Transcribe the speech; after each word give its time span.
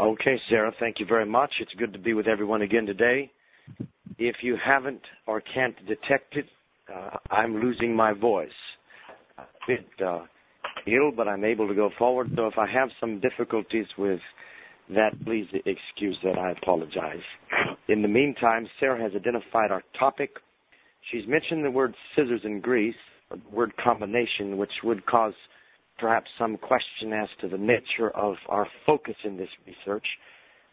Okay, 0.00 0.40
Sarah, 0.48 0.72
thank 0.80 0.98
you 0.98 1.06
very 1.06 1.24
much. 1.26 1.52
It's 1.60 1.72
good 1.74 1.92
to 1.92 2.00
be 2.00 2.14
with 2.14 2.26
everyone 2.26 2.62
again 2.62 2.84
today. 2.84 3.30
If 4.18 4.36
you 4.42 4.56
haven't 4.64 5.00
or 5.26 5.40
can't 5.40 5.76
detect 5.86 6.36
it, 6.36 6.46
uh, 6.92 7.16
I'm 7.30 7.62
losing 7.62 7.94
my 7.94 8.12
voice. 8.12 8.48
A 9.38 9.42
bit 9.68 9.86
uh, 10.04 10.22
ill, 10.88 11.12
but 11.16 11.28
I'm 11.28 11.44
able 11.44 11.68
to 11.68 11.74
go 11.74 11.90
forward. 11.96 12.30
So 12.34 12.46
if 12.48 12.58
I 12.58 12.66
have 12.70 12.88
some 12.98 13.20
difficulties 13.20 13.86
with 13.96 14.18
that, 14.90 15.12
please 15.24 15.46
excuse 15.52 16.18
that. 16.24 16.38
I 16.38 16.50
apologize. 16.50 17.22
In 17.88 18.02
the 18.02 18.08
meantime, 18.08 18.66
Sarah 18.80 19.00
has 19.00 19.12
identified 19.14 19.70
our 19.70 19.82
topic. 19.98 20.30
She's 21.12 21.26
mentioned 21.28 21.64
the 21.64 21.70
word 21.70 21.94
scissors 22.16 22.40
and 22.42 22.60
grease, 22.60 22.94
a 23.30 23.36
word 23.54 23.72
combination, 23.82 24.56
which 24.56 24.72
would 24.82 25.06
cause 25.06 25.34
perhaps 25.98 26.28
some 26.38 26.56
question 26.56 27.12
as 27.12 27.28
to 27.40 27.48
the 27.48 27.58
nature 27.58 28.10
of 28.10 28.36
our 28.48 28.66
focus 28.86 29.16
in 29.24 29.36
this 29.36 29.48
research. 29.66 30.06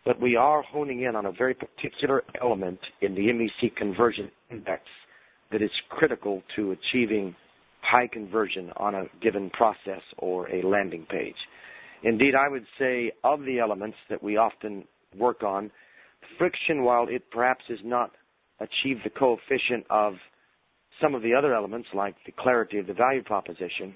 But 0.06 0.20
we 0.20 0.36
are 0.36 0.64
honing 0.64 1.04
in 1.04 1.16
on 1.16 1.28
a 1.28 1.32
very 1.32 1.54
particular 1.54 2.24
element 2.42 2.80
in 3.02 3.14
the 3.14 3.28
MEC 3.28 3.76
conversion 3.76 4.32
index 4.50 4.84
that 5.52 5.62
is 5.62 5.70
critical 5.90 6.42
to 6.56 6.72
achieving 6.72 7.36
high 7.82 8.08
conversion 8.08 8.72
on 8.78 8.96
a 8.96 9.06
given 9.22 9.50
process 9.52 10.02
or 10.18 10.50
a 10.50 10.66
landing 10.66 11.06
page. 11.10 11.36
Indeed, 12.04 12.34
I 12.36 12.48
would 12.50 12.66
say 12.80 13.12
of 13.24 13.42
the 13.42 13.60
elements 13.60 13.98
that 14.10 14.24
we 14.24 14.38
often 14.38 14.86
work 15.18 15.44
on, 15.44 15.72
friction, 16.38 16.84
while 16.84 17.08
it 17.08 17.30
perhaps 17.32 17.64
has 17.68 17.80
not 17.84 18.12
achieved 18.60 19.02
the 19.04 19.10
coefficient 19.10 19.86
of 19.90 20.14
some 21.02 21.16
of 21.16 21.22
the 21.22 21.34
other 21.34 21.54
elements, 21.54 21.88
like 21.94 22.16
the 22.26 22.32
clarity 22.32 22.78
of 22.80 22.88
the 22.88 22.94
value 22.94 23.24
proposition, 23.24 23.94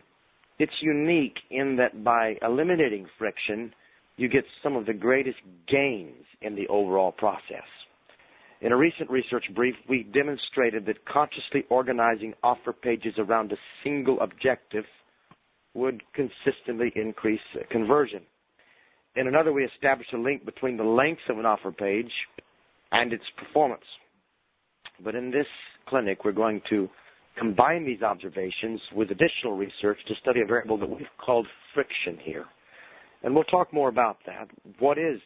it's 0.59 0.82
unique 0.82 1.38
in 1.50 1.76
that 1.77 2.04
by 2.04 2.38
eliminating 2.41 3.08
friction, 3.18 3.73
you 4.18 4.30
get 4.30 4.45
some 4.64 4.76
of 4.76 4.86
the 4.86 4.94
greatest 4.94 5.40
gains 5.68 6.26
in 6.41 6.55
the 6.55 6.68
overall 6.68 7.12
process. 7.12 7.68
In 8.62 8.72
a 8.72 8.78
recent 8.78 9.09
research 9.09 9.45
brief, 9.53 9.75
we 9.89 10.03
demonstrated 10.03 10.86
that 10.86 11.06
consciously 11.06 11.66
organizing 11.70 12.34
offer 12.42 12.72
pages 12.72 13.14
around 13.17 13.52
a 13.52 13.58
single 13.84 14.20
objective 14.22 14.86
would 15.73 16.02
consistently 16.14 16.92
increase 16.95 17.42
conversion. 17.69 18.22
In 19.16 19.28
another, 19.28 19.52
we 19.52 19.66
established 19.66 20.14
a 20.14 20.17
link 20.17 20.45
between 20.45 20.78
the 20.78 20.84
length 20.84 21.22
of 21.30 21.38
an 21.38 21.45
offer 21.45 21.72
page 21.72 22.12
and 22.92 23.12
its 23.12 23.23
performance. 23.38 23.84
But 25.03 25.16
in 25.16 25.31
this 25.31 25.47
clinic, 25.88 26.23
we're 26.23 26.31
going 26.31 26.62
to 26.69 26.90
combine 27.38 27.86
these 27.86 28.02
observations 28.02 28.80
with 28.94 29.11
additional 29.11 29.55
research 29.58 29.97
to 30.08 30.14
study 30.22 30.41
a 30.41 30.45
variable 30.45 30.78
that 30.78 30.89
we've 30.89 31.08
called 31.23 31.47
friction 31.73 32.17
here. 32.23 32.45
And 33.23 33.33
we'll 33.33 33.44
talk 33.45 33.73
more 33.73 33.89
about 33.89 34.17
that. 34.25 34.47
What 34.80 34.97
is 34.97 35.19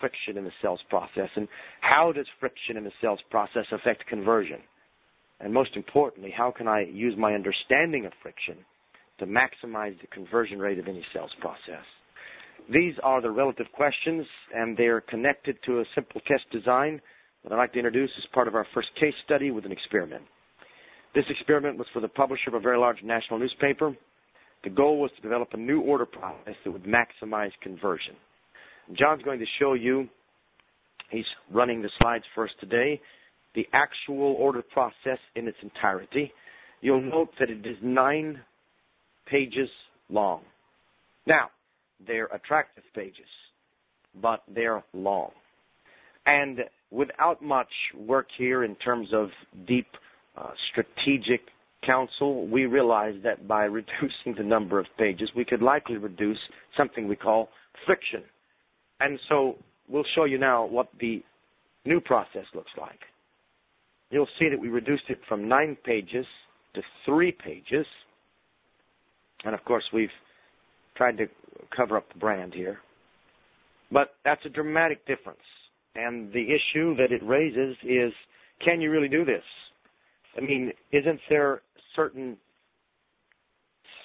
friction 0.00 0.38
in 0.38 0.44
the 0.44 0.50
sales 0.62 0.80
process 0.88 1.28
and 1.36 1.46
how 1.80 2.12
does 2.12 2.26
friction 2.40 2.76
in 2.76 2.84
the 2.84 2.92
sales 3.02 3.20
process 3.30 3.66
affect 3.72 4.06
conversion? 4.06 4.58
And 5.40 5.52
most 5.52 5.70
importantly, 5.76 6.32
how 6.36 6.50
can 6.50 6.66
I 6.66 6.82
use 6.90 7.14
my 7.16 7.34
understanding 7.34 8.06
of 8.06 8.12
friction 8.22 8.56
to 9.18 9.26
maximize 9.26 10.00
the 10.00 10.06
conversion 10.06 10.58
rate 10.58 10.78
of 10.78 10.88
any 10.88 11.04
sales 11.14 11.30
process? 11.40 11.84
These 12.72 12.94
are 13.02 13.20
the 13.20 13.30
relative 13.30 13.66
questions 13.74 14.26
and 14.54 14.76
they're 14.76 15.00
connected 15.02 15.56
to 15.66 15.80
a 15.80 15.84
simple 15.94 16.20
test 16.26 16.44
design 16.52 17.00
that 17.42 17.52
I'd 17.52 17.56
like 17.56 17.72
to 17.72 17.78
introduce 17.78 18.10
as 18.18 18.24
part 18.32 18.48
of 18.48 18.54
our 18.54 18.66
first 18.74 18.88
case 18.98 19.14
study 19.24 19.50
with 19.50 19.64
an 19.64 19.72
experiment. 19.72 20.24
This 21.14 21.24
experiment 21.28 21.76
was 21.76 21.86
for 21.92 22.00
the 22.00 22.08
publisher 22.08 22.48
of 22.48 22.54
a 22.54 22.60
very 22.60 22.78
large 22.78 23.02
national 23.02 23.40
newspaper. 23.40 23.96
The 24.62 24.70
goal 24.70 25.00
was 25.00 25.10
to 25.16 25.22
develop 25.22 25.48
a 25.54 25.56
new 25.56 25.80
order 25.80 26.06
process 26.06 26.54
that 26.64 26.70
would 26.70 26.84
maximize 26.84 27.50
conversion. 27.62 28.14
John's 28.92 29.22
going 29.22 29.40
to 29.40 29.46
show 29.58 29.74
you, 29.74 30.08
he's 31.10 31.24
running 31.50 31.82
the 31.82 31.90
slides 32.00 32.24
for 32.34 32.44
us 32.44 32.50
today, 32.60 33.00
the 33.54 33.66
actual 33.72 34.34
order 34.38 34.62
process 34.62 35.18
in 35.34 35.48
its 35.48 35.56
entirety. 35.62 36.32
You'll 36.80 37.00
note 37.00 37.30
that 37.40 37.50
it 37.50 37.66
is 37.66 37.76
nine 37.82 38.40
pages 39.26 39.68
long. 40.08 40.42
Now, 41.26 41.50
they're 42.06 42.26
attractive 42.26 42.84
pages, 42.94 43.26
but 44.20 44.42
they're 44.52 44.82
long. 44.92 45.30
And 46.26 46.60
without 46.90 47.42
much 47.42 47.72
work 47.96 48.28
here 48.36 48.64
in 48.64 48.74
terms 48.76 49.08
of 49.12 49.30
deep 49.66 49.86
uh, 50.36 50.50
strategic 50.70 51.40
counsel, 51.84 52.46
we 52.46 52.66
realized 52.66 53.22
that 53.24 53.46
by 53.48 53.64
reducing 53.80 54.34
the 54.36 54.42
number 54.44 54.78
of 54.78 54.86
pages, 54.98 55.30
we 55.36 55.44
could 55.44 55.62
likely 55.62 55.96
reduce 55.96 56.38
something 56.76 57.08
we 57.08 57.16
call 57.16 57.48
friction. 57.86 58.22
And 59.00 59.18
so 59.28 59.56
we'll 59.88 60.04
show 60.14 60.24
you 60.24 60.38
now 60.38 60.66
what 60.66 60.88
the 61.00 61.22
new 61.84 62.00
process 62.00 62.44
looks 62.54 62.70
like. 62.78 63.00
You'll 64.10 64.28
see 64.38 64.48
that 64.50 64.60
we 64.60 64.68
reduced 64.68 65.04
it 65.08 65.20
from 65.28 65.48
nine 65.48 65.76
pages 65.84 66.26
to 66.74 66.82
three 67.06 67.32
pages. 67.32 67.86
And 69.44 69.54
of 69.54 69.64
course, 69.64 69.84
we've 69.92 70.08
tried 70.96 71.16
to 71.18 71.26
cover 71.74 71.96
up 71.96 72.12
the 72.12 72.18
brand 72.18 72.52
here. 72.52 72.78
But 73.92 74.14
that's 74.24 74.44
a 74.44 74.48
dramatic 74.48 75.06
difference. 75.06 75.38
And 75.94 76.32
the 76.32 76.44
issue 76.44 76.94
that 76.96 77.10
it 77.10 77.22
raises 77.24 77.76
is, 77.82 78.12
can 78.64 78.80
you 78.80 78.90
really 78.90 79.08
do 79.08 79.24
this? 79.24 79.42
I 80.40 80.44
mean, 80.44 80.72
isn't 80.92 81.20
there 81.28 81.62
certain 81.94 82.36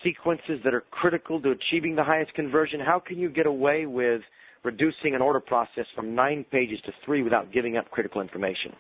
sequences 0.04 0.60
that 0.64 0.74
are 0.74 0.84
critical 0.92 1.42
to 1.42 1.52
achieving 1.52 1.96
the 1.96 2.04
highest 2.04 2.34
conversion? 2.34 2.80
How 2.80 3.00
can 3.00 3.18
you 3.18 3.30
get 3.30 3.46
away 3.46 3.86
with 3.86 4.22
reducing 4.64 5.16
an 5.16 5.22
order 5.22 5.40
process 5.40 5.86
from 5.96 6.14
nine 6.14 6.46
pages 6.52 6.80
to 6.86 6.92
three 7.06 7.24
without 7.24 7.54
giving 7.54 7.78
up 7.78 7.90
critical 7.90 8.22
information? 8.22 8.74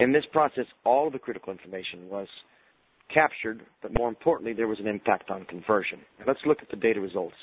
In 0.00 0.12
this 0.12 0.24
process, 0.32 0.66
all 0.84 1.06
of 1.06 1.12
the 1.12 1.18
critical 1.18 1.52
information 1.52 2.08
was 2.08 2.28
captured, 3.12 3.62
but 3.82 3.92
more 3.98 4.08
importantly, 4.08 4.52
there 4.52 4.68
was 4.68 4.78
an 4.80 4.86
impact 4.86 5.30
on 5.30 5.44
conversion. 5.46 5.98
Let's 6.26 6.40
look 6.46 6.58
at 6.62 6.70
the 6.70 6.76
data 6.76 7.00
results. 7.00 7.34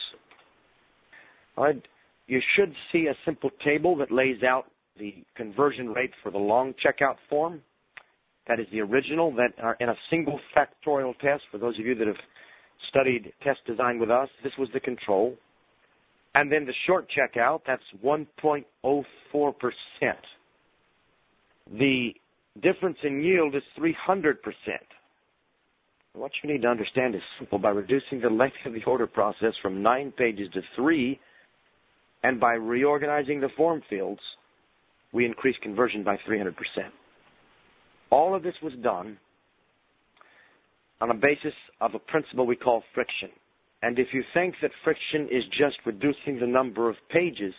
You 2.27 2.41
should 2.55 2.73
see 2.91 3.07
a 3.07 3.15
simple 3.25 3.49
table 3.63 3.95
that 3.97 4.11
lays 4.11 4.43
out 4.43 4.65
the 4.99 5.23
conversion 5.35 5.89
rate 5.89 6.11
for 6.23 6.31
the 6.31 6.37
long 6.37 6.73
checkout 6.83 7.15
form 7.29 7.61
that 8.47 8.59
is 8.59 8.67
the 8.71 8.81
original 8.81 9.31
that 9.35 9.53
are 9.61 9.77
in 9.79 9.89
a 9.89 9.95
single 10.09 10.39
factorial 10.55 11.17
test. 11.19 11.43
For 11.51 11.57
those 11.57 11.77
of 11.79 11.85
you 11.85 11.95
that 11.95 12.07
have 12.07 12.15
studied 12.89 13.33
test 13.43 13.59
design 13.65 13.99
with 13.99 14.09
us, 14.09 14.29
this 14.43 14.53
was 14.57 14.69
the 14.73 14.79
control. 14.79 15.35
And 16.35 16.51
then 16.51 16.65
the 16.65 16.73
short 16.85 17.07
checkout, 17.09 17.61
that's 17.65 17.81
1.04%. 18.03 18.63
The 21.71 22.13
difference 22.61 22.97
in 23.03 23.21
yield 23.23 23.55
is 23.55 23.63
300%. 23.77 24.35
What 26.13 26.31
you 26.41 26.51
need 26.51 26.61
to 26.63 26.67
understand 26.67 27.15
is 27.15 27.21
simple. 27.39 27.59
By 27.59 27.69
reducing 27.69 28.21
the 28.21 28.29
length 28.29 28.55
of 28.65 28.73
the 28.73 28.83
order 28.85 29.07
process 29.07 29.53
from 29.61 29.83
nine 29.83 30.11
pages 30.11 30.47
to 30.53 30.61
three, 30.75 31.19
and 32.23 32.39
by 32.39 32.53
reorganizing 32.53 33.39
the 33.39 33.49
form 33.55 33.81
fields, 33.89 34.21
we 35.13 35.25
increase 35.25 35.55
conversion 35.61 36.03
by 36.03 36.17
300%. 36.27 36.53
All 38.09 38.35
of 38.35 38.43
this 38.43 38.55
was 38.61 38.73
done 38.81 39.17
on 41.01 41.11
a 41.11 41.13
basis 41.13 41.53
of 41.81 41.93
a 41.93 41.99
principle 41.99 42.45
we 42.45 42.55
call 42.55 42.83
friction. 42.93 43.29
And 43.83 43.99
if 43.99 44.07
you 44.13 44.23
think 44.33 44.55
that 44.61 44.71
friction 44.83 45.27
is 45.31 45.43
just 45.57 45.77
reducing 45.85 46.39
the 46.39 46.47
number 46.47 46.89
of 46.89 46.95
pages, 47.09 47.53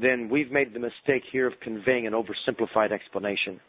then 0.00 0.28
we've 0.28 0.50
made 0.50 0.74
the 0.74 0.80
mistake 0.80 1.22
here 1.32 1.46
of 1.46 1.54
conveying 1.60 2.06
an 2.06 2.12
oversimplified 2.12 2.92
explanation. 2.92 3.60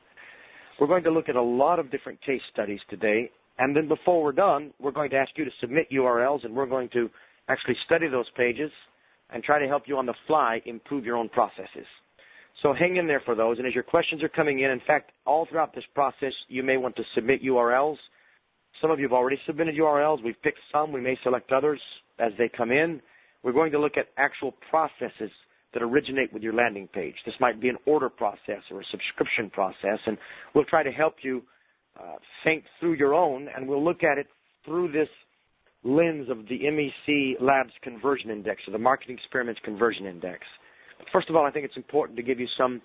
We're 0.79 0.87
going 0.87 1.03
to 1.03 1.11
look 1.11 1.29
at 1.29 1.35
a 1.35 1.41
lot 1.41 1.79
of 1.79 1.89
different 1.89 2.21
case 2.21 2.41
studies 2.51 2.81
today, 2.89 3.31
and 3.59 3.75
then 3.75 3.87
before 3.87 4.21
we're 4.21 4.33
done, 4.33 4.73
we're 4.79 4.91
going 4.91 5.11
to 5.11 5.15
ask 5.17 5.31
you 5.37 5.45
to 5.45 5.51
submit 5.61 5.89
URLs, 5.89 6.43
and 6.43 6.53
we're 6.53 6.65
going 6.65 6.89
to 6.89 7.09
actually 7.47 7.77
study 7.85 8.09
those 8.09 8.25
pages 8.35 8.71
and 9.29 9.43
try 9.43 9.59
to 9.59 9.67
help 9.67 9.83
you 9.85 9.97
on 9.97 10.05
the 10.05 10.13
fly 10.27 10.61
improve 10.65 11.05
your 11.05 11.15
own 11.15 11.29
processes. 11.29 11.85
So 12.61 12.73
hang 12.73 12.95
in 12.97 13.07
there 13.07 13.21
for 13.25 13.35
those. 13.35 13.57
And 13.57 13.67
as 13.67 13.73
your 13.73 13.83
questions 13.83 14.23
are 14.23 14.29
coming 14.29 14.59
in, 14.59 14.71
in 14.71 14.81
fact, 14.87 15.11
all 15.25 15.45
throughout 15.45 15.75
this 15.75 15.83
process, 15.93 16.33
you 16.47 16.63
may 16.63 16.77
want 16.77 16.95
to 16.95 17.03
submit 17.13 17.43
URLs. 17.43 17.97
Some 18.81 18.91
of 18.91 18.99
you 18.99 19.05
have 19.05 19.13
already 19.13 19.37
submitted 19.45 19.75
URLs. 19.75 20.23
We've 20.23 20.41
picked 20.41 20.59
some. 20.71 20.91
We 20.91 21.01
may 21.01 21.17
select 21.23 21.51
others 21.51 21.81
as 22.19 22.31
they 22.37 22.49
come 22.49 22.71
in. 22.71 23.01
We're 23.43 23.53
going 23.53 23.71
to 23.73 23.79
look 23.79 23.97
at 23.97 24.07
actual 24.17 24.53
processes 24.69 25.31
that 25.73 25.83
originate 25.83 26.33
with 26.33 26.41
your 26.41 26.53
landing 26.53 26.87
page. 26.87 27.15
This 27.25 27.35
might 27.39 27.61
be 27.61 27.69
an 27.69 27.77
order 27.85 28.09
process 28.09 28.63
or 28.71 28.81
a 28.81 28.85
subscription 28.89 29.49
process, 29.49 29.99
and 30.05 30.17
we'll 30.53 30.65
try 30.65 30.83
to 30.83 30.91
help 30.91 31.15
you 31.21 31.43
uh, 31.99 32.15
think 32.43 32.63
through 32.79 32.93
your 32.93 33.13
own, 33.13 33.47
and 33.55 33.67
we'll 33.67 33.83
look 33.83 34.03
at 34.03 34.17
it 34.17 34.27
through 34.65 34.91
this 34.91 35.09
lens 35.83 36.29
of 36.29 36.47
the 36.47 36.61
MEC 36.61 37.35
Labs 37.39 37.73
Conversion 37.83 38.31
Index, 38.31 38.61
or 38.67 38.71
the 38.71 38.79
Marketing 38.79 39.17
Experiments 39.17 39.61
Conversion 39.63 40.05
Index. 40.05 40.39
First 41.11 41.29
of 41.29 41.35
all, 41.35 41.45
I 41.45 41.51
think 41.51 41.65
it's 41.65 41.77
important 41.77 42.17
to 42.17 42.23
give 42.23 42.39
you 42.39 42.47
some 42.57 42.81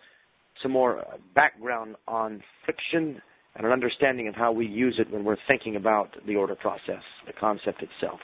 some 0.62 0.72
more 0.72 0.98
uh, 0.98 1.16
background 1.34 1.96
on 2.06 2.42
friction 2.64 3.20
and 3.54 3.66
an 3.66 3.72
understanding 3.72 4.28
of 4.28 4.34
how 4.34 4.52
we 4.52 4.66
use 4.66 4.96
it 4.98 5.10
when 5.10 5.24
we're 5.24 5.36
thinking 5.48 5.76
about 5.76 6.14
the 6.26 6.36
order 6.36 6.54
process, 6.54 7.02
the 7.26 7.32
concept 7.32 7.82
itself. 7.82 8.20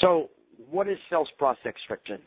So, 0.00 0.30
what 0.70 0.88
is 0.88 0.96
sales 1.10 1.28
process 1.38 1.74
friction? 1.88 2.20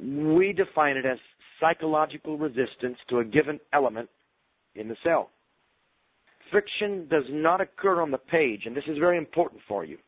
we 0.00 0.52
define 0.52 0.96
it 0.96 1.04
as 1.04 1.18
psychological 1.60 2.38
resistance 2.38 2.98
to 3.08 3.18
a 3.18 3.24
given 3.24 3.58
element 3.72 4.08
in 4.74 4.88
the 4.88 4.96
cell. 5.02 5.30
Friction 6.50 7.06
does 7.10 7.24
not 7.30 7.60
occur 7.60 8.00
on 8.00 8.10
the 8.10 8.18
page, 8.18 8.62
and 8.64 8.76
this 8.76 8.84
is 8.86 8.96
very 8.98 9.18
important 9.18 9.60
for 9.68 9.84
you. 9.84 9.98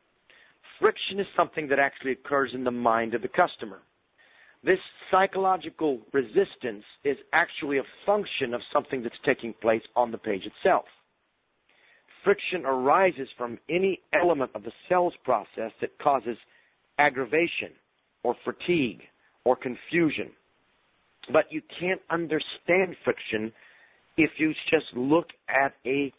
Friction 0.80 1.20
is 1.20 1.26
something 1.36 1.68
that 1.68 1.78
actually 1.78 2.12
occurs 2.12 2.52
in 2.54 2.64
the 2.64 2.70
mind 2.70 3.14
of 3.14 3.22
the 3.22 3.28
customer. 3.28 3.80
This 4.62 4.78
psychological 5.10 6.00
resistance 6.12 6.84
is 7.04 7.16
actually 7.32 7.78
a 7.78 7.82
function 8.04 8.52
of 8.52 8.60
something 8.72 9.02
that's 9.02 9.14
taking 9.24 9.54
place 9.54 9.82
on 9.96 10.10
the 10.10 10.18
page 10.18 10.42
itself. 10.44 10.84
Friction 12.22 12.66
arises 12.66 13.28
from 13.38 13.58
any 13.70 14.00
element 14.12 14.50
of 14.54 14.62
the 14.62 14.72
sales 14.88 15.14
process 15.24 15.72
that 15.80 15.98
causes 15.98 16.36
aggravation 16.98 17.70
or 18.22 18.36
fatigue 18.44 19.00
or 19.44 19.56
confusion. 19.56 20.30
But 21.32 21.46
you 21.50 21.62
can't 21.78 22.00
understand 22.10 22.96
friction 23.04 23.52
if 24.18 24.30
you 24.36 24.52
just 24.70 24.86
look 24.94 25.28
at 25.48 25.72
a 25.86 26.12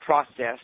process 0.00 0.58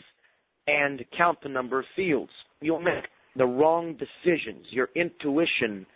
and 0.68 1.04
count 1.16 1.38
the 1.42 1.48
number 1.48 1.80
of 1.80 1.86
fields. 1.96 2.30
You'll 2.60 2.80
make 2.80 3.04
the 3.34 3.46
wrong 3.46 3.96
decisions. 3.96 4.66
Your 4.70 4.88
intuition 4.94 5.86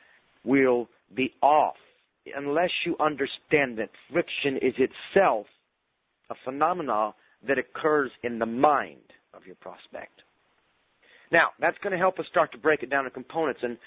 will 0.44 0.88
be 1.14 1.32
off 1.42 1.76
unless 2.36 2.70
you 2.84 2.96
understand 3.00 3.78
that 3.78 3.90
friction 4.12 4.56
is 4.56 4.74
itself 4.78 5.46
a 6.30 6.34
phenomena 6.44 7.12
that 7.46 7.58
occurs 7.58 8.10
in 8.22 8.38
the 8.38 8.46
mind 8.46 9.00
of 9.34 9.46
your 9.46 9.56
prospect. 9.56 10.22
Now, 11.32 11.48
that's 11.60 11.78
going 11.78 11.92
to 11.92 11.98
help 11.98 12.18
us 12.18 12.26
start 12.30 12.52
to 12.52 12.58
break 12.58 12.82
it 12.82 12.90
down 12.90 13.06
into 13.06 13.14
components, 13.14 13.60
and 13.62 13.78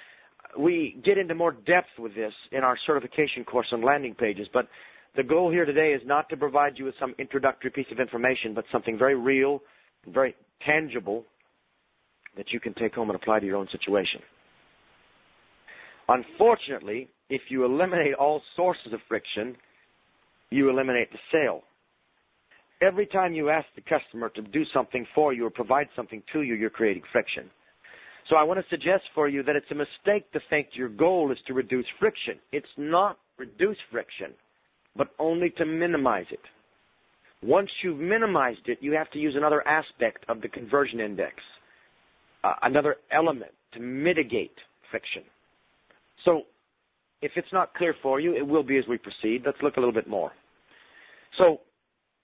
we 0.58 1.00
get 1.06 1.18
into 1.18 1.36
more 1.36 1.52
depth 1.52 2.00
with 2.00 2.16
this 2.16 2.34
in 2.52 2.64
our 2.64 2.78
certification 2.86 3.44
course 3.44 3.68
on 3.72 3.82
landing 3.82 4.16
pages, 4.16 4.48
but 4.54 4.68
the 5.16 5.24
goal 5.24 5.52
here 5.52 5.66
today 5.66 5.94
is 5.94 6.02
not 6.06 6.28
to 6.30 6.38
provide 6.38 6.78
you 6.78 6.86
with 6.86 6.96
some 7.00 7.14
introductory 7.20 7.70
piece 7.70 7.86
of 7.92 8.00
information, 8.00 8.54
but 8.54 8.66
something 8.72 8.98
very 8.98 9.16
real, 9.16 9.62
very 10.08 10.36
tangible 10.66 11.24
that 12.36 12.52
you 12.52 12.60
can 12.60 12.74
take 12.74 12.96
home 12.96 13.10
and 13.10 13.16
apply 13.16 13.40
to 13.40 13.46
your 13.46 13.58
own 13.58 13.68
situation. 13.72 14.22
Unfortunately, 16.10 17.10
if 17.30 17.42
you 17.50 17.66
eliminate 17.66 18.14
all 18.16 18.42
sources 18.56 18.94
of 18.94 19.00
friction, 19.08 19.56
you 20.50 20.70
eliminate 20.70 21.12
the 21.12 21.20
sale. 21.32 21.64
Every 22.82 23.06
time 23.08 23.34
you 23.34 23.50
ask 23.50 23.66
the 23.76 23.82
customer 23.82 24.30
to 24.30 24.42
do 24.42 24.64
something 24.74 25.08
for 25.16 25.34
you 25.34 25.46
or 25.46 25.50
provide 25.50 25.88
something 25.96 26.22
to 26.34 26.42
you, 26.42 26.56
you're 26.56 26.70
creating 26.70 27.04
friction. 27.12 27.50
So 28.30 28.36
I 28.36 28.44
want 28.44 28.60
to 28.60 28.66
suggest 28.70 29.04
for 29.16 29.28
you 29.28 29.44
that 29.44 29.56
it's 29.56 29.72
a 29.72 29.76
mistake 29.76 30.32
to 30.34 30.40
think 30.50 30.70
your 30.74 30.90
goal 30.90 31.32
is 31.32 31.38
to 31.48 31.54
reduce 31.54 31.86
friction. 32.00 32.40
It's 32.52 32.68
not 32.78 33.18
reduce 33.38 33.78
friction, 33.92 34.32
but 34.96 35.10
only 35.20 35.50
to 35.52 35.66
minimize 35.66 36.26
it. 36.32 36.40
Once 37.42 37.70
you've 37.84 38.00
minimized 38.00 38.68
it, 38.68 38.78
you 38.82 38.94
have 38.94 39.10
to 39.12 39.20
use 39.20 39.36
another 39.36 39.68
aspect 39.68 40.24
of 40.30 40.42
the 40.42 40.48
conversion 40.48 41.00
index, 41.02 41.36
uh, 42.44 42.54
another 42.62 42.96
element 43.12 43.52
to 43.74 43.80
mitigate 43.80 44.56
friction. 44.90 45.24
So 46.26 46.44
if 47.22 47.32
it's 47.36 47.52
not 47.54 47.74
clear 47.74 47.96
for 48.02 48.20
you, 48.20 48.36
it 48.36 48.46
will 48.46 48.64
be 48.64 48.78
as 48.78 48.86
we 48.88 48.98
proceed. 48.98 49.44
Let's 49.46 49.62
look 49.62 49.78
a 49.78 49.80
little 49.80 49.94
bit 49.94 50.08
more. 50.08 50.32
So 51.38 51.62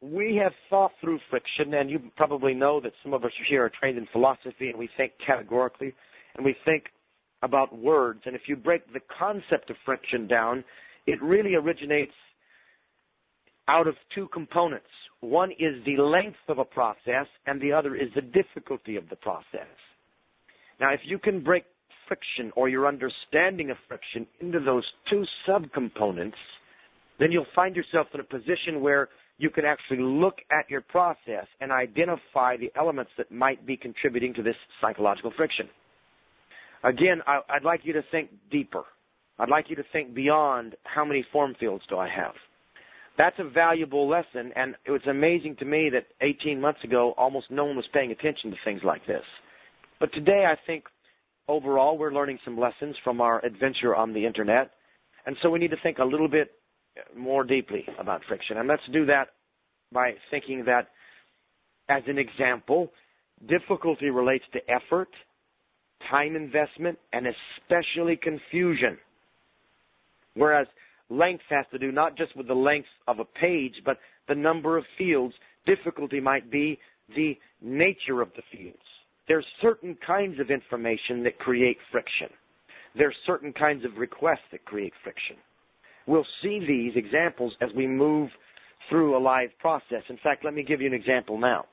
we 0.01 0.39
have 0.41 0.53
thought 0.69 0.91
through 1.01 1.19
friction, 1.29 1.73
and 1.73 1.89
you 1.89 1.99
probably 2.15 2.53
know 2.53 2.79
that 2.81 2.93
some 3.03 3.13
of 3.13 3.23
us 3.25 3.31
here 3.49 3.65
are 3.65 3.71
trained 3.79 3.97
in 3.97 4.07
philosophy, 4.11 4.69
and 4.69 4.77
we 4.77 4.89
think 4.97 5.13
categorically, 5.25 5.93
and 6.35 6.45
we 6.45 6.55
think 6.65 6.85
about 7.41 7.77
words. 7.77 8.21
And 8.25 8.35
if 8.35 8.43
you 8.47 8.55
break 8.55 8.91
the 8.93 9.01
concept 9.17 9.69
of 9.69 9.75
friction 9.85 10.27
down, 10.27 10.63
it 11.07 11.21
really 11.21 11.55
originates 11.55 12.13
out 13.67 13.87
of 13.87 13.95
two 14.13 14.27
components. 14.33 14.87
One 15.21 15.51
is 15.51 15.83
the 15.85 16.01
length 16.01 16.37
of 16.47 16.59
a 16.59 16.65
process, 16.65 17.27
and 17.45 17.61
the 17.61 17.73
other 17.73 17.95
is 17.95 18.09
the 18.15 18.21
difficulty 18.21 18.95
of 18.95 19.09
the 19.09 19.15
process. 19.17 19.67
Now, 20.79 20.93
if 20.93 21.01
you 21.03 21.19
can 21.19 21.43
break 21.43 21.65
friction 22.09 22.51
or 22.57 22.67
your 22.67 22.87
understanding 22.87 23.71
of 23.71 23.77
friction 23.87 24.27
into 24.41 24.59
those 24.59 24.83
two 25.09 25.23
subcomponents, 25.47 26.33
then 27.19 27.31
you'll 27.31 27.45
find 27.55 27.75
yourself 27.75 28.07
in 28.13 28.19
a 28.19 28.23
position 28.23 28.81
where 28.81 29.07
you 29.37 29.49
can 29.49 29.63
actually 29.63 29.99
look 29.99 30.39
at 30.51 30.69
your 30.69 30.81
process 30.81 31.45
and 31.61 31.71
identify 31.71 32.57
the 32.57 32.71
elements 32.75 33.11
that 33.17 33.31
might 33.31 33.65
be 33.65 33.77
contributing 33.77 34.33
to 34.33 34.43
this 34.43 34.55
psychological 34.81 35.31
friction. 35.37 35.69
Again, 36.83 37.21
I, 37.25 37.39
would 37.53 37.63
like 37.63 37.81
you 37.83 37.93
to 37.93 38.03
think 38.11 38.29
deeper. 38.51 38.83
I'd 39.37 39.49
like 39.49 39.69
you 39.69 39.75
to 39.77 39.83
think 39.93 40.13
beyond 40.13 40.75
how 40.83 41.05
many 41.05 41.25
form 41.31 41.55
fields 41.57 41.83
do 41.89 41.97
I 41.97 42.09
have. 42.09 42.33
That's 43.17 43.35
a 43.39 43.49
valuable 43.49 44.07
lesson, 44.07 44.51
and 44.55 44.75
it 44.85 44.91
was 44.91 45.01
amazing 45.09 45.57
to 45.57 45.65
me 45.65 45.89
that 45.93 46.07
18 46.21 46.59
months 46.59 46.83
ago, 46.83 47.13
almost 47.17 47.51
no 47.51 47.65
one 47.65 47.75
was 47.75 47.85
paying 47.93 48.11
attention 48.11 48.51
to 48.51 48.57
things 48.63 48.81
like 48.83 49.05
this. 49.07 49.23
But 49.99 50.13
today, 50.13 50.45
I 50.49 50.55
think 50.65 50.85
overall 51.49 51.97
we're 51.97 52.13
learning 52.13 52.39
some 52.45 52.57
lessons 52.57 52.95
from 53.03 53.19
our 53.19 53.43
adventure 53.43 53.95
on 53.95 54.13
the 54.13 54.25
internet, 54.25 54.71
and 55.25 55.35
so 55.41 55.49
we 55.49 55.59
need 55.59 55.71
to 55.71 55.77
think 55.83 55.97
a 55.97 56.05
little 56.05 56.29
bit 56.29 56.51
more 57.17 57.43
deeply 57.43 57.85
about 57.99 58.21
friction. 58.27 58.57
And 58.57 58.67
let's 58.67 58.83
do 58.93 59.05
that 59.07 59.29
by 59.91 60.11
thinking 60.31 60.63
that, 60.65 60.87
as 61.89 62.03
an 62.07 62.17
example, 62.17 62.91
difficulty 63.47 64.09
relates 64.09 64.45
to 64.53 64.59
effort, 64.69 65.09
time 66.09 66.35
investment, 66.35 66.97
and 67.11 67.25
especially 67.27 68.15
confusion. 68.15 68.97
Whereas 70.35 70.67
length 71.09 71.43
has 71.49 71.65
to 71.71 71.79
do 71.79 71.91
not 71.91 72.15
just 72.15 72.35
with 72.37 72.47
the 72.47 72.53
length 72.53 72.87
of 73.07 73.19
a 73.19 73.25
page, 73.25 73.73
but 73.83 73.97
the 74.27 74.35
number 74.35 74.77
of 74.77 74.85
fields. 74.97 75.33
Difficulty 75.65 76.19
might 76.19 76.51
be 76.51 76.79
the 77.15 77.37
nature 77.61 78.21
of 78.21 78.29
the 78.35 78.43
fields. 78.51 78.77
There's 79.29 79.45
certain 79.61 79.95
kinds 80.05 80.39
of 80.39 80.49
information 80.49 81.23
that 81.23 81.37
create 81.37 81.77
friction. 81.91 82.27
There's 82.95 83.15
certain 83.25 83.53
kinds 83.53 83.85
of 83.85 83.97
requests 83.97 84.49
that 84.51 84.65
create 84.65 84.91
friction. 85.03 85.37
We'll 86.07 86.25
see 86.41 86.59
these 86.67 86.93
examples 86.95 87.53
as 87.61 87.69
we 87.75 87.85
move 87.85 88.29
through 88.89 89.15
a 89.15 89.21
live 89.21 89.49
process. 89.59 90.01
In 90.09 90.17
fact, 90.23 90.43
let 90.43 90.55
me 90.55 90.63
give 90.63 90.81
you 90.81 90.87
an 90.87 90.95
example 90.95 91.37
now. 91.37 91.65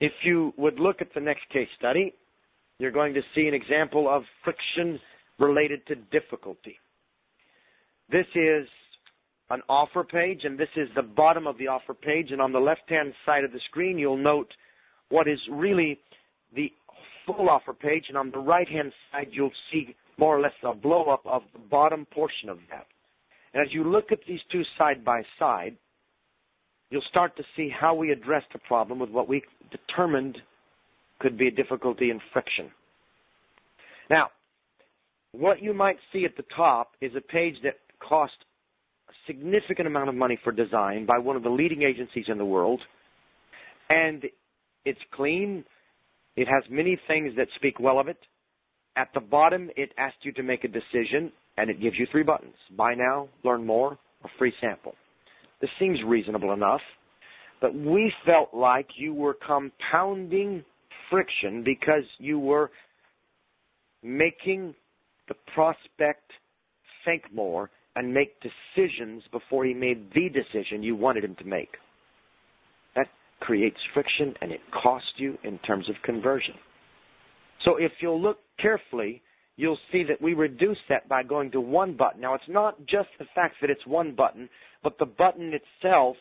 If 0.00 0.12
you 0.24 0.54
would 0.56 0.80
look 0.80 1.02
at 1.02 1.12
the 1.14 1.20
next 1.20 1.46
case 1.52 1.68
study, 1.78 2.14
you're 2.78 2.90
going 2.90 3.12
to 3.12 3.22
see 3.34 3.46
an 3.46 3.54
example 3.54 4.08
of 4.08 4.22
friction 4.42 4.98
related 5.38 5.86
to 5.88 5.96
difficulty. 5.96 6.78
This 8.10 8.26
is 8.34 8.66
an 9.50 9.60
offer 9.68 10.04
page, 10.04 10.40
and 10.44 10.58
this 10.58 10.68
is 10.76 10.88
the 10.96 11.02
bottom 11.02 11.46
of 11.46 11.58
the 11.58 11.68
offer 11.68 11.92
page. 11.92 12.30
And 12.30 12.40
on 12.40 12.52
the 12.52 12.58
left-hand 12.58 13.12
side 13.26 13.44
of 13.44 13.52
the 13.52 13.60
screen, 13.68 13.98
you'll 13.98 14.16
note 14.16 14.48
what 15.10 15.28
is 15.28 15.38
really 15.50 15.98
the 16.54 16.72
full 17.26 17.48
offer 17.48 17.72
page, 17.72 18.04
and 18.08 18.16
on 18.16 18.30
the 18.30 18.38
right-hand 18.38 18.92
side, 19.12 19.28
you'll 19.32 19.50
see 19.72 19.94
more 20.18 20.36
or 20.36 20.40
less 20.40 20.52
a 20.62 20.74
blow-up 20.74 21.22
of 21.26 21.42
the 21.52 21.58
bottom 21.58 22.06
portion 22.12 22.48
of 22.48 22.58
that. 22.70 22.86
And 23.52 23.66
as 23.66 23.72
you 23.72 23.84
look 23.84 24.12
at 24.12 24.20
these 24.26 24.40
two 24.50 24.62
side 24.78 25.04
by 25.04 25.22
side, 25.38 25.76
you'll 26.90 27.02
start 27.08 27.36
to 27.36 27.42
see 27.56 27.68
how 27.68 27.94
we 27.94 28.12
addressed 28.12 28.52
the 28.52 28.58
problem 28.60 28.98
with 28.98 29.10
what 29.10 29.28
we 29.28 29.42
determined 29.70 30.38
could 31.18 31.36
be 31.36 31.48
a 31.48 31.50
difficulty 31.50 32.10
in 32.10 32.20
friction. 32.32 32.70
Now, 34.10 34.28
what 35.32 35.62
you 35.62 35.74
might 35.74 35.96
see 36.12 36.24
at 36.24 36.36
the 36.36 36.44
top 36.56 36.92
is 37.00 37.12
a 37.16 37.20
page 37.20 37.56
that 37.62 37.78
cost 38.06 38.34
a 39.08 39.12
significant 39.26 39.86
amount 39.86 40.08
of 40.08 40.14
money 40.14 40.38
for 40.42 40.52
design 40.52 41.06
by 41.06 41.18
one 41.18 41.36
of 41.36 41.42
the 41.42 41.50
leading 41.50 41.82
agencies 41.82 42.26
in 42.28 42.38
the 42.38 42.44
world, 42.44 42.80
and 43.90 44.24
it's 44.84 45.00
clean. 45.12 45.64
It 46.36 46.48
has 46.48 46.62
many 46.70 46.98
things 47.06 47.32
that 47.36 47.48
speak 47.56 47.80
well 47.80 47.98
of 47.98 48.08
it. 48.08 48.18
At 48.96 49.08
the 49.14 49.20
bottom, 49.20 49.70
it 49.76 49.90
asks 49.98 50.18
you 50.22 50.32
to 50.32 50.42
make 50.42 50.64
a 50.64 50.68
decision 50.68 51.32
and 51.58 51.70
it 51.70 51.80
gives 51.80 51.98
you 51.98 52.06
three 52.10 52.22
buttons 52.22 52.54
buy 52.76 52.94
now, 52.94 53.28
learn 53.44 53.64
more, 53.64 53.98
or 54.22 54.30
free 54.38 54.52
sample. 54.60 54.94
This 55.60 55.70
seems 55.78 55.98
reasonable 56.04 56.52
enough, 56.52 56.82
but 57.60 57.74
we 57.74 58.12
felt 58.26 58.52
like 58.52 58.88
you 58.96 59.14
were 59.14 59.34
compounding 59.34 60.64
friction 61.10 61.62
because 61.64 62.04
you 62.18 62.38
were 62.38 62.70
making 64.02 64.74
the 65.28 65.34
prospect 65.54 66.30
think 67.04 67.22
more 67.32 67.70
and 67.94 68.12
make 68.12 68.36
decisions 68.40 69.22
before 69.32 69.64
he 69.64 69.72
made 69.72 70.12
the 70.14 70.28
decision 70.28 70.82
you 70.82 70.94
wanted 70.94 71.24
him 71.24 71.34
to 71.36 71.44
make. 71.44 71.76
Creates 73.46 73.78
friction 73.94 74.34
and 74.42 74.50
it 74.50 74.60
costs 74.72 75.12
you 75.18 75.38
in 75.44 75.58
terms 75.58 75.88
of 75.88 75.94
conversion. 76.02 76.54
So 77.64 77.76
if 77.76 77.92
you'll 78.00 78.20
look 78.20 78.38
carefully, 78.60 79.22
you'll 79.56 79.78
see 79.92 80.02
that 80.02 80.20
we 80.20 80.34
reduce 80.34 80.78
that 80.88 81.08
by 81.08 81.22
going 81.22 81.52
to 81.52 81.60
one 81.60 81.96
button. 81.96 82.20
Now, 82.20 82.34
it's 82.34 82.48
not 82.48 82.76
just 82.86 83.08
the 83.20 83.26
fact 83.36 83.54
that 83.60 83.70
it's 83.70 83.86
one 83.86 84.16
button, 84.16 84.48
but 84.82 84.98
the 84.98 85.06
button 85.06 85.52
itself 85.54 86.16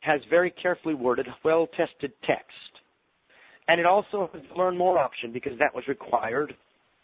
has 0.00 0.20
very 0.28 0.50
carefully 0.50 0.94
worded, 0.94 1.28
well-tested 1.44 2.12
text. 2.26 2.50
And 3.68 3.78
it 3.78 3.86
also 3.86 4.28
has 4.32 4.42
the 4.50 4.58
learn 4.58 4.76
more 4.76 4.98
option 4.98 5.32
because 5.32 5.56
that 5.60 5.72
was 5.72 5.86
required 5.86 6.56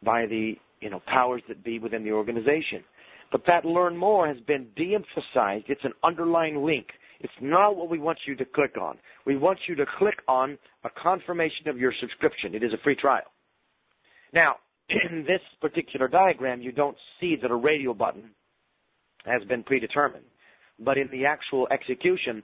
by 0.03 0.26
the 0.26 0.55
you 0.81 0.91
know 0.91 1.00
powers 1.07 1.43
that 1.47 1.62
be 1.62 1.79
within 1.79 2.03
the 2.03 2.11
organization. 2.11 2.83
But 3.31 3.43
that 3.47 3.65
learn 3.65 3.97
more 3.97 4.26
has 4.26 4.38
been 4.41 4.67
de-emphasized. 4.75 5.67
It's 5.69 5.85
an 5.85 5.93
underlying 6.03 6.65
link. 6.65 6.87
It's 7.20 7.32
not 7.40 7.76
what 7.76 7.88
we 7.88 7.99
want 7.99 8.18
you 8.26 8.35
to 8.37 8.44
click 8.44 8.76
on. 8.80 8.99
We 9.25 9.37
want 9.37 9.58
you 9.68 9.75
to 9.76 9.87
click 9.99 10.16
on 10.28 10.58
a 10.85 10.90
confirmation 11.02 11.68
of 11.68 11.78
your 11.78 11.92
subscription. 12.00 12.54
It 12.54 12.62
is 12.62 12.73
a 12.73 12.82
free 12.82 12.96
trial. 12.96 13.32
Now, 14.32 14.56
in 14.88 15.25
this 15.26 15.40
particular 15.61 16.08
diagram, 16.08 16.61
you 16.61 16.73
don't 16.73 16.96
see 17.20 17.37
that 17.40 17.50
a 17.50 17.56
radio 17.56 17.94
button 17.94 18.30
has 19.25 19.42
been 19.49 19.62
predetermined. 19.62 20.25
But 20.78 20.99
in 20.99 21.08
the 21.11 21.25
actual 21.25 21.66
execution, 21.70 22.42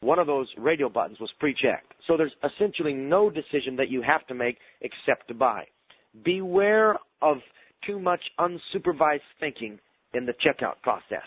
one 0.00 0.18
of 0.18 0.26
those 0.26 0.48
radio 0.56 0.88
buttons 0.88 1.18
was 1.20 1.30
pre-checked. 1.38 1.92
So 2.06 2.16
there's 2.16 2.34
essentially 2.44 2.92
no 2.92 3.28
decision 3.28 3.76
that 3.76 3.88
you 3.88 4.02
have 4.02 4.26
to 4.28 4.34
make 4.34 4.58
except 4.80 5.28
to 5.28 5.34
buy. 5.34 5.64
Beware 6.24 6.96
of 7.20 7.38
too 7.86 7.98
much 7.98 8.20
unsupervised 8.38 9.20
thinking 9.40 9.78
in 10.14 10.26
the 10.26 10.34
checkout 10.44 10.80
process. 10.82 11.26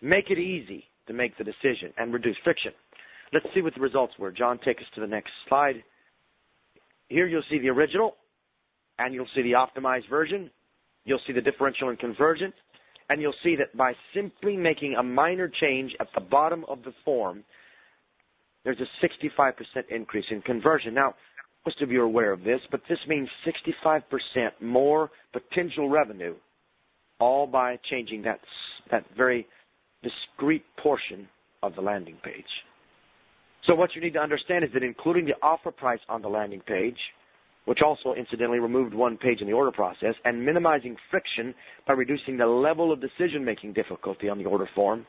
Make 0.00 0.30
it 0.30 0.38
easy 0.38 0.84
to 1.06 1.12
make 1.12 1.36
the 1.38 1.44
decision 1.44 1.92
and 1.96 2.12
reduce 2.12 2.36
friction. 2.44 2.72
Let's 3.32 3.46
see 3.54 3.62
what 3.62 3.74
the 3.74 3.80
results 3.80 4.14
were. 4.18 4.30
John, 4.30 4.58
take 4.64 4.78
us 4.78 4.84
to 4.94 5.00
the 5.00 5.06
next 5.06 5.30
slide. 5.48 5.82
Here 7.08 7.26
you'll 7.26 7.42
see 7.50 7.58
the 7.58 7.68
original, 7.68 8.14
and 8.98 9.12
you'll 9.14 9.28
see 9.34 9.42
the 9.42 9.52
optimized 9.52 10.08
version. 10.08 10.50
You'll 11.04 11.20
see 11.26 11.32
the 11.32 11.40
differential 11.40 11.90
and 11.90 11.98
convergent, 11.98 12.54
and 13.10 13.20
you'll 13.20 13.34
see 13.42 13.56
that 13.56 13.76
by 13.76 13.92
simply 14.14 14.56
making 14.56 14.94
a 14.98 15.02
minor 15.02 15.50
change 15.60 15.92
at 16.00 16.08
the 16.14 16.20
bottom 16.20 16.64
of 16.68 16.82
the 16.84 16.92
form, 17.04 17.44
there's 18.64 18.78
a 18.80 19.06
65% 19.36 19.52
increase 19.90 20.24
in 20.30 20.40
conversion. 20.40 20.94
Now, 20.94 21.14
most 21.66 21.82
of 21.82 21.90
you 21.90 22.00
are 22.00 22.04
aware 22.04 22.32
of 22.32 22.42
this, 22.44 22.60
but 22.70 22.80
this 22.88 22.98
means 23.06 23.28
65% 23.46 24.02
more 24.60 25.10
potential 25.32 25.88
revenue, 25.88 26.34
all 27.20 27.46
by 27.46 27.78
changing 27.90 28.22
that, 28.22 28.40
that 28.90 29.04
very 29.16 29.46
discrete 30.04 30.64
portion 30.82 31.28
of 31.62 31.74
the 31.74 31.80
landing 31.80 32.16
page. 32.22 32.44
So 33.66 33.74
what 33.74 33.94
you 33.94 34.02
need 34.02 34.12
to 34.12 34.20
understand 34.20 34.64
is 34.64 34.70
that 34.74 34.82
including 34.82 35.24
the 35.24 35.34
offer 35.42 35.70
price 35.70 36.00
on 36.08 36.20
the 36.22 36.28
landing 36.28 36.60
page, 36.60 36.98
which 37.64 37.78
also 37.84 38.12
incidentally 38.12 38.58
removed 38.58 38.92
one 38.92 39.16
page 39.16 39.40
in 39.40 39.46
the 39.46 39.54
order 39.54 39.72
process, 39.72 40.14
and 40.24 40.44
minimizing 40.44 40.96
friction 41.10 41.54
by 41.86 41.94
reducing 41.94 42.36
the 42.36 42.46
level 42.46 42.92
of 42.92 43.00
decision-making 43.00 43.72
difficulty 43.72 44.28
on 44.28 44.38
the 44.38 44.44
order 44.44 44.68
form, 44.74 45.06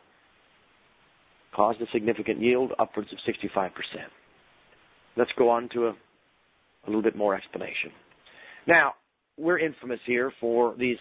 caused 1.54 1.82
a 1.82 1.86
significant 1.92 2.42
yield 2.42 2.72
upwards 2.80 3.10
of 3.12 3.18
65%. 3.28 3.72
Let's 5.18 5.32
go 5.38 5.50
on 5.50 5.70
to 5.74 5.88
a, 5.88 5.90
a 5.90 6.88
little 6.88 7.02
bit 7.02 7.16
more 7.16 7.36
explanation. 7.36 7.92
Now, 8.68 8.94
we're 9.38 9.60
infamous 9.60 10.00
here 10.06 10.32
for 10.40 10.76
these 10.78 10.98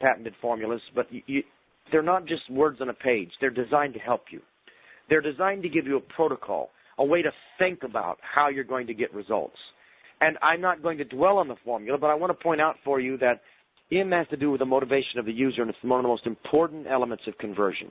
patented 0.00 0.34
formulas, 0.40 0.80
but 0.94 1.06
you, 1.10 1.42
they're 1.90 2.02
not 2.02 2.26
just 2.26 2.48
words 2.50 2.80
on 2.80 2.88
a 2.88 2.94
page. 2.94 3.30
They're 3.40 3.50
designed 3.50 3.94
to 3.94 4.00
help 4.00 4.24
you. 4.30 4.40
They're 5.08 5.20
designed 5.20 5.62
to 5.62 5.68
give 5.68 5.86
you 5.86 5.96
a 5.96 6.00
protocol, 6.00 6.70
a 6.98 7.04
way 7.04 7.22
to 7.22 7.30
think 7.58 7.82
about 7.82 8.18
how 8.22 8.48
you're 8.48 8.64
going 8.64 8.86
to 8.86 8.94
get 8.94 9.12
results. 9.14 9.56
And 10.20 10.38
I'm 10.42 10.60
not 10.60 10.82
going 10.82 10.98
to 10.98 11.04
dwell 11.04 11.38
on 11.38 11.48
the 11.48 11.56
formula, 11.64 11.98
but 11.98 12.08
I 12.08 12.14
want 12.14 12.30
to 12.30 12.42
point 12.42 12.60
out 12.60 12.76
for 12.84 13.00
you 13.00 13.18
that 13.18 13.42
M 13.92 14.10
has 14.12 14.26
to 14.28 14.36
do 14.36 14.50
with 14.50 14.60
the 14.60 14.66
motivation 14.66 15.18
of 15.18 15.26
the 15.26 15.32
user, 15.32 15.60
and 15.60 15.70
it's 15.70 15.78
one 15.82 16.00
of 16.00 16.04
the 16.04 16.08
most 16.08 16.26
important 16.26 16.86
elements 16.86 17.24
of 17.26 17.36
conversion. 17.38 17.90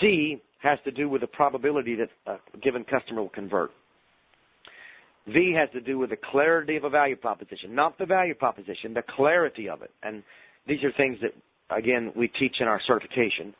C 0.00 0.40
has 0.62 0.78
to 0.84 0.90
do 0.90 1.08
with 1.08 1.20
the 1.20 1.26
probability 1.26 1.96
that 1.96 2.08
a 2.26 2.58
given 2.58 2.84
customer 2.84 3.20
will 3.20 3.28
convert. 3.28 3.70
V 5.26 5.54
has 5.56 5.68
to 5.72 5.80
do 5.80 5.98
with 5.98 6.10
the 6.10 6.16
clarity 6.16 6.76
of 6.76 6.84
a 6.84 6.90
value 6.90 7.16
proposition, 7.16 7.74
not 7.74 7.98
the 7.98 8.06
value 8.06 8.34
proposition, 8.34 8.94
the 8.94 9.02
clarity 9.16 9.68
of 9.68 9.82
it. 9.82 9.90
And 10.02 10.22
these 10.66 10.82
are 10.82 10.92
things 10.96 11.18
that, 11.22 11.32
again, 11.76 12.12
we 12.16 12.28
teach 12.28 12.56
in 12.60 12.68
our 12.68 12.80
certification. 12.86 13.54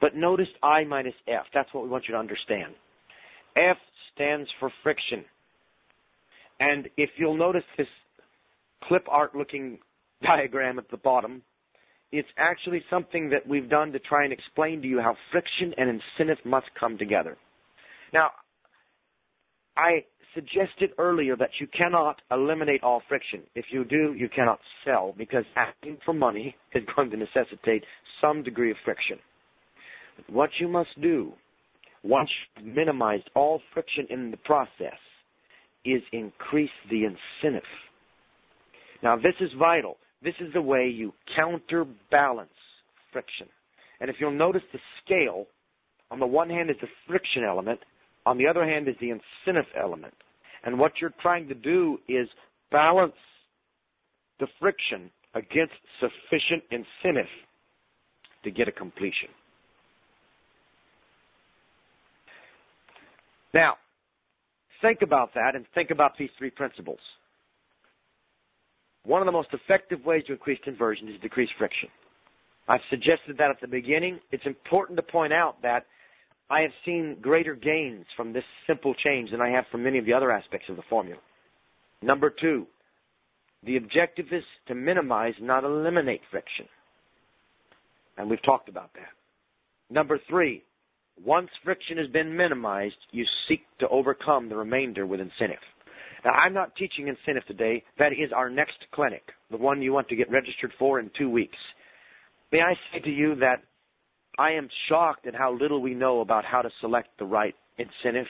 But 0.00 0.16
notice 0.16 0.48
I 0.62 0.84
minus 0.84 1.14
F. 1.28 1.44
That's 1.54 1.72
what 1.72 1.84
we 1.84 1.90
want 1.90 2.04
you 2.08 2.14
to 2.14 2.18
understand. 2.18 2.74
F 3.56 3.76
stands 4.14 4.48
for 4.58 4.70
friction. 4.82 5.24
And 6.60 6.88
if 6.96 7.10
you'll 7.16 7.36
notice 7.36 7.64
this 7.76 7.86
clip 8.84 9.06
art 9.08 9.34
looking 9.34 9.78
diagram 10.22 10.78
at 10.78 10.90
the 10.90 10.96
bottom, 10.96 11.42
it's 12.10 12.28
actually 12.36 12.82
something 12.90 13.30
that 13.30 13.46
we've 13.46 13.70
done 13.70 13.90
to 13.92 13.98
try 13.98 14.24
and 14.24 14.32
explain 14.32 14.82
to 14.82 14.88
you 14.88 15.00
how 15.00 15.16
friction 15.30 15.72
and 15.78 15.88
incentive 15.88 16.44
must 16.44 16.66
come 16.78 16.98
together. 16.98 17.38
Now, 18.12 18.30
I 19.76 20.04
suggested 20.34 20.90
earlier 20.98 21.36
that 21.36 21.50
you 21.60 21.66
cannot 21.76 22.20
eliminate 22.30 22.82
all 22.82 23.02
friction. 23.08 23.42
If 23.54 23.66
you 23.70 23.84
do, 23.84 24.14
you 24.16 24.28
cannot 24.28 24.58
sell 24.84 25.14
because 25.16 25.44
asking 25.56 25.98
for 26.04 26.12
money 26.12 26.54
is 26.74 26.82
going 26.94 27.10
to 27.10 27.16
necessitate 27.16 27.84
some 28.20 28.42
degree 28.42 28.70
of 28.70 28.76
friction. 28.84 29.18
What 30.28 30.50
you 30.60 30.68
must 30.68 31.00
do, 31.00 31.32
once 32.02 32.30
you've 32.56 32.74
minimized 32.74 33.30
all 33.34 33.60
friction 33.72 34.06
in 34.10 34.30
the 34.30 34.36
process, 34.38 34.98
is 35.84 36.02
increase 36.12 36.70
the 36.90 37.04
incentive. 37.04 37.62
Now, 39.02 39.16
this 39.16 39.34
is 39.40 39.50
vital. 39.58 39.96
This 40.22 40.34
is 40.40 40.52
the 40.52 40.62
way 40.62 40.88
you 40.88 41.12
counterbalance 41.36 42.50
friction. 43.12 43.48
And 44.00 44.08
if 44.08 44.16
you'll 44.20 44.30
notice 44.30 44.62
the 44.72 44.78
scale, 45.04 45.46
on 46.10 46.20
the 46.20 46.26
one 46.26 46.48
hand 46.48 46.70
is 46.70 46.76
the 46.80 46.88
friction 47.06 47.42
element, 47.44 47.80
on 48.26 48.38
the 48.38 48.46
other 48.46 48.64
hand 48.64 48.88
is 48.88 48.94
the 49.00 49.10
incentive 49.10 49.70
element. 49.78 50.14
And 50.64 50.78
what 50.78 50.92
you're 51.00 51.14
trying 51.20 51.48
to 51.48 51.54
do 51.54 51.98
is 52.08 52.28
balance 52.70 53.14
the 54.38 54.46
friction 54.60 55.10
against 55.34 55.72
sufficient 56.00 56.62
incentive 56.70 57.30
to 58.44 58.50
get 58.50 58.68
a 58.68 58.72
completion. 58.72 59.28
Now, 63.54 63.74
think 64.80 65.02
about 65.02 65.34
that 65.34 65.54
and 65.54 65.64
think 65.74 65.90
about 65.90 66.12
these 66.18 66.30
three 66.38 66.50
principles. 66.50 66.98
One 69.04 69.20
of 69.20 69.26
the 69.26 69.32
most 69.32 69.48
effective 69.52 70.04
ways 70.04 70.22
to 70.26 70.32
increase 70.32 70.58
conversion 70.64 71.08
is 71.08 71.14
to 71.14 71.20
decrease 71.20 71.50
friction. 71.58 71.88
I've 72.68 72.80
suggested 72.90 73.36
that 73.38 73.50
at 73.50 73.60
the 73.60 73.66
beginning. 73.66 74.20
It's 74.30 74.46
important 74.46 74.96
to 74.96 75.02
point 75.02 75.32
out 75.32 75.60
that 75.62 75.86
I 76.52 76.60
have 76.60 76.72
seen 76.84 77.16
greater 77.22 77.54
gains 77.54 78.04
from 78.14 78.34
this 78.34 78.44
simple 78.66 78.92
change 79.02 79.30
than 79.30 79.40
I 79.40 79.48
have 79.48 79.64
from 79.72 79.84
many 79.84 79.96
of 79.96 80.04
the 80.04 80.12
other 80.12 80.30
aspects 80.30 80.68
of 80.68 80.76
the 80.76 80.82
formula. 80.90 81.18
Number 82.02 82.28
two, 82.28 82.66
the 83.64 83.78
objective 83.78 84.26
is 84.30 84.44
to 84.68 84.74
minimize, 84.74 85.32
not 85.40 85.64
eliminate 85.64 86.20
friction. 86.30 86.66
And 88.18 88.28
we've 88.28 88.42
talked 88.42 88.68
about 88.68 88.92
that. 88.94 89.08
Number 89.88 90.20
three, 90.28 90.62
once 91.24 91.48
friction 91.64 91.96
has 91.96 92.08
been 92.08 92.36
minimized, 92.36 92.96
you 93.12 93.24
seek 93.48 93.62
to 93.80 93.88
overcome 93.88 94.50
the 94.50 94.56
remainder 94.56 95.06
with 95.06 95.20
incentive. 95.20 95.56
Now, 96.22 96.32
I'm 96.32 96.52
not 96.52 96.76
teaching 96.76 97.08
incentive 97.08 97.46
today. 97.46 97.82
That 97.98 98.12
is 98.12 98.30
our 98.30 98.50
next 98.50 98.76
clinic, 98.92 99.22
the 99.50 99.56
one 99.56 99.80
you 99.80 99.94
want 99.94 100.08
to 100.08 100.16
get 100.16 100.30
registered 100.30 100.72
for 100.78 101.00
in 101.00 101.10
two 101.18 101.30
weeks. 101.30 101.56
May 102.52 102.60
I 102.60 102.74
say 102.92 103.00
to 103.00 103.10
you 103.10 103.36
that 103.36 103.62
I 104.38 104.52
am 104.52 104.68
shocked 104.88 105.26
at 105.26 105.34
how 105.34 105.52
little 105.52 105.80
we 105.80 105.94
know 105.94 106.20
about 106.20 106.44
how 106.44 106.62
to 106.62 106.70
select 106.80 107.08
the 107.18 107.24
right 107.24 107.54
incentive. 107.78 108.26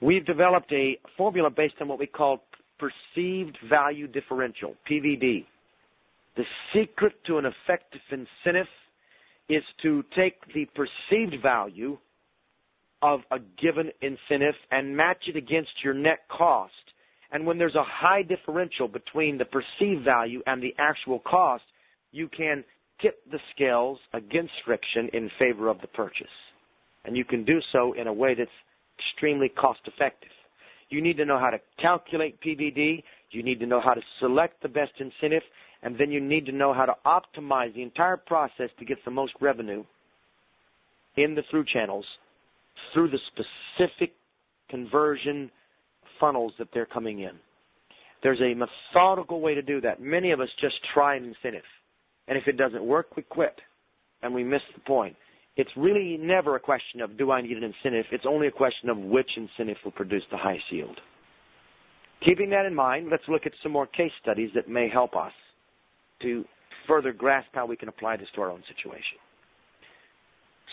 We've 0.00 0.24
developed 0.24 0.72
a 0.72 0.98
formula 1.16 1.50
based 1.50 1.74
on 1.80 1.88
what 1.88 1.98
we 1.98 2.06
call 2.06 2.42
perceived 2.78 3.56
value 3.68 4.06
differential, 4.08 4.74
PVD. 4.90 5.44
The 6.36 6.44
secret 6.74 7.12
to 7.26 7.38
an 7.38 7.44
effective 7.44 8.00
incentive 8.10 8.66
is 9.48 9.62
to 9.82 10.02
take 10.16 10.36
the 10.54 10.66
perceived 10.74 11.42
value 11.42 11.98
of 13.02 13.20
a 13.30 13.38
given 13.60 13.90
incentive 14.00 14.54
and 14.70 14.96
match 14.96 15.24
it 15.28 15.36
against 15.36 15.70
your 15.84 15.94
net 15.94 16.20
cost 16.28 16.72
and 17.32 17.46
when 17.46 17.56
there's 17.56 17.74
a 17.74 17.84
high 17.84 18.22
differential 18.22 18.86
between 18.86 19.38
the 19.38 19.46
perceived 19.46 20.04
value 20.04 20.42
and 20.46 20.62
the 20.62 20.74
actual 20.78 21.18
cost, 21.20 21.64
you 22.12 22.28
can 22.28 22.62
tip 23.00 23.18
the 23.30 23.38
scales 23.54 23.98
against 24.12 24.52
friction 24.64 25.08
in 25.12 25.30
favor 25.40 25.68
of 25.68 25.80
the 25.80 25.86
purchase. 25.88 26.26
And 27.04 27.16
you 27.16 27.24
can 27.24 27.44
do 27.44 27.60
so 27.72 27.94
in 27.94 28.06
a 28.06 28.12
way 28.12 28.34
that's 28.34 28.50
extremely 28.98 29.48
cost 29.48 29.80
effective. 29.86 30.30
You 30.88 31.00
need 31.00 31.16
to 31.16 31.24
know 31.24 31.38
how 31.38 31.50
to 31.50 31.58
calculate 31.80 32.40
PVD. 32.40 33.02
You 33.30 33.42
need 33.42 33.60
to 33.60 33.66
know 33.66 33.80
how 33.80 33.94
to 33.94 34.02
select 34.20 34.62
the 34.62 34.68
best 34.68 34.92
incentive. 34.98 35.42
And 35.82 35.98
then 35.98 36.12
you 36.12 36.20
need 36.20 36.46
to 36.46 36.52
know 36.52 36.72
how 36.72 36.86
to 36.86 36.94
optimize 37.06 37.74
the 37.74 37.82
entire 37.82 38.16
process 38.16 38.68
to 38.78 38.84
get 38.84 38.98
the 39.04 39.10
most 39.10 39.32
revenue 39.40 39.84
in 41.16 41.34
the 41.34 41.42
through 41.50 41.64
channels 41.64 42.06
through 42.92 43.10
the 43.10 43.18
specific 43.28 44.12
conversion 44.68 45.50
funnels 46.20 46.52
that 46.58 46.68
they're 46.72 46.86
coming 46.86 47.20
in. 47.20 47.32
There's 48.22 48.40
a 48.40 48.54
methodical 48.54 49.40
way 49.40 49.54
to 49.54 49.62
do 49.62 49.80
that. 49.80 50.00
Many 50.00 50.30
of 50.30 50.40
us 50.40 50.48
just 50.60 50.76
try 50.94 51.16
an 51.16 51.24
incentive. 51.24 51.64
And 52.28 52.38
if 52.38 52.46
it 52.46 52.56
doesn't 52.56 52.84
work, 52.84 53.16
we 53.16 53.22
quit. 53.22 53.58
And 54.22 54.32
we 54.32 54.44
miss 54.44 54.62
the 54.74 54.80
point. 54.80 55.16
It's 55.56 55.70
really 55.76 56.16
never 56.20 56.56
a 56.56 56.60
question 56.60 57.00
of 57.00 57.18
do 57.18 57.30
I 57.30 57.42
need 57.42 57.56
an 57.56 57.64
incentive? 57.64 58.06
It's 58.10 58.24
only 58.26 58.46
a 58.46 58.52
question 58.52 58.88
of 58.88 58.96
which 58.96 59.28
incentive 59.36 59.76
will 59.84 59.92
produce 59.92 60.22
the 60.30 60.38
highest 60.38 60.64
yield. 60.70 60.98
Keeping 62.24 62.50
that 62.50 62.64
in 62.66 62.74
mind, 62.74 63.08
let's 63.10 63.24
look 63.28 63.46
at 63.46 63.52
some 63.62 63.72
more 63.72 63.86
case 63.86 64.12
studies 64.22 64.50
that 64.54 64.68
may 64.68 64.88
help 64.88 65.16
us 65.16 65.32
to 66.22 66.44
further 66.86 67.12
grasp 67.12 67.48
how 67.52 67.66
we 67.66 67.76
can 67.76 67.88
apply 67.88 68.16
this 68.16 68.28
to 68.34 68.40
our 68.40 68.50
own 68.50 68.62
situation. 68.68 69.18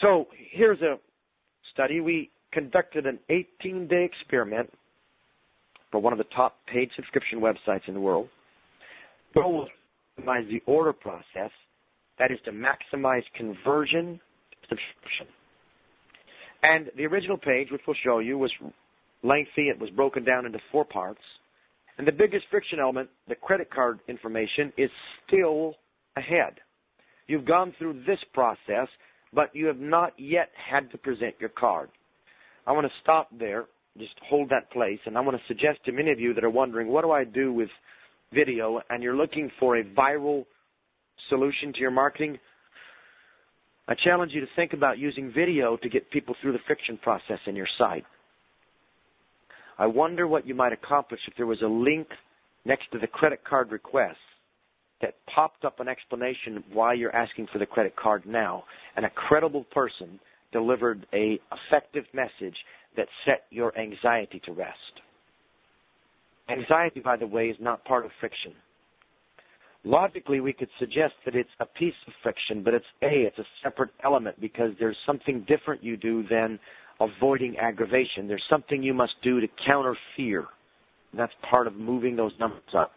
So 0.01 0.27
here's 0.51 0.81
a 0.81 0.97
study. 1.73 1.99
We 1.99 2.29
conducted 2.51 3.05
an 3.05 3.19
18-day 3.29 4.05
experiment 4.05 4.71
for 5.91 5.99
one 5.99 6.13
of 6.13 6.19
the 6.19 6.25
top 6.35 6.57
paid 6.71 6.89
subscription 6.95 7.39
websites 7.39 7.87
in 7.87 7.93
the 7.93 7.99
world. 7.99 8.29
The 9.33 9.41
goal 9.41 9.53
was 9.53 9.69
to 10.19 10.25
optimize 10.27 10.49
the 10.49 10.61
order 10.65 10.93
process, 10.93 11.51
that 12.17 12.31
is 12.31 12.39
to 12.45 12.51
maximize 12.51 13.23
conversion 13.35 14.19
subscription. 14.67 15.27
And 16.61 16.91
the 16.97 17.05
original 17.05 17.37
page, 17.37 17.69
which 17.71 17.81
we'll 17.87 17.95
show 18.03 18.19
you, 18.19 18.37
was 18.37 18.51
lengthy. 19.23 19.69
It 19.69 19.79
was 19.79 19.89
broken 19.91 20.23
down 20.23 20.45
into 20.45 20.59
four 20.71 20.85
parts. 20.85 21.21
And 21.97 22.07
the 22.07 22.11
biggest 22.11 22.45
friction 22.49 22.79
element, 22.79 23.09
the 23.27 23.35
credit 23.35 23.69
card 23.71 23.99
information, 24.07 24.71
is 24.77 24.89
still 25.27 25.75
ahead. 26.15 26.55
You've 27.27 27.45
gone 27.45 27.73
through 27.77 28.03
this 28.05 28.19
process, 28.33 28.87
but 29.33 29.55
you 29.55 29.67
have 29.67 29.79
not 29.79 30.13
yet 30.17 30.49
had 30.69 30.91
to 30.91 30.97
present 30.97 31.35
your 31.39 31.49
card. 31.49 31.89
I 32.65 32.71
want 32.71 32.87
to 32.87 32.93
stop 33.01 33.29
there, 33.37 33.65
just 33.97 34.13
hold 34.27 34.49
that 34.49 34.71
place, 34.71 34.99
and 35.05 35.17
I 35.17 35.21
want 35.21 35.37
to 35.37 35.43
suggest 35.47 35.83
to 35.85 35.91
many 35.91 36.11
of 36.11 36.19
you 36.19 36.33
that 36.33 36.43
are 36.43 36.49
wondering, 36.49 36.87
what 36.87 37.03
do 37.03 37.11
I 37.11 37.23
do 37.23 37.53
with 37.53 37.69
video, 38.33 38.81
and 38.89 39.01
you're 39.03 39.15
looking 39.15 39.51
for 39.59 39.77
a 39.77 39.83
viral 39.83 40.45
solution 41.29 41.73
to 41.73 41.79
your 41.79 41.91
marketing, 41.91 42.37
I 43.87 43.95
challenge 43.95 44.33
you 44.33 44.41
to 44.41 44.47
think 44.55 44.73
about 44.73 44.99
using 44.99 45.31
video 45.31 45.75
to 45.77 45.89
get 45.89 46.11
people 46.11 46.35
through 46.41 46.53
the 46.53 46.59
friction 46.67 46.97
process 46.97 47.39
in 47.47 47.55
your 47.55 47.67
site. 47.77 48.05
I 49.79 49.87
wonder 49.87 50.27
what 50.27 50.45
you 50.45 50.53
might 50.53 50.73
accomplish 50.73 51.21
if 51.27 51.35
there 51.37 51.47
was 51.47 51.61
a 51.61 51.67
link 51.67 52.07
next 52.65 52.91
to 52.91 52.99
the 52.99 53.07
credit 53.07 53.43
card 53.43 53.71
request 53.71 54.17
that 55.01 55.15
popped 55.33 55.63
up 55.63 55.79
an 55.79 55.87
explanation 55.87 56.57
of 56.57 56.63
why 56.73 56.93
you're 56.93 57.15
asking 57.15 57.47
for 57.51 57.57
the 57.57 57.65
credit 57.65 57.95
card 57.95 58.25
now, 58.25 58.65
and 58.95 59.05
a 59.05 59.09
credible 59.09 59.63
person 59.71 60.19
delivered 60.51 61.07
a 61.13 61.39
effective 61.51 62.05
message 62.13 62.57
that 62.97 63.07
set 63.25 63.45
your 63.49 63.77
anxiety 63.79 64.41
to 64.45 64.51
rest. 64.51 64.98
Anxiety, 66.49 66.99
by 66.99 67.15
the 67.15 67.27
way, 67.27 67.47
is 67.49 67.57
not 67.59 67.83
part 67.85 68.05
of 68.05 68.11
friction. 68.19 68.53
Logically, 69.83 70.41
we 70.41 70.51
could 70.51 70.69
suggest 70.77 71.13
that 71.25 71.35
it's 71.35 71.49
a 71.59 71.65
piece 71.65 71.93
of 72.07 72.13
friction, 72.21 72.63
but 72.63 72.73
it's 72.73 72.85
A, 73.01 73.23
it's 73.27 73.37
a 73.37 73.45
separate 73.63 73.91
element 74.03 74.39
because 74.41 74.71
there's 74.79 74.97
something 75.05 75.45
different 75.47 75.83
you 75.83 75.95
do 75.95 76.23
than 76.29 76.59
avoiding 76.99 77.57
aggravation. 77.57 78.27
There's 78.27 78.43
something 78.49 78.83
you 78.83 78.93
must 78.93 79.13
do 79.23 79.39
to 79.39 79.47
counter 79.65 79.95
fear. 80.17 80.45
And 81.11 81.19
that's 81.19 81.31
part 81.49 81.65
of 81.65 81.75
moving 81.75 82.15
those 82.15 82.33
numbers 82.39 82.61
up. 82.77 82.91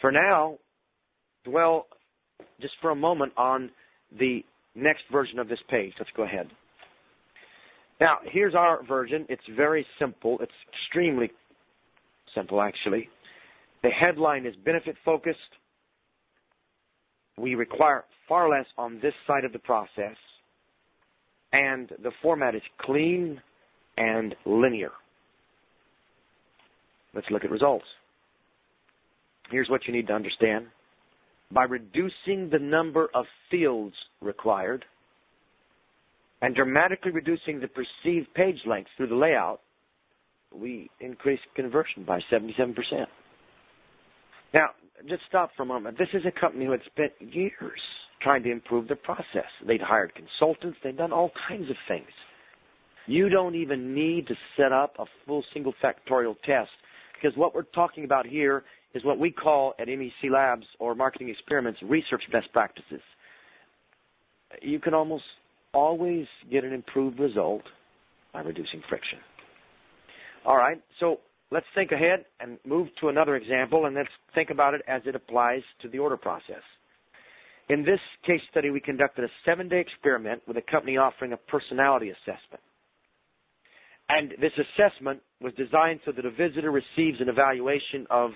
For 0.00 0.10
now, 0.10 0.56
dwell 1.44 1.86
just 2.60 2.74
for 2.80 2.90
a 2.90 2.96
moment 2.96 3.32
on 3.36 3.70
the 4.18 4.44
next 4.74 5.02
version 5.12 5.38
of 5.38 5.48
this 5.48 5.58
page. 5.68 5.92
Let's 5.98 6.10
go 6.16 6.24
ahead. 6.24 6.48
Now, 8.00 8.18
here's 8.30 8.54
our 8.54 8.84
version. 8.84 9.26
It's 9.28 9.42
very 9.56 9.86
simple. 9.98 10.38
It's 10.40 10.52
extremely 10.72 11.30
simple, 12.36 12.60
actually. 12.60 13.08
The 13.82 13.90
headline 13.90 14.46
is 14.46 14.54
benefit 14.64 14.96
focused. 15.04 15.38
We 17.36 17.54
require 17.54 18.04
far 18.28 18.48
less 18.48 18.66
on 18.78 19.00
this 19.00 19.14
side 19.26 19.44
of 19.44 19.52
the 19.52 19.58
process, 19.58 20.16
and 21.52 21.88
the 22.02 22.12
format 22.22 22.54
is 22.54 22.62
clean 22.80 23.40
and 23.96 24.34
linear. 24.44 24.92
Let's 27.14 27.26
look 27.30 27.44
at 27.44 27.50
results. 27.50 27.86
Here's 29.50 29.70
what 29.70 29.86
you 29.86 29.92
need 29.92 30.08
to 30.08 30.12
understand. 30.12 30.66
By 31.52 31.64
reducing 31.64 32.50
the 32.50 32.58
number 32.58 33.08
of 33.14 33.24
fields 33.50 33.94
required 34.20 34.84
and 36.42 36.54
dramatically 36.54 37.12
reducing 37.12 37.60
the 37.60 37.68
perceived 37.68 38.32
page 38.34 38.58
length 38.66 38.90
through 38.96 39.08
the 39.08 39.14
layout, 39.14 39.60
we 40.54 40.90
increased 41.00 41.42
conversion 41.54 42.04
by 42.04 42.20
77%. 42.30 42.74
Now, 44.54 44.70
just 45.08 45.22
stop 45.28 45.50
for 45.56 45.64
a 45.64 45.66
moment. 45.66 45.98
This 45.98 46.08
is 46.14 46.22
a 46.26 46.40
company 46.40 46.64
who 46.64 46.72
had 46.72 46.80
spent 46.86 47.12
years 47.20 47.80
trying 48.22 48.42
to 48.44 48.50
improve 48.50 48.88
their 48.88 48.96
process. 48.96 49.50
They'd 49.66 49.80
hired 49.80 50.12
consultants. 50.14 50.78
They'd 50.82 50.96
done 50.96 51.12
all 51.12 51.30
kinds 51.48 51.68
of 51.70 51.76
things. 51.88 52.08
You 53.06 53.28
don't 53.28 53.54
even 53.54 53.94
need 53.94 54.26
to 54.28 54.34
set 54.56 54.72
up 54.72 54.94
a 54.98 55.04
full 55.26 55.44
single 55.52 55.74
factorial 55.82 56.34
test 56.44 56.70
because 57.14 57.36
what 57.36 57.54
we're 57.54 57.62
talking 57.62 58.04
about 58.04 58.26
here 58.26 58.64
is 58.94 59.04
what 59.04 59.18
we 59.18 59.30
call 59.30 59.74
at 59.78 59.88
MEC 59.88 60.30
Labs 60.30 60.66
or 60.78 60.94
Marketing 60.94 61.28
Experiments 61.28 61.80
research 61.82 62.22
best 62.32 62.52
practices. 62.52 63.00
You 64.62 64.80
can 64.80 64.94
almost 64.94 65.24
always 65.72 66.26
get 66.50 66.64
an 66.64 66.72
improved 66.72 67.20
result 67.20 67.62
by 68.32 68.40
reducing 68.40 68.82
friction. 68.88 69.18
All 70.46 70.56
right, 70.56 70.80
so 71.00 71.18
let's 71.50 71.66
think 71.74 71.90
ahead 71.90 72.24
and 72.38 72.58
move 72.64 72.86
to 73.00 73.08
another 73.08 73.34
example, 73.34 73.86
and 73.86 73.96
let's 73.96 74.08
think 74.32 74.50
about 74.50 74.74
it 74.74 74.82
as 74.86 75.02
it 75.04 75.16
applies 75.16 75.62
to 75.82 75.88
the 75.88 75.98
order 75.98 76.16
process. 76.16 76.62
In 77.68 77.84
this 77.84 77.98
case 78.24 78.40
study, 78.48 78.70
we 78.70 78.78
conducted 78.78 79.24
a 79.24 79.28
seven 79.44 79.68
day 79.68 79.80
experiment 79.80 80.40
with 80.46 80.56
a 80.56 80.62
company 80.62 80.98
offering 80.98 81.32
a 81.32 81.36
personality 81.36 82.10
assessment. 82.10 82.62
And 84.08 84.34
this 84.40 84.52
assessment 84.56 85.20
was 85.40 85.52
designed 85.54 85.98
so 86.04 86.12
that 86.12 86.24
a 86.24 86.30
visitor 86.30 86.70
receives 86.70 87.20
an 87.20 87.28
evaluation 87.28 88.06
of 88.08 88.30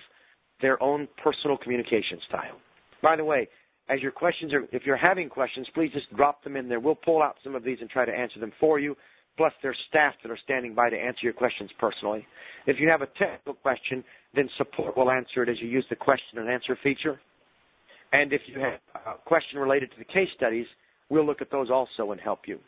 their 0.61 0.83
own 0.83 1.07
personal 1.23 1.57
communication 1.57 2.19
style. 2.29 2.59
By 3.03 3.15
the 3.15 3.25
way, 3.25 3.49
as 3.89 4.01
your 4.01 4.11
questions 4.11 4.53
are, 4.53 4.65
if 4.73 4.83
you're 4.85 4.97
having 4.97 5.29
questions, 5.29 5.69
please 5.75 5.93
just 5.93 6.13
drop 6.17 6.43
them 6.43 6.57
in 6.57 6.69
there. 6.69 6.81
We'll 6.81 6.97
pull 6.97 7.23
out 7.23 7.37
some 7.45 7.55
of 7.55 7.63
these 7.63 7.79
and 7.81 7.89
try 7.89 8.05
to 8.05 8.13
answer 8.13 8.41
them 8.41 8.53
for 8.59 8.81
you. 8.81 8.97
Plus, 9.41 9.55
there's 9.63 9.79
staff 9.89 10.13
that 10.23 10.31
are 10.31 10.39
standing 10.45 10.75
by 10.75 10.91
to 10.91 10.97
answer 10.99 11.21
your 11.23 11.33
questions 11.33 11.71
personally. 11.79 12.27
If 12.67 12.77
you 12.79 12.91
have 12.91 13.01
a 13.01 13.07
technical 13.19 13.55
question, 13.55 14.05
then 14.35 14.51
support 14.59 14.99
will 14.99 15.11
answer 15.11 15.43
it 15.43 15.49
as 15.49 15.57
you 15.63 15.67
use 15.67 15.87
the 15.89 15.97
question 15.97 16.37
and 16.37 16.51
answer 16.51 16.77
feature. 16.83 17.19
And 18.13 18.35
if 18.35 18.43
you 18.45 18.61
have 18.61 18.81
a 19.07 19.19
question 19.25 19.59
related 19.59 19.93
to 19.93 19.97
the 19.99 20.05
case 20.05 20.29
studies, 20.37 20.67
we'll 21.09 21.25
look 21.25 21.41
at 21.41 21.51
those 21.51 21.71
also 21.71 22.13
and 22.13 22.21
help 22.21 22.41
you. 22.45 22.59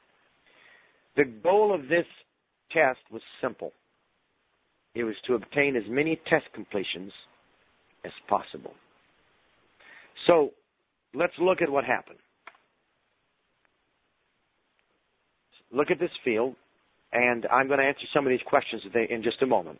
The 1.14 1.24
goal 1.24 1.74
of 1.74 1.88
this 1.88 2.06
test 2.70 3.00
was 3.10 3.20
simple. 3.42 3.72
It 4.94 5.04
was 5.04 5.16
to 5.26 5.34
obtain 5.34 5.76
as 5.76 5.84
many 5.90 6.18
test 6.30 6.46
completions 6.54 7.12
as 8.02 8.12
possible. 8.30 8.72
So 10.26 10.52
let's 11.12 11.34
look 11.38 11.60
at 11.60 11.68
what 11.68 11.84
happened. 11.84 12.18
Look 15.70 15.90
at 15.90 15.98
this 15.98 16.10
field, 16.24 16.54
and 17.12 17.46
I'm 17.52 17.66
going 17.66 17.78
to 17.78 17.84
answer 17.84 18.06
some 18.14 18.26
of 18.26 18.30
these 18.30 18.40
questions 18.46 18.82
in 19.10 19.22
just 19.22 19.42
a 19.42 19.46
moment. 19.46 19.78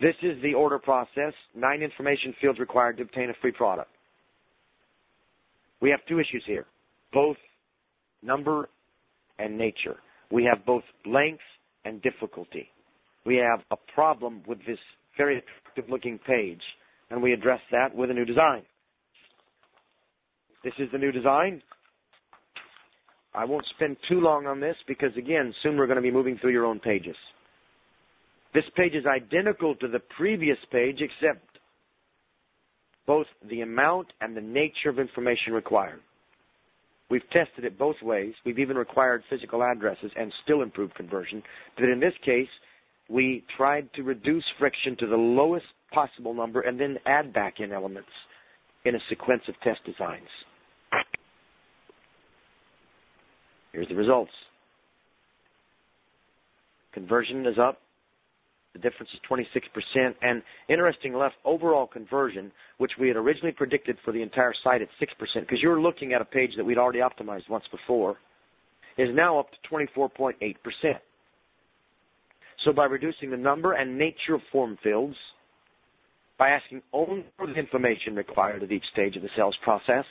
This 0.00 0.14
is 0.22 0.40
the 0.42 0.54
order 0.54 0.78
process. 0.78 1.32
Nine 1.54 1.82
information 1.82 2.34
fields 2.40 2.58
required 2.58 2.96
to 2.96 3.04
obtain 3.04 3.30
a 3.30 3.34
free 3.40 3.52
product. 3.52 3.90
We 5.80 5.90
have 5.90 6.00
two 6.08 6.18
issues 6.18 6.42
here, 6.46 6.66
both 7.12 7.36
number 8.22 8.68
and 9.38 9.56
nature. 9.56 9.96
We 10.30 10.44
have 10.44 10.64
both 10.66 10.82
length 11.06 11.42
and 11.84 12.02
difficulty. 12.02 12.68
We 13.24 13.36
have 13.36 13.60
a 13.70 13.76
problem 13.94 14.42
with 14.46 14.58
this 14.66 14.78
very 15.16 15.38
attractive 15.38 15.90
looking 15.90 16.18
page, 16.26 16.60
and 17.10 17.22
we 17.22 17.32
address 17.32 17.60
that 17.70 17.94
with 17.94 18.10
a 18.10 18.14
new 18.14 18.24
design. 18.24 18.62
This 20.64 20.74
is 20.78 20.88
the 20.92 20.98
new 20.98 21.12
design. 21.12 21.62
I 23.34 23.44
won't 23.44 23.66
spend 23.74 23.96
too 24.08 24.20
long 24.20 24.46
on 24.46 24.60
this 24.60 24.76
because, 24.86 25.10
again, 25.16 25.52
soon 25.62 25.76
we're 25.76 25.86
going 25.86 25.96
to 25.96 26.02
be 26.02 26.10
moving 26.10 26.38
through 26.38 26.52
your 26.52 26.66
own 26.66 26.78
pages. 26.78 27.16
This 28.54 28.64
page 28.76 28.94
is 28.94 29.04
identical 29.06 29.74
to 29.76 29.88
the 29.88 29.98
previous 30.16 30.58
page 30.70 31.00
except 31.00 31.44
both 33.06 33.26
the 33.50 33.62
amount 33.62 34.08
and 34.20 34.36
the 34.36 34.40
nature 34.40 34.88
of 34.88 34.98
information 34.98 35.52
required. 35.52 36.00
We've 37.10 37.28
tested 37.30 37.64
it 37.64 37.78
both 37.78 37.96
ways. 38.02 38.34
We've 38.46 38.58
even 38.58 38.76
required 38.76 39.24
physical 39.28 39.62
addresses 39.62 40.10
and 40.16 40.32
still 40.44 40.62
improved 40.62 40.94
conversion. 40.94 41.42
But 41.76 41.88
in 41.88 42.00
this 42.00 42.14
case, 42.24 42.48
we 43.10 43.44
tried 43.56 43.92
to 43.94 44.02
reduce 44.02 44.44
friction 44.58 44.96
to 45.00 45.06
the 45.06 45.16
lowest 45.16 45.66
possible 45.92 46.32
number 46.32 46.60
and 46.60 46.80
then 46.80 46.96
add 47.04 47.32
back 47.32 47.60
in 47.60 47.72
elements 47.72 48.08
in 48.84 48.94
a 48.94 48.98
sequence 49.08 49.42
of 49.48 49.54
test 49.62 49.80
designs. 49.84 50.28
Here's 53.74 53.88
the 53.88 53.94
results. 53.94 54.30
Conversion 56.94 57.44
is 57.44 57.58
up 57.58 57.80
the 58.74 58.80
difference 58.80 59.10
is 59.14 59.20
26%. 59.30 60.14
And 60.20 60.42
interesting 60.68 61.14
enough, 61.14 61.32
overall 61.44 61.86
conversion, 61.86 62.52
which 62.78 62.92
we 62.98 63.08
had 63.08 63.16
originally 63.16 63.52
predicted 63.52 63.96
for 64.04 64.12
the 64.12 64.20
entire 64.20 64.52
site 64.62 64.82
at 64.82 64.88
6%, 65.00 65.40
because 65.40 65.62
you're 65.62 65.80
looking 65.80 66.12
at 66.12 66.20
a 66.20 66.24
page 66.24 66.50
that 66.56 66.64
we'd 66.64 66.76
already 66.76 66.98
optimized 66.98 67.48
once 67.48 67.64
before, 67.70 68.16
is 68.98 69.08
now 69.14 69.38
up 69.38 69.46
to 69.50 69.74
24.8%. 69.74 70.56
So 72.64 72.72
by 72.72 72.84
reducing 72.86 73.30
the 73.30 73.36
number 73.36 73.74
and 73.74 73.96
nature 73.96 74.34
of 74.34 74.40
form 74.50 74.76
fields, 74.82 75.16
by 76.36 76.48
asking 76.48 76.82
only 76.92 77.24
for 77.36 77.46
the 77.46 77.54
information 77.54 78.16
required 78.16 78.64
at 78.64 78.72
each 78.72 78.84
stage 78.92 79.14
of 79.14 79.22
the 79.22 79.28
sales 79.36 79.56
process, 79.62 80.04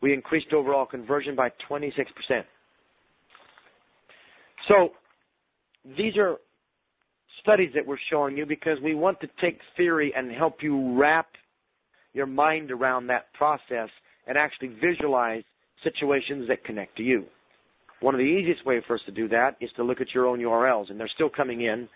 we 0.00 0.12
increased 0.12 0.52
overall 0.52 0.86
conversion 0.86 1.34
by 1.34 1.50
26%. 1.68 2.44
So 4.68 4.90
these 5.96 6.16
are 6.16 6.36
studies 7.42 7.70
that 7.74 7.86
we're 7.86 7.98
showing 8.10 8.36
you 8.36 8.46
because 8.46 8.78
we 8.82 8.94
want 8.94 9.20
to 9.20 9.28
take 9.40 9.58
theory 9.76 10.12
and 10.16 10.30
help 10.32 10.62
you 10.62 10.98
wrap 10.98 11.28
your 12.12 12.26
mind 12.26 12.70
around 12.70 13.06
that 13.08 13.32
process 13.34 13.90
and 14.26 14.38
actually 14.38 14.68
visualize 14.80 15.42
situations 15.82 16.48
that 16.48 16.64
connect 16.64 16.96
to 16.96 17.02
you. 17.02 17.24
One 18.00 18.14
of 18.14 18.18
the 18.18 18.24
easiest 18.24 18.64
ways 18.64 18.82
for 18.86 18.94
us 18.94 19.00
to 19.06 19.12
do 19.12 19.28
that 19.28 19.56
is 19.60 19.70
to 19.76 19.84
look 19.84 20.00
at 20.00 20.14
your 20.14 20.26
own 20.26 20.38
URLs, 20.38 20.90
and 20.90 20.98
they're 20.98 21.10
still 21.14 21.30
coming 21.30 21.62
in. 21.62 21.88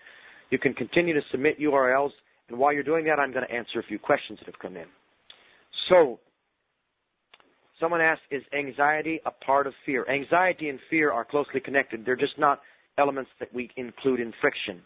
You 0.51 0.59
can 0.59 0.75
continue 0.75 1.15
to 1.15 1.21
submit 1.31 1.59
URLs, 1.61 2.11
and 2.49 2.59
while 2.59 2.73
you're 2.73 2.83
doing 2.83 3.05
that, 3.07 3.19
I'm 3.19 3.33
going 3.33 3.47
to 3.47 3.55
answer 3.55 3.79
a 3.79 3.83
few 3.83 3.99
questions 3.99 4.39
that 4.39 4.47
have 4.47 4.59
come 4.59 4.77
in. 4.77 4.87
So, 5.89 6.19
someone 7.81 8.01
asked, 8.01 8.23
is 8.31 8.43
anxiety 8.57 9.21
a 9.27 9.31
part 9.31 9.67
of 9.67 9.75
fear? 9.85 10.09
Anxiety 10.09 10.69
and 10.69 10.79
fear 10.91 11.11
are 11.13 11.25
closely 11.25 11.61
connected. 11.61 12.05
They're 12.05 12.17
just 12.17 12.39
not 12.39 12.61
elements 12.99 13.31
that 13.41 13.53
we 13.55 13.71
include 13.77 14.21
in 14.21 14.33
friction. 14.41 14.83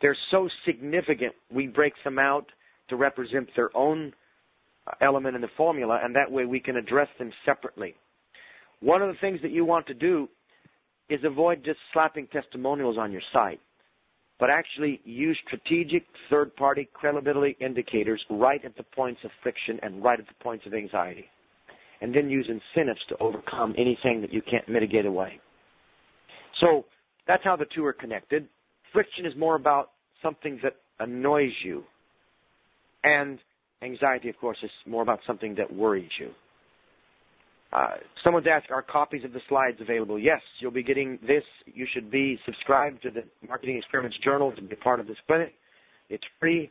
They're 0.00 0.16
so 0.30 0.48
significant, 0.66 1.32
we 1.52 1.66
break 1.66 1.94
them 2.04 2.18
out 2.18 2.46
to 2.88 2.96
represent 2.96 3.48
their 3.56 3.74
own 3.76 4.12
uh, 4.86 4.92
element 5.00 5.34
in 5.34 5.40
the 5.40 5.48
formula, 5.56 6.00
and 6.02 6.14
that 6.14 6.30
way 6.30 6.44
we 6.44 6.60
can 6.60 6.76
address 6.76 7.08
them 7.18 7.32
separately. 7.46 7.94
One 8.80 9.00
of 9.00 9.08
the 9.08 9.18
things 9.20 9.40
that 9.42 9.50
you 9.50 9.64
want 9.64 9.86
to 9.86 9.94
do 9.94 10.28
is 11.08 11.20
avoid 11.24 11.64
just 11.64 11.78
slapping 11.92 12.26
testimonials 12.26 12.98
on 12.98 13.12
your 13.12 13.22
site, 13.32 13.60
but 14.38 14.50
actually 14.50 15.00
use 15.04 15.38
strategic 15.46 16.04
third 16.28 16.54
party 16.56 16.88
credibility 16.92 17.56
indicators 17.60 18.22
right 18.28 18.62
at 18.64 18.76
the 18.76 18.82
points 18.82 19.20
of 19.24 19.30
friction 19.42 19.78
and 19.82 20.02
right 20.02 20.18
at 20.18 20.26
the 20.26 20.44
points 20.44 20.66
of 20.66 20.74
anxiety. 20.74 21.26
And 22.04 22.14
then 22.14 22.28
use 22.28 22.46
incentives 22.50 23.00
to 23.08 23.16
overcome 23.18 23.74
anything 23.78 24.20
that 24.20 24.30
you 24.30 24.42
can't 24.42 24.68
mitigate 24.68 25.06
away. 25.06 25.40
So 26.60 26.84
that's 27.26 27.42
how 27.42 27.56
the 27.56 27.64
two 27.74 27.82
are 27.86 27.94
connected. 27.94 28.46
Friction 28.92 29.24
is 29.24 29.32
more 29.38 29.54
about 29.54 29.92
something 30.22 30.60
that 30.62 30.76
annoys 31.00 31.52
you. 31.64 31.82
And 33.04 33.38
anxiety, 33.80 34.28
of 34.28 34.36
course, 34.38 34.58
is 34.62 34.70
more 34.86 35.00
about 35.02 35.20
something 35.26 35.54
that 35.54 35.74
worries 35.74 36.10
you. 36.20 36.28
Uh, 37.72 37.94
someone's 38.22 38.46
asked, 38.46 38.70
are 38.70 38.82
copies 38.82 39.24
of 39.24 39.32
the 39.32 39.40
slides 39.48 39.78
available? 39.80 40.18
Yes, 40.18 40.42
you'll 40.60 40.70
be 40.72 40.82
getting 40.82 41.18
this. 41.26 41.42
You 41.64 41.86
should 41.94 42.10
be 42.10 42.38
subscribed 42.44 43.00
to 43.04 43.10
the 43.12 43.24
Marketing 43.48 43.78
Experiments 43.78 44.18
Journal 44.22 44.52
to 44.52 44.60
be 44.60 44.76
part 44.76 45.00
of 45.00 45.06
this 45.06 45.16
clinic. 45.26 45.54
It's 46.10 46.24
free. 46.38 46.70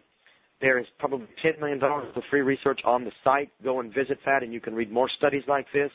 There 0.61 0.79
is 0.79 0.85
probably 0.97 1.27
$10 1.43 1.59
million 1.59 1.81
of 1.83 2.23
free 2.29 2.41
research 2.41 2.79
on 2.85 3.03
the 3.03 3.11
site. 3.23 3.51
Go 3.63 3.79
and 3.81 3.93
visit 3.93 4.19
that, 4.25 4.43
and 4.43 4.53
you 4.53 4.61
can 4.61 4.73
read 4.73 4.91
more 4.91 5.09
studies 5.17 5.43
like 5.47 5.65
this. 5.73 5.91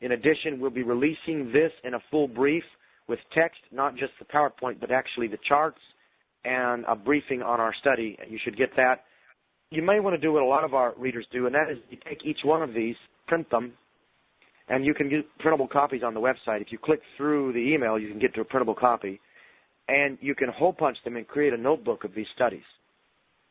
In 0.00 0.12
addition, 0.12 0.60
we'll 0.60 0.70
be 0.70 0.82
releasing 0.82 1.50
this 1.52 1.72
in 1.84 1.94
a 1.94 2.00
full 2.10 2.28
brief 2.28 2.64
with 3.08 3.18
text, 3.34 3.60
not 3.72 3.96
just 3.96 4.12
the 4.18 4.24
PowerPoint, 4.26 4.80
but 4.80 4.90
actually 4.90 5.28
the 5.28 5.38
charts 5.48 5.78
and 6.44 6.84
a 6.86 6.94
briefing 6.94 7.42
on 7.42 7.60
our 7.60 7.74
study. 7.80 8.18
You 8.28 8.38
should 8.44 8.56
get 8.56 8.70
that. 8.76 9.04
You 9.70 9.82
may 9.82 10.00
want 10.00 10.14
to 10.14 10.20
do 10.20 10.32
what 10.32 10.42
a 10.42 10.46
lot 10.46 10.64
of 10.64 10.74
our 10.74 10.94
readers 10.98 11.26
do, 11.32 11.46
and 11.46 11.54
that 11.54 11.70
is 11.70 11.78
you 11.90 11.98
take 12.06 12.24
each 12.24 12.40
one 12.44 12.62
of 12.62 12.74
these, 12.74 12.96
print 13.26 13.48
them, 13.50 13.72
and 14.68 14.84
you 14.84 14.94
can 14.94 15.08
get 15.08 15.26
printable 15.38 15.68
copies 15.68 16.02
on 16.04 16.14
the 16.14 16.20
website. 16.20 16.60
If 16.60 16.70
you 16.70 16.78
click 16.78 17.00
through 17.16 17.52
the 17.52 17.58
email, 17.58 17.98
you 17.98 18.08
can 18.08 18.18
get 18.18 18.34
to 18.34 18.40
a 18.42 18.44
printable 18.44 18.74
copy, 18.74 19.20
and 19.88 20.18
you 20.20 20.34
can 20.34 20.48
hole 20.50 20.72
punch 20.72 20.98
them 21.04 21.16
and 21.16 21.26
create 21.26 21.52
a 21.52 21.56
notebook 21.56 22.04
of 22.04 22.14
these 22.14 22.26
studies. 22.34 22.62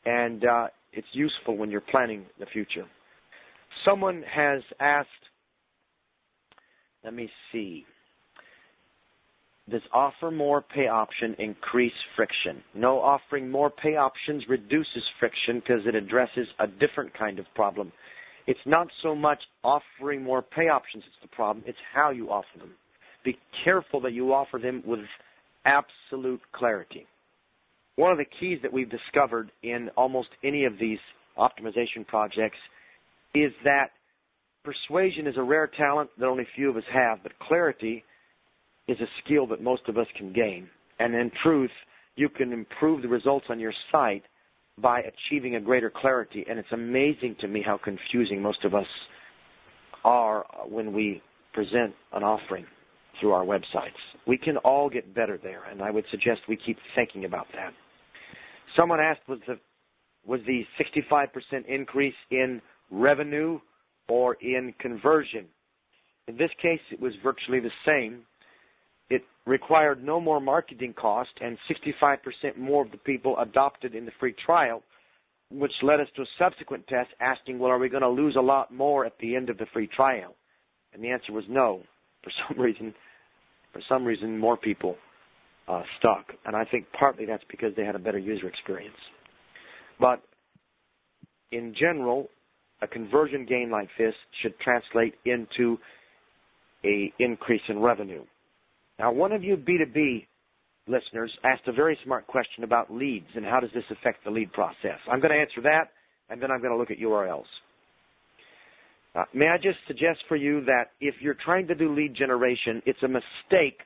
And 0.05 0.45
uh, 0.45 0.67
it's 0.91 1.07
useful 1.13 1.57
when 1.57 1.71
you're 1.71 1.81
planning 1.81 2.25
the 2.39 2.45
future. 2.47 2.85
Someone 3.85 4.23
has 4.23 4.61
asked, 4.79 5.09
let 7.03 7.13
me 7.13 7.29
see. 7.51 7.85
Does 9.69 9.81
offer 9.93 10.29
more 10.29 10.61
pay 10.61 10.87
option 10.87 11.35
increase 11.39 11.93
friction? 12.17 12.61
No, 12.75 12.99
offering 12.99 13.49
more 13.49 13.69
pay 13.69 13.95
options 13.95 14.43
reduces 14.49 15.03
friction 15.19 15.59
because 15.59 15.85
it 15.85 15.95
addresses 15.95 16.47
a 16.59 16.67
different 16.67 17.17
kind 17.17 17.39
of 17.39 17.45
problem. 17.55 17.91
It's 18.45 18.59
not 18.65 18.87
so 19.01 19.15
much 19.15 19.39
offering 19.63 20.21
more 20.21 20.41
pay 20.41 20.67
options 20.67 21.03
that's 21.05 21.21
the 21.31 21.33
problem, 21.33 21.63
it's 21.65 21.77
how 21.93 22.09
you 22.09 22.29
offer 22.29 22.59
them. 22.59 22.71
Be 23.23 23.37
careful 23.63 24.01
that 24.01 24.11
you 24.11 24.33
offer 24.33 24.59
them 24.59 24.83
with 24.85 24.99
absolute 25.65 26.41
clarity. 26.51 27.07
One 27.95 28.11
of 28.11 28.17
the 28.17 28.25
keys 28.39 28.59
that 28.63 28.73
we've 28.73 28.89
discovered 28.89 29.51
in 29.61 29.89
almost 29.95 30.29
any 30.43 30.65
of 30.65 30.73
these 30.79 30.99
optimization 31.37 32.05
projects 32.07 32.57
is 33.35 33.51
that 33.63 33.91
persuasion 34.63 35.27
is 35.27 35.35
a 35.37 35.43
rare 35.43 35.67
talent 35.67 36.09
that 36.17 36.25
only 36.25 36.47
few 36.55 36.69
of 36.69 36.77
us 36.77 36.83
have, 36.91 37.19
but 37.21 37.37
clarity 37.39 38.03
is 38.87 38.99
a 38.99 39.07
skill 39.23 39.47
that 39.47 39.61
most 39.61 39.83
of 39.87 39.97
us 39.97 40.07
can 40.17 40.33
gain. 40.33 40.69
And 40.99 41.13
in 41.13 41.31
truth, 41.43 41.71
you 42.15 42.29
can 42.29 42.51
improve 42.51 43.01
the 43.01 43.07
results 43.07 43.45
on 43.49 43.59
your 43.59 43.73
site 43.91 44.23
by 44.77 45.01
achieving 45.01 45.55
a 45.55 45.61
greater 45.61 45.91
clarity. 45.95 46.45
And 46.49 46.57
it's 46.57 46.71
amazing 46.71 47.35
to 47.41 47.47
me 47.47 47.61
how 47.65 47.77
confusing 47.77 48.41
most 48.41 48.63
of 48.63 48.73
us 48.73 48.87
are 50.03 50.45
when 50.67 50.93
we 50.93 51.21
present 51.53 51.93
an 52.11 52.23
offering 52.23 52.65
through 53.19 53.31
our 53.31 53.45
websites. 53.45 53.91
We 54.25 54.37
can 54.37 54.57
all 54.57 54.89
get 54.89 55.13
better 55.13 55.39
there, 55.41 55.63
and 55.69 55.81
I 55.81 55.91
would 55.91 56.05
suggest 56.09 56.41
we 56.47 56.57
keep 56.57 56.77
thinking 56.95 57.25
about 57.25 57.47
that. 57.53 57.73
Someone 58.75 58.99
asked, 58.99 59.21
was 59.27 59.39
the 59.47 59.59
was 60.25 60.39
the 60.47 60.63
65% 60.79 61.65
increase 61.67 62.13
in 62.31 62.61
revenue 62.89 63.59
or 64.07 64.35
in 64.35 64.73
conversion? 64.79 65.45
In 66.27 66.37
this 66.37 66.51
case, 66.61 66.79
it 66.91 67.01
was 67.01 67.13
virtually 67.21 67.59
the 67.59 67.71
same. 67.85 68.21
It 69.09 69.23
required 69.45 70.01
no 70.01 70.21
more 70.21 70.39
marketing 70.39 70.93
cost, 70.93 71.31
and 71.41 71.57
65% 71.69 72.57
more 72.57 72.85
of 72.85 72.91
the 72.91 72.97
people 72.97 73.37
adopted 73.39 73.95
in 73.95 74.05
the 74.05 74.13
free 74.17 74.33
trial, 74.45 74.81
which 75.51 75.73
led 75.81 75.99
us 75.99 76.07
to 76.15 76.21
a 76.21 76.25
subsequent 76.39 76.87
test 76.87 77.09
asking, 77.19 77.59
well, 77.59 77.71
are 77.71 77.79
we 77.79 77.89
going 77.89 78.01
to 78.01 78.09
lose 78.09 78.37
a 78.37 78.41
lot 78.41 78.73
more 78.73 79.05
at 79.05 79.17
the 79.19 79.35
end 79.35 79.49
of 79.49 79.57
the 79.57 79.65
free 79.73 79.87
trial? 79.87 80.35
And 80.93 81.03
the 81.03 81.09
answer 81.09 81.33
was 81.33 81.43
no. 81.49 81.81
For 82.23 82.31
some 82.47 82.57
reason, 82.61 82.93
for 83.73 83.81
some 83.89 84.05
reason, 84.05 84.37
more 84.39 84.55
people 84.55 84.95
uh, 85.67 85.81
stuck, 85.99 86.25
and 86.45 86.55
I 86.55 86.65
think 86.65 86.85
partly 86.97 87.25
that's 87.25 87.43
because 87.49 87.73
they 87.75 87.85
had 87.85 87.95
a 87.95 87.99
better 87.99 88.17
user 88.17 88.47
experience. 88.47 88.95
But 89.99 90.21
in 91.51 91.73
general, 91.79 92.29
a 92.81 92.87
conversion 92.87 93.45
gain 93.45 93.69
like 93.71 93.89
this 93.97 94.13
should 94.41 94.59
translate 94.59 95.15
into 95.25 95.77
a 96.83 97.13
increase 97.19 97.61
in 97.69 97.79
revenue. 97.79 98.23
Now, 98.99 99.11
one 99.11 99.31
of 99.31 99.43
you 99.43 99.55
B2B 99.55 100.25
listeners 100.87 101.31
asked 101.43 101.67
a 101.67 101.71
very 101.71 101.97
smart 102.03 102.27
question 102.27 102.63
about 102.63 102.93
leads 102.93 103.27
and 103.35 103.45
how 103.45 103.59
does 103.59 103.69
this 103.73 103.85
affect 103.89 104.23
the 104.25 104.31
lead 104.31 104.51
process. 104.51 104.99
I'm 105.09 105.21
going 105.21 105.31
to 105.31 105.39
answer 105.39 105.61
that, 105.63 105.91
and 106.29 106.41
then 106.41 106.51
I'm 106.51 106.59
going 106.59 106.73
to 106.73 106.77
look 106.77 106.91
at 106.91 106.97
URLs. 106.97 107.45
Uh, 109.15 109.23
may 109.33 109.47
I 109.47 109.57
just 109.57 109.77
suggest 109.87 110.19
for 110.27 110.35
you 110.35 110.65
that 110.65 110.91
if 110.99 111.15
you're 111.21 111.37
trying 111.45 111.67
to 111.67 111.75
do 111.75 111.93
lead 111.93 112.15
generation, 112.15 112.81
it's 112.85 113.01
a 113.03 113.07
mistake 113.07 113.79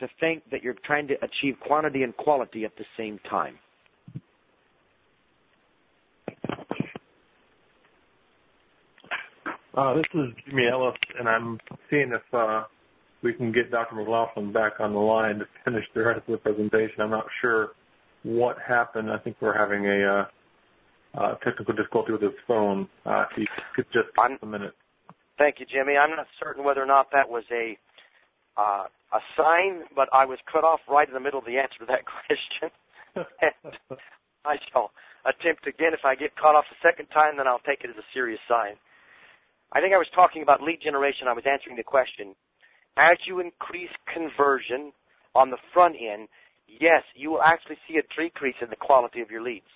to 0.00 0.08
think 0.20 0.42
that 0.50 0.62
you're 0.62 0.76
trying 0.84 1.06
to 1.08 1.14
achieve 1.22 1.56
quantity 1.60 2.02
and 2.02 2.16
quality 2.16 2.64
at 2.64 2.76
the 2.76 2.84
same 2.96 3.18
time. 3.28 3.58
Uh, 9.74 9.94
this 9.94 10.04
is 10.14 10.26
Jimmy 10.46 10.64
Ellis, 10.70 10.94
and 11.18 11.28
I'm 11.28 11.58
seeing 11.88 12.12
if 12.12 12.34
uh, 12.34 12.64
we 13.22 13.32
can 13.32 13.52
get 13.52 13.70
Dr. 13.70 13.96
McGlaughlin 13.96 14.52
back 14.52 14.72
on 14.80 14.92
the 14.92 14.98
line 14.98 15.38
to 15.38 15.46
finish 15.64 15.84
the 15.94 16.02
rest 16.02 16.20
of 16.28 16.32
the 16.32 16.38
presentation. 16.38 17.00
I'm 17.00 17.10
not 17.10 17.26
sure 17.40 17.70
what 18.22 18.56
happened. 18.66 19.10
I 19.10 19.18
think 19.18 19.36
we're 19.40 19.56
having 19.56 19.86
a 19.86 20.04
uh, 20.04 20.24
uh, 21.18 21.34
technical 21.36 21.74
difficulty 21.74 22.12
with 22.12 22.22
his 22.22 22.32
phone. 22.46 22.88
Uh, 23.06 23.24
if 23.30 23.38
you 23.38 23.46
could 23.74 23.86
just 23.92 24.08
a 24.42 24.46
minute. 24.46 24.74
Thank 25.38 25.60
you, 25.60 25.66
Jimmy. 25.66 25.96
I'm 25.96 26.10
not 26.10 26.26
certain 26.38 26.64
whether 26.64 26.82
or 26.82 26.86
not 26.86 27.10
that 27.12 27.28
was 27.28 27.44
a 27.50 27.78
uh, 28.56 28.84
a 29.12 29.20
sign, 29.36 29.84
but 29.94 30.08
I 30.12 30.24
was 30.24 30.38
cut 30.50 30.64
off 30.64 30.80
right 30.88 31.06
in 31.06 31.14
the 31.14 31.20
middle 31.20 31.38
of 31.38 31.46
the 31.46 31.58
answer 31.58 31.78
to 31.80 31.86
that 31.86 32.04
question. 32.26 32.70
and 33.14 33.76
I 34.44 34.56
shall 34.72 34.90
attempt 35.24 35.66
again. 35.66 35.92
If 35.92 36.04
I 36.04 36.14
get 36.14 36.36
caught 36.36 36.54
off 36.54 36.64
a 36.70 36.86
second 36.86 37.06
time, 37.06 37.36
then 37.36 37.46
I'll 37.46 37.62
take 37.66 37.84
it 37.84 37.90
as 37.90 37.96
a 37.96 38.06
serious 38.12 38.40
sign. 38.48 38.74
I 39.72 39.80
think 39.80 39.94
I 39.94 39.98
was 39.98 40.08
talking 40.14 40.42
about 40.42 40.62
lead 40.62 40.80
generation. 40.82 41.28
I 41.28 41.32
was 41.32 41.44
answering 41.46 41.76
the 41.76 41.82
question 41.82 42.34
as 42.96 43.16
you 43.26 43.40
increase 43.40 43.90
conversion 44.12 44.92
on 45.34 45.50
the 45.50 45.56
front 45.72 45.96
end, 45.98 46.28
yes, 46.68 47.02
you 47.14 47.30
will 47.30 47.42
actually 47.42 47.78
see 47.88 47.96
a 47.96 48.02
decrease 48.20 48.56
in 48.60 48.68
the 48.68 48.76
quality 48.76 49.20
of 49.20 49.30
your 49.30 49.42
leads. 49.42 49.70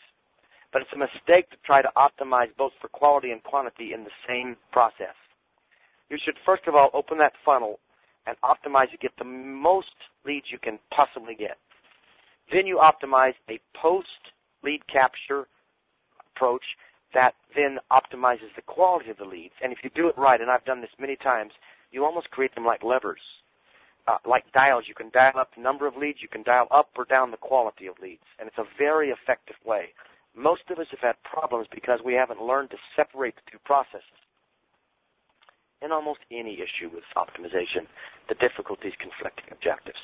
But 0.72 0.82
it's 0.82 0.92
a 0.92 0.98
mistake 0.98 1.48
to 1.50 1.56
try 1.64 1.80
to 1.80 1.90
optimize 1.96 2.54
both 2.58 2.72
for 2.80 2.88
quality 2.88 3.30
and 3.30 3.42
quantity 3.42 3.92
in 3.94 4.04
the 4.04 4.10
same 4.28 4.56
process. 4.72 5.14
You 6.10 6.18
should 6.22 6.36
first 6.44 6.66
of 6.66 6.74
all 6.74 6.90
open 6.92 7.18
that 7.18 7.32
funnel 7.44 7.78
and 8.26 8.36
optimize 8.42 8.90
to 8.90 8.96
get 8.96 9.12
the 9.18 9.24
most 9.24 9.94
leads 10.24 10.46
you 10.50 10.58
can 10.58 10.78
possibly 10.94 11.34
get. 11.34 11.58
Then 12.52 12.66
you 12.66 12.78
optimize 12.78 13.34
a 13.50 13.60
post 13.80 14.08
lead 14.62 14.86
capture 14.88 15.46
approach 16.34 16.62
that 17.14 17.34
then 17.54 17.78
optimizes 17.90 18.54
the 18.56 18.62
quality 18.62 19.10
of 19.10 19.16
the 19.16 19.24
leads. 19.24 19.54
And 19.62 19.72
if 19.72 19.78
you 19.82 19.90
do 19.94 20.08
it 20.08 20.18
right, 20.18 20.40
and 20.40 20.50
I've 20.50 20.64
done 20.64 20.80
this 20.80 20.90
many 20.98 21.16
times, 21.16 21.52
you 21.90 22.04
almost 22.04 22.30
create 22.30 22.54
them 22.54 22.64
like 22.64 22.82
levers, 22.82 23.20
uh, 24.06 24.18
like 24.28 24.44
dials. 24.52 24.84
You 24.86 24.94
can 24.94 25.10
dial 25.10 25.38
up 25.38 25.50
the 25.54 25.62
number 25.62 25.86
of 25.86 25.96
leads, 25.96 26.18
you 26.20 26.28
can 26.28 26.42
dial 26.42 26.66
up 26.70 26.90
or 26.96 27.04
down 27.04 27.30
the 27.30 27.36
quality 27.36 27.86
of 27.86 27.94
leads, 28.02 28.24
and 28.38 28.48
it's 28.48 28.58
a 28.58 28.64
very 28.76 29.10
effective 29.10 29.56
way. 29.64 29.86
Most 30.36 30.62
of 30.68 30.78
us 30.78 30.86
have 30.90 31.00
had 31.00 31.16
problems 31.22 31.66
because 31.72 32.00
we 32.04 32.12
haven't 32.12 32.42
learned 32.42 32.70
to 32.70 32.76
separate 32.94 33.34
the 33.36 33.50
two 33.50 33.58
processes. 33.64 34.20
In 35.82 35.92
almost 35.92 36.20
any 36.32 36.54
issue 36.54 36.88
with 36.92 37.04
optimization, 37.16 37.86
the 38.28 38.34
difficulty 38.36 38.88
is 38.88 38.94
conflicting 38.98 39.44
objectives. 39.52 39.98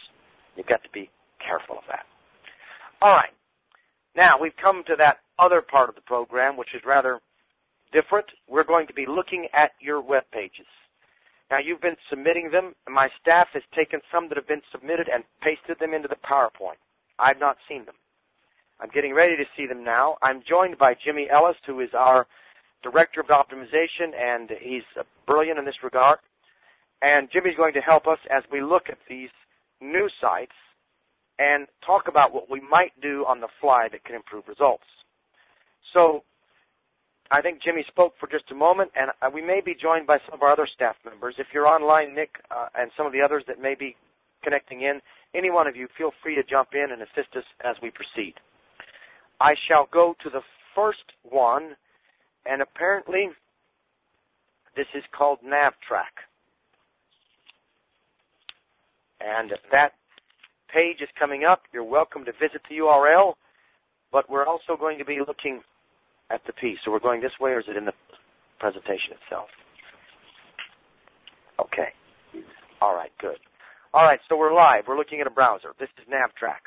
You've 0.57 0.67
got 0.67 0.83
to 0.85 0.91
be 0.93 1.11
careful 1.41 1.79
of 1.79 1.85
that. 1.89 2.05
All 3.01 3.11
right. 3.11 3.33
Now, 4.15 4.39
we've 4.41 4.57
come 4.61 4.85
to 4.87 4.97
that 4.99 5.19
other 5.39 5.63
part 5.63 5.89
of 5.89 5.95
the 5.95 6.03
program, 6.03 6.57
which 6.57 6.75
is 6.75 6.83
rather 6.87 7.21
different. 7.93 8.27
We're 8.49 8.65
going 8.65 8.87
to 8.87 8.95
be 8.95 9.07
looking 9.09 9.49
at 9.55 9.73
your 9.81 10.03
web 10.03 10.25
pages. 10.31 10.67
Now, 11.51 11.59
you've 11.59 11.81
been 11.81 11.97
submitting 12.09 12.51
them, 12.51 12.75
and 12.87 12.95
my 12.95 13.09
staff 13.21 13.49
has 13.55 13.63
taken 13.75 14.01
some 14.13 14.29
that 14.29 14.37
have 14.37 14.49
been 14.49 14.63
submitted 14.71 15.09
and 15.13 15.25
pasted 15.43 15.79
them 15.81 15.95
into 15.95 16.09
the 16.09 16.17
PowerPoint. 16.17 16.81
I've 17.19 17.41
not 17.41 17.57
seen 17.69 17.85
them. 17.85 17.95
I'm 18.81 18.91
getting 18.91 19.15
ready 19.15 19.37
to 19.37 19.45
see 19.57 19.67
them 19.67 19.85
now. 19.85 20.17
I'm 20.23 20.43
joined 20.49 20.79
by 20.79 20.95
Jimmy 20.95 21.29
Ellis, 21.31 21.57
who 21.67 21.81
is 21.81 21.91
our 21.95 22.27
Director 22.83 23.21
of 23.21 23.29
Optimization, 23.29 24.15
and 24.19 24.51
he's 24.61 24.83
brilliant 25.27 25.59
in 25.59 25.65
this 25.65 25.83
regard. 25.83 26.19
And 27.03 27.29
Jimmy's 27.33 27.57
going 27.57 27.75
to 27.75 27.81
help 27.81 28.07
us 28.07 28.19
as 28.31 28.45
we 28.51 28.63
look 28.63 28.89
at 28.89 28.99
these 29.09 29.31
new 29.81 30.09
sites 30.21 30.53
and 31.39 31.67
talk 31.85 32.09
about 32.09 32.33
what 32.33 32.51
we 32.51 32.61
might 32.61 32.93
do 33.01 33.25
on 33.27 33.41
the 33.41 33.49
fly 33.61 33.89
that 33.91 34.05
can 34.05 34.15
improve 34.15 34.47
results. 34.47 34.85
So 35.93 36.23
I 37.31 37.41
think 37.41 37.63
Jimmy 37.63 37.85
spoke 37.89 38.15
for 38.21 38.29
just 38.29 38.51
a 38.51 38.55
moment, 38.55 38.93
and 38.95 39.11
uh, 39.23 39.31
we 39.33 39.43
may 39.43 39.61
be 39.61 39.75
joined 39.75 40.07
by 40.07 40.19
some 40.27 40.35
of 40.35 40.43
our 40.43 40.53
other 40.53 40.69
staff 40.73 40.97
members. 41.05 41.35
If 41.39 41.49
you're 41.53 41.67
online, 41.67 42.15
Nick, 42.15 42.37
uh, 42.51 42.69
and 42.75 42.91
some 42.97 43.07
of 43.07 43.13
the 43.13 43.23
others 43.23 43.43
that 43.49 43.61
may 43.61 43.75
be 43.75 43.97
connecting 44.45 44.83
in, 44.83 45.01
any 45.35 45.51
one 45.51 45.67
of 45.67 45.75
you, 45.75 45.89
feel 45.97 46.13
free 46.23 46.35
to 46.35 46.43
jump 46.43 46.71
in 46.75 46.93
and 46.93 47.01
assist 47.01 47.35
us 47.37 47.45
as 47.65 47.77
we 47.83 47.91
proceed. 47.91 48.35
I 49.41 49.55
shall 49.67 49.89
go 49.91 50.15
to 50.23 50.31
the 50.31 50.43
first 50.75 51.05
one, 51.23 51.75
and 52.47 52.63
apparently 52.63 53.31
this 54.77 54.87
is 54.95 55.03
called 55.17 55.39
NavTrack. 55.45 56.15
And 59.21 59.53
that 59.71 59.93
page 60.73 61.01
is 61.01 61.09
coming 61.19 61.45
up. 61.45 61.63
You're 61.73 61.85
welcome 61.85 62.25
to 62.25 62.33
visit 62.33 62.63
the 62.69 62.77
URL, 62.77 63.35
but 64.11 64.29
we're 64.29 64.47
also 64.47 64.77
going 64.79 64.99
to 64.99 65.05
be 65.05 65.21
looking 65.27 65.61
at 66.31 66.41
the 66.47 66.53
piece. 66.53 66.79
So 66.85 66.91
we're 66.91 66.99
going 66.99 67.21
this 67.21 67.39
way, 67.41 67.53
or 67.53 67.61
is 67.61 67.67
it 67.69 67.77
in 67.77 67.85
the 67.85 67.93
presentation 68.59 69.15
itself? 69.23 69.49
Okay. 71.61 71.89
All 72.81 72.95
right, 72.95 73.13
good. 73.21 73.37
All 73.95 74.05
right, 74.05 74.21
so 74.29 74.37
we're 74.37 74.55
live. 74.55 74.85
We're 74.89 74.97
looking 74.97 75.21
at 75.21 75.27
a 75.27 75.31
browser. 75.31 75.69
This 75.79 75.91
is 75.99 76.13
NavTrack. 76.13 76.67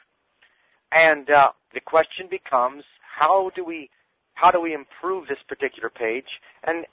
And 0.92 1.30
uh, 1.30 1.52
the 1.74 1.82
question 1.82 2.28
becomes, 2.30 2.84
how 3.02 3.52
do 3.56 3.66
we 3.66 3.90
how 4.36 4.52
do 4.52 4.62
we 4.62 4.74
improve 4.74 5.28
this 5.28 5.40
particular 5.48 5.90
page? 5.90 6.28
And 6.66 6.86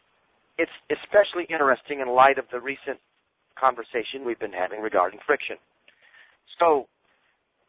it's 0.59 0.73
especially 0.91 1.45
interesting 1.51 2.01
in 2.01 2.09
light 2.09 2.39
of 2.39 2.47
the 2.51 2.61
recent 2.61 2.99
conversation 3.59 4.25
we've 4.25 4.39
been 4.39 4.53
having 4.53 4.81
regarding 4.81 5.21
friction. 5.27 5.57
So 6.59 6.87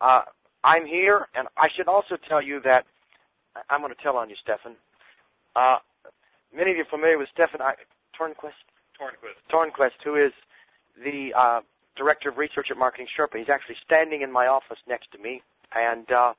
uh, 0.02 0.22
I'm 0.64 0.86
here, 0.86 1.28
and 1.36 1.48
I 1.58 1.68
should 1.76 1.88
also 1.88 2.18
tell 2.28 2.42
you 2.42 2.62
that 2.64 2.86
I'm 3.70 3.82
going 3.82 3.94
to 3.94 4.02
tell 4.02 4.18
on 4.18 4.30
you, 4.30 4.36
Stefan. 4.42 4.76
Uh, 5.56 5.78
many 6.56 6.72
of 6.72 6.78
you 6.78 6.84
are 6.84 6.90
familiar 6.90 7.18
with 7.18 7.30
Stefan 7.34 7.62
I, 7.62 7.74
Tornquist. 8.20 8.58
Tornquist. 9.00 9.42
Tornquist, 9.52 10.00
who 10.04 10.16
is 10.16 10.32
the 11.04 11.32
uh, 11.38 11.62
director 11.96 12.30
of 12.30 12.38
research 12.38 12.68
at 12.72 12.78
Marketing 12.78 13.08
Sherpa. 13.18 13.38
He's 13.38 13.50
actually 13.50 13.76
standing 13.86 14.22
in 14.22 14.32
my 14.32 14.48
office 14.48 14.78
next 14.88 15.12
to 15.12 15.18
me, 15.18 15.42
and 15.76 16.12
uh, 16.12 16.34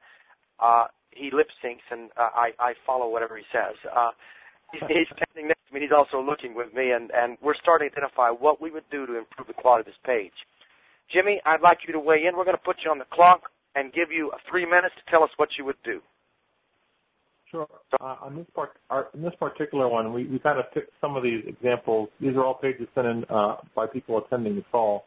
uh, 0.61 0.87
he 1.16 1.31
lip 1.33 1.48
syncs, 1.64 1.85
and 1.90 2.11
uh, 2.16 2.31
I, 2.35 2.50
I 2.59 2.74
follow 2.87 3.09
whatever 3.09 3.37
he 3.37 3.44
says. 3.53 3.74
Uh, 3.94 4.11
he's, 4.72 5.07
standing 5.16 5.48
next 5.48 5.66
to 5.68 5.74
me. 5.74 5.81
He's 5.81 5.94
also 5.94 6.20
looking 6.20 6.55
with 6.55 6.72
me, 6.74 6.90
and, 6.92 7.11
and 7.14 7.38
we're 7.42 7.57
starting 7.61 7.90
to 7.90 7.96
identify 7.96 8.31
what 8.31 8.61
we 8.61 8.70
would 8.70 8.88
do 8.90 9.07
to 9.07 9.18
improve 9.18 9.48
the 9.48 9.55
quality 9.55 9.83
of 9.83 9.87
this 9.87 10.03
page. 10.05 10.35
Jimmy, 11.12 11.40
I'd 11.44 11.61
like 11.61 11.79
you 11.87 11.92
to 11.92 12.00
weigh 12.00 12.24
in. 12.27 12.37
We're 12.37 12.44
going 12.44 12.57
to 12.57 12.62
put 12.62 12.77
you 12.85 12.90
on 12.90 12.98
the 12.98 13.07
clock 13.12 13.42
and 13.74 13.92
give 13.92 14.11
you 14.11 14.33
three 14.50 14.64
minutes 14.64 14.94
to 14.96 15.11
tell 15.11 15.22
us 15.22 15.31
what 15.37 15.50
you 15.59 15.64
would 15.64 15.77
do. 15.85 16.00
Sure. 17.50 17.68
Uh, 18.00 18.16
on 18.22 18.37
this 18.37 18.46
part, 18.55 18.70
our, 18.90 19.09
in 19.14 19.22
this 19.22 19.35
particular 19.38 19.88
one, 19.88 20.12
we, 20.12 20.27
we 20.27 20.38
kind 20.38 20.59
of 20.59 20.64
picked 20.72 20.90
some 21.00 21.14
of 21.16 21.22
these 21.22 21.44
examples. 21.46 22.09
These 22.20 22.35
are 22.35 22.44
all 22.44 22.55
pages 22.55 22.88
sent 22.94 23.07
in 23.07 23.24
uh, 23.31 23.57
by 23.77 23.87
people 23.87 24.18
attending 24.18 24.57
the 24.57 24.64
call, 24.72 25.05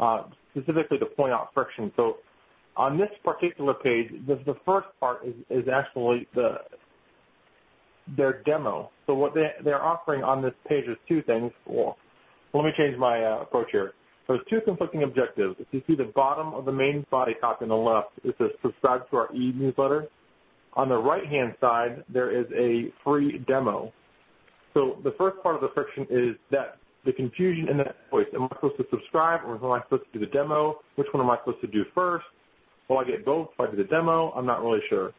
uh, 0.00 0.22
specifically 0.52 0.98
to 0.98 1.06
point 1.06 1.32
out 1.32 1.48
friction. 1.52 1.92
So 1.96 2.16
on 2.76 2.98
this 2.98 3.10
particular 3.24 3.74
page, 3.74 4.08
the, 4.26 4.36
the 4.46 4.54
first 4.64 4.88
part 5.00 5.26
is, 5.26 5.34
is 5.50 5.68
actually 5.72 6.26
the 6.34 6.56
their 8.16 8.42
demo. 8.42 8.90
So 9.06 9.14
what 9.14 9.32
they, 9.32 9.50
they're 9.64 9.82
offering 9.82 10.24
on 10.24 10.42
this 10.42 10.54
page 10.68 10.84
is 10.88 10.96
two 11.08 11.22
things. 11.22 11.52
Well, 11.66 11.96
let 12.52 12.64
me 12.64 12.70
change 12.76 12.98
my 12.98 13.22
uh, 13.22 13.42
approach 13.42 13.68
here. 13.70 13.92
There's 14.26 14.40
two 14.50 14.60
conflicting 14.64 15.02
objectives. 15.02 15.56
If 15.58 15.68
you 15.70 15.82
see 15.86 15.94
the 15.94 16.10
bottom 16.14 16.52
of 16.54 16.64
the 16.64 16.72
main 16.72 17.06
body 17.10 17.32
copy 17.40 17.64
on 17.64 17.68
the 17.68 17.76
left, 17.76 18.10
it 18.24 18.34
says 18.38 18.50
subscribe 18.60 19.08
to 19.10 19.16
our 19.16 19.34
e-newsletter. 19.34 20.08
On 20.74 20.88
the 20.88 20.96
right-hand 20.96 21.54
side, 21.60 22.02
there 22.12 22.30
is 22.36 22.46
a 22.56 22.92
free 23.04 23.44
demo. 23.46 23.92
So 24.74 24.98
the 25.04 25.12
first 25.18 25.42
part 25.42 25.54
of 25.54 25.60
the 25.60 25.68
friction 25.74 26.06
is 26.10 26.36
that 26.50 26.78
the 27.04 27.12
confusion 27.12 27.68
in 27.68 27.76
that 27.78 27.96
choice. 28.10 28.26
Am 28.34 28.44
I 28.44 28.48
supposed 28.54 28.76
to 28.78 28.84
subscribe 28.90 29.40
or 29.44 29.56
am 29.56 29.64
I 29.72 29.82
supposed 29.84 30.04
to 30.12 30.18
do 30.18 30.24
the 30.24 30.32
demo? 30.32 30.78
Which 30.96 31.08
one 31.12 31.22
am 31.22 31.30
I 31.30 31.36
supposed 31.38 31.60
to 31.60 31.66
do 31.66 31.84
first? 31.94 32.24
Will 32.88 32.98
I 32.98 33.04
get 33.04 33.24
both 33.24 33.48
if 33.54 33.60
I 33.60 33.70
do 33.70 33.76
the 33.76 33.84
demo? 33.84 34.32
I'm 34.32 34.46
not 34.46 34.62
really 34.62 34.80
sure. 34.88 35.12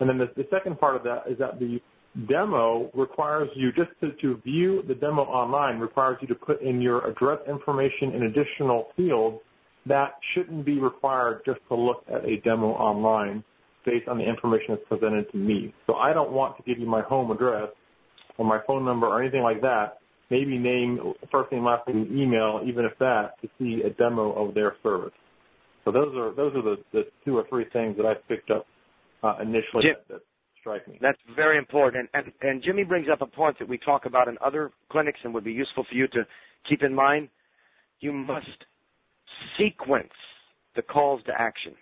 And 0.00 0.08
then 0.08 0.18
the, 0.18 0.26
the 0.36 0.48
second 0.50 0.78
part 0.78 0.96
of 0.96 1.02
that 1.04 1.24
is 1.30 1.38
that 1.38 1.58
the 1.58 1.80
demo 2.28 2.90
requires 2.94 3.48
you 3.54 3.70
just 3.72 3.90
to, 4.00 4.12
to 4.22 4.40
view 4.42 4.82
the 4.88 4.94
demo 4.94 5.22
online 5.22 5.78
requires 5.78 6.18
you 6.20 6.28
to 6.28 6.34
put 6.34 6.62
in 6.62 6.80
your 6.80 7.06
address 7.06 7.38
information 7.48 8.12
in 8.14 8.22
additional 8.24 8.88
fields 8.96 9.38
that 9.86 10.12
shouldn't 10.34 10.64
be 10.64 10.78
required 10.78 11.42
just 11.46 11.60
to 11.68 11.74
look 11.74 12.04
at 12.08 12.24
a 12.24 12.38
demo 12.44 12.68
online 12.68 13.42
based 13.84 14.08
on 14.08 14.18
the 14.18 14.24
information 14.24 14.66
that's 14.70 14.82
presented 14.88 15.30
to 15.32 15.38
me. 15.38 15.74
So 15.86 15.94
I 15.94 16.12
don't 16.12 16.32
want 16.32 16.56
to 16.58 16.62
give 16.62 16.78
you 16.78 16.86
my 16.86 17.02
home 17.02 17.30
address 17.30 17.68
or 18.36 18.44
my 18.44 18.60
phone 18.66 18.84
number 18.84 19.06
or 19.06 19.22
anything 19.22 19.42
like 19.42 19.62
that. 19.62 19.98
Maybe 20.30 20.58
name, 20.58 21.14
first 21.32 21.50
name, 21.50 21.64
last 21.64 21.88
name, 21.88 22.06
email, 22.12 22.60
even 22.66 22.84
if 22.84 22.92
that, 22.98 23.40
to 23.40 23.48
see 23.58 23.82
a 23.82 23.90
demo 23.90 24.32
of 24.32 24.54
their 24.54 24.76
service. 24.82 25.12
So 25.88 25.92
those 25.92 26.14
are 26.16 26.34
those 26.34 26.54
are 26.54 26.60
the, 26.60 26.76
the 26.92 27.06
two 27.24 27.38
or 27.38 27.46
three 27.48 27.64
things 27.72 27.96
that 27.96 28.04
I 28.04 28.12
picked 28.28 28.50
up 28.50 28.66
uh, 29.22 29.36
initially 29.40 29.84
Jim, 29.84 29.94
that, 30.08 30.08
that 30.08 30.20
strike 30.60 30.86
me. 30.86 30.98
That's 31.00 31.18
very 31.34 31.56
important. 31.56 32.10
And, 32.12 32.24
and, 32.26 32.32
and 32.42 32.62
Jimmy 32.62 32.84
brings 32.84 33.06
up 33.10 33.22
a 33.22 33.26
point 33.26 33.58
that 33.58 33.66
we 33.66 33.78
talk 33.78 34.04
about 34.04 34.28
in 34.28 34.36
other 34.44 34.70
clinics 34.90 35.18
and 35.24 35.32
would 35.32 35.44
be 35.44 35.52
useful 35.52 35.86
for 35.88 35.94
you 35.94 36.06
to 36.08 36.26
keep 36.68 36.82
in 36.82 36.94
mind. 36.94 37.30
You 38.00 38.12
must 38.12 38.66
sequence 39.58 40.12
the 40.76 40.82
calls 40.82 41.22
to 41.24 41.32
action. 41.40 41.72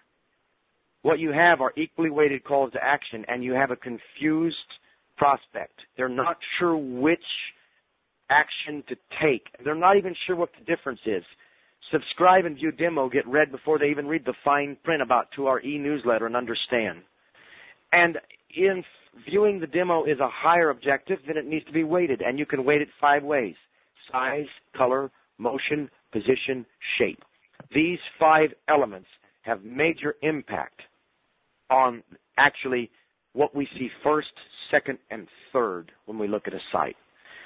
What 1.02 1.18
you 1.18 1.32
have 1.32 1.60
are 1.60 1.72
equally 1.76 2.10
weighted 2.10 2.44
calls 2.44 2.72
to 2.74 2.84
action, 2.84 3.24
and 3.26 3.42
you 3.42 3.54
have 3.54 3.72
a 3.72 3.76
confused 3.76 4.56
prospect. 5.16 5.80
They're 5.96 6.08
not 6.08 6.36
sure 6.60 6.76
which 6.76 7.18
action 8.30 8.84
to 8.88 8.96
take. 9.20 9.48
They're 9.64 9.74
not 9.74 9.96
even 9.96 10.14
sure 10.28 10.36
what 10.36 10.50
the 10.56 10.64
difference 10.64 11.00
is. 11.06 11.24
Subscribe 11.92 12.44
and 12.44 12.56
view 12.56 12.72
demo 12.72 13.08
get 13.08 13.26
read 13.26 13.52
before 13.52 13.78
they 13.78 13.86
even 13.86 14.06
read 14.06 14.24
the 14.24 14.34
fine 14.44 14.76
print 14.82 15.02
about 15.02 15.28
to 15.36 15.46
our 15.46 15.60
e-newsletter 15.60 16.26
and 16.26 16.36
understand. 16.36 17.02
And 17.92 18.18
in 18.56 18.82
viewing 19.28 19.60
the 19.60 19.66
demo 19.66 20.04
is 20.04 20.18
a 20.18 20.28
higher 20.28 20.70
objective, 20.70 21.18
then 21.26 21.36
it 21.36 21.46
needs 21.46 21.64
to 21.66 21.72
be 21.72 21.84
weighted, 21.84 22.22
and 22.22 22.38
you 22.38 22.46
can 22.46 22.64
weight 22.64 22.82
it 22.82 22.88
five 23.00 23.22
ways. 23.22 23.54
Size, 24.10 24.46
color, 24.76 25.10
motion, 25.38 25.88
position, 26.12 26.66
shape. 26.98 27.22
These 27.74 27.98
five 28.18 28.50
elements 28.68 29.08
have 29.42 29.64
major 29.64 30.16
impact 30.22 30.80
on 31.70 32.02
actually 32.36 32.90
what 33.32 33.54
we 33.54 33.68
see 33.78 33.88
first, 34.02 34.32
second, 34.70 34.98
and 35.10 35.28
third 35.52 35.92
when 36.06 36.18
we 36.18 36.26
look 36.26 36.46
at 36.46 36.54
a 36.54 36.60
site. 36.72 36.96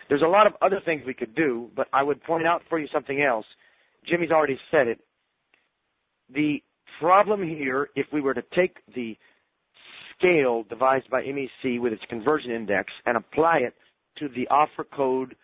There's 0.09 0.23
a 0.23 0.29
lot 0.29 0.47
of 0.47 0.55
other 0.63 0.81
things 0.85 1.03
we 1.07 1.15
could 1.15 1.35
do, 1.35 1.69
but 1.77 1.89
I 1.93 2.03
would 2.03 2.23
point 2.25 2.47
out 2.47 2.63
for 2.69 2.79
you 2.79 2.89
something 2.93 3.23
else. 3.23 3.47
Jimmy's 4.07 4.31
already 4.31 4.59
said 4.71 4.89
it. 4.89 5.01
The 6.33 6.63
problem 7.01 7.47
here, 7.47 7.89
if 7.97 8.07
we 8.13 8.21
were 8.21 8.35
to 8.35 8.43
take 8.55 8.79
the 8.95 9.17
scale 10.17 10.65
devised 10.69 11.11
by 11.11 11.23
MEC 11.23 11.81
with 11.81 11.93
its 11.93 12.03
conversion 12.09 12.51
index 12.51 12.93
and 13.07 13.17
apply 13.17 13.59
it 13.59 13.75
to 14.19 14.29
the 14.29 14.47
offer 14.49 14.85
code 14.85 15.35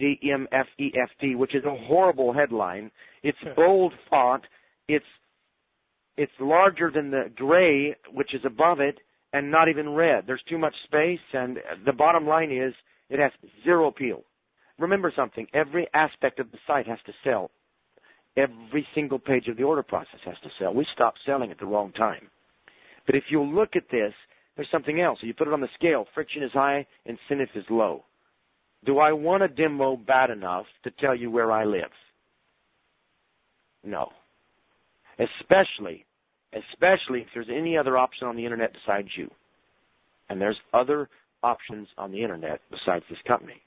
DMFEFT, 0.00 1.36
which 1.36 1.54
is 1.54 1.64
a 1.64 1.74
horrible 1.74 2.32
headline. 2.32 2.90
It's 3.22 3.38
bold 3.54 3.94
font. 4.10 4.44
It's 4.88 5.06
it's 6.16 6.32
larger 6.40 6.90
than 6.90 7.10
the 7.10 7.30
gray, 7.34 7.94
which 8.10 8.34
is 8.34 8.40
above 8.44 8.80
it, 8.80 8.98
and 9.34 9.50
not 9.50 9.68
even 9.68 9.90
red. 9.90 10.24
There's 10.26 10.42
too 10.48 10.56
much 10.56 10.74
space, 10.84 11.20
and 11.34 11.58
the 11.84 11.92
bottom 11.92 12.26
line 12.26 12.50
is 12.50 12.72
it 13.10 13.18
has 13.18 13.32
zero 13.64 13.88
appeal. 13.88 14.24
Remember 14.78 15.12
something, 15.14 15.46
every 15.52 15.86
aspect 15.92 16.38
of 16.40 16.50
the 16.52 16.58
site 16.66 16.86
has 16.86 16.98
to 17.06 17.12
sell. 17.22 17.50
Every 18.36 18.86
single 18.94 19.18
page 19.18 19.48
of 19.48 19.56
the 19.56 19.62
order 19.62 19.82
process 19.82 20.20
has 20.24 20.36
to 20.42 20.50
sell. 20.58 20.74
We 20.74 20.86
stopped 20.94 21.20
selling 21.24 21.50
at 21.50 21.58
the 21.58 21.66
wrong 21.66 21.92
time. 21.92 22.28
But 23.06 23.14
if 23.14 23.24
you 23.30 23.42
look 23.42 23.76
at 23.76 23.84
this, 23.90 24.12
there's 24.56 24.70
something 24.70 25.00
else. 25.00 25.18
You 25.22 25.32
put 25.34 25.48
it 25.48 25.54
on 25.54 25.60
the 25.60 25.68
scale. 25.74 26.06
Friction 26.14 26.42
is 26.42 26.52
high, 26.52 26.86
incentive 27.04 27.48
is 27.54 27.64
low. 27.70 28.04
Do 28.84 28.98
I 28.98 29.12
want 29.12 29.42
a 29.42 29.48
demo 29.48 29.96
bad 29.96 30.30
enough 30.30 30.66
to 30.84 30.90
tell 31.00 31.14
you 31.14 31.30
where 31.30 31.50
I 31.50 31.64
live? 31.64 31.90
No. 33.84 34.08
Especially, 35.18 36.04
especially 36.52 37.20
if 37.20 37.28
there's 37.34 37.48
any 37.50 37.76
other 37.76 37.96
option 37.96 38.26
on 38.26 38.36
the 38.36 38.44
internet 38.44 38.72
besides 38.72 39.08
you. 39.16 39.30
And 40.28 40.40
there's 40.40 40.58
other 40.74 41.08
options 41.42 41.88
on 41.96 42.10
the 42.10 42.22
internet 42.22 42.60
besides 42.70 43.04
this 43.08 43.18
company. 43.26 43.62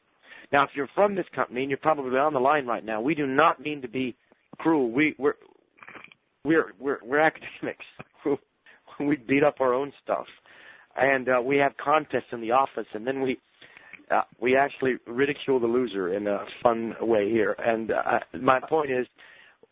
Now, 0.52 0.64
if 0.64 0.72
you're 0.76 0.90
from 0.96 1.16
this 1.16 1.26
company 1.36 1.62
and 1.62 1.70
you're 1.70 1.78
probably 1.78 2.18
on 2.18 2.34
the 2.34 2.40
line 2.40 2.66
right 2.66 2.84
now, 2.84 3.02
we 3.02 3.16
do 3.16 3.28
not 3.28 3.62
mean 3.62 3.82
to 3.82 3.88
be 3.88 4.16
cruel. 4.58 4.92
We, 4.92 5.16
we're, 5.18 5.34
we're, 6.44 6.74
we're, 6.80 7.00
we're 7.04 7.20
academics. 7.20 7.86
we 9.00 9.16
beat 9.16 9.44
up 9.44 9.56
our 9.60 9.74
own 9.74 9.94
stuff. 10.04 10.26
And 10.96 11.30
uh, 11.30 11.42
we 11.42 11.58
have 11.58 11.74
contests 11.84 12.32
in 12.32 12.42
the 12.42 12.52
office, 12.52 12.88
and 12.94 13.06
then 13.06 13.22
we 13.22 13.40
uh, 14.12 14.22
we 14.42 14.56
actually 14.56 14.96
ridicule 15.06 15.60
the 15.60 15.68
loser 15.68 16.14
in 16.16 16.28
a 16.28 16.40
fun 16.64 16.96
way 17.00 17.30
here. 17.30 17.56
And 17.60 17.92
uh, 17.92 18.20
my 18.42 18.60
point 18.68 18.92
is, 18.92 19.06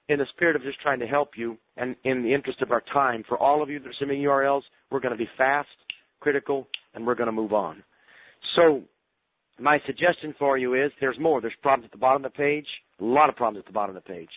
in 0.10 0.20
the 0.20 0.28
spirit 0.36 0.56
of 0.56 0.62
just 0.62 0.80
trying 0.80 1.00
to 1.00 1.08
help 1.08 1.32
you, 1.36 1.58
and 1.76 1.96
in 2.04 2.24
the 2.24 2.34
interest 2.34 2.62
of 2.62 2.72
our 2.72 2.84
time, 2.94 3.24
for 3.28 3.38
all 3.38 3.64
of 3.64 3.70
you 3.70 3.80
that 3.80 3.88
are 3.88 3.94
submitting 4.00 4.24
URLs, 4.24 4.62
we're 4.92 5.00
going 5.00 5.12
to 5.12 5.18
be 5.18 5.30
fast, 5.38 5.68
critical, 6.20 6.68
and 6.94 7.06
we're 7.06 7.16
going 7.16 7.28
to 7.28 7.34
move 7.34 7.52
on. 7.52 7.84
So, 8.56 8.84
my 9.60 9.80
suggestion 9.88 10.36
for 10.38 10.58
you 10.58 10.76
is 10.76 10.92
there's 11.02 11.20
more. 11.20 11.42
There's 11.42 11.54
problems 11.64 11.86
at 11.86 11.92
the 11.92 11.98
bottom 11.98 12.24
of 12.24 12.32
the 12.32 12.38
page. 12.38 12.68
A 13.02 13.04
lot 13.04 13.30
of 13.30 13.36
problems 13.36 13.64
at 13.64 13.66
the 13.66 13.74
bottom 13.74 13.96
of 13.96 14.04
the 14.04 14.08
page. 14.08 14.30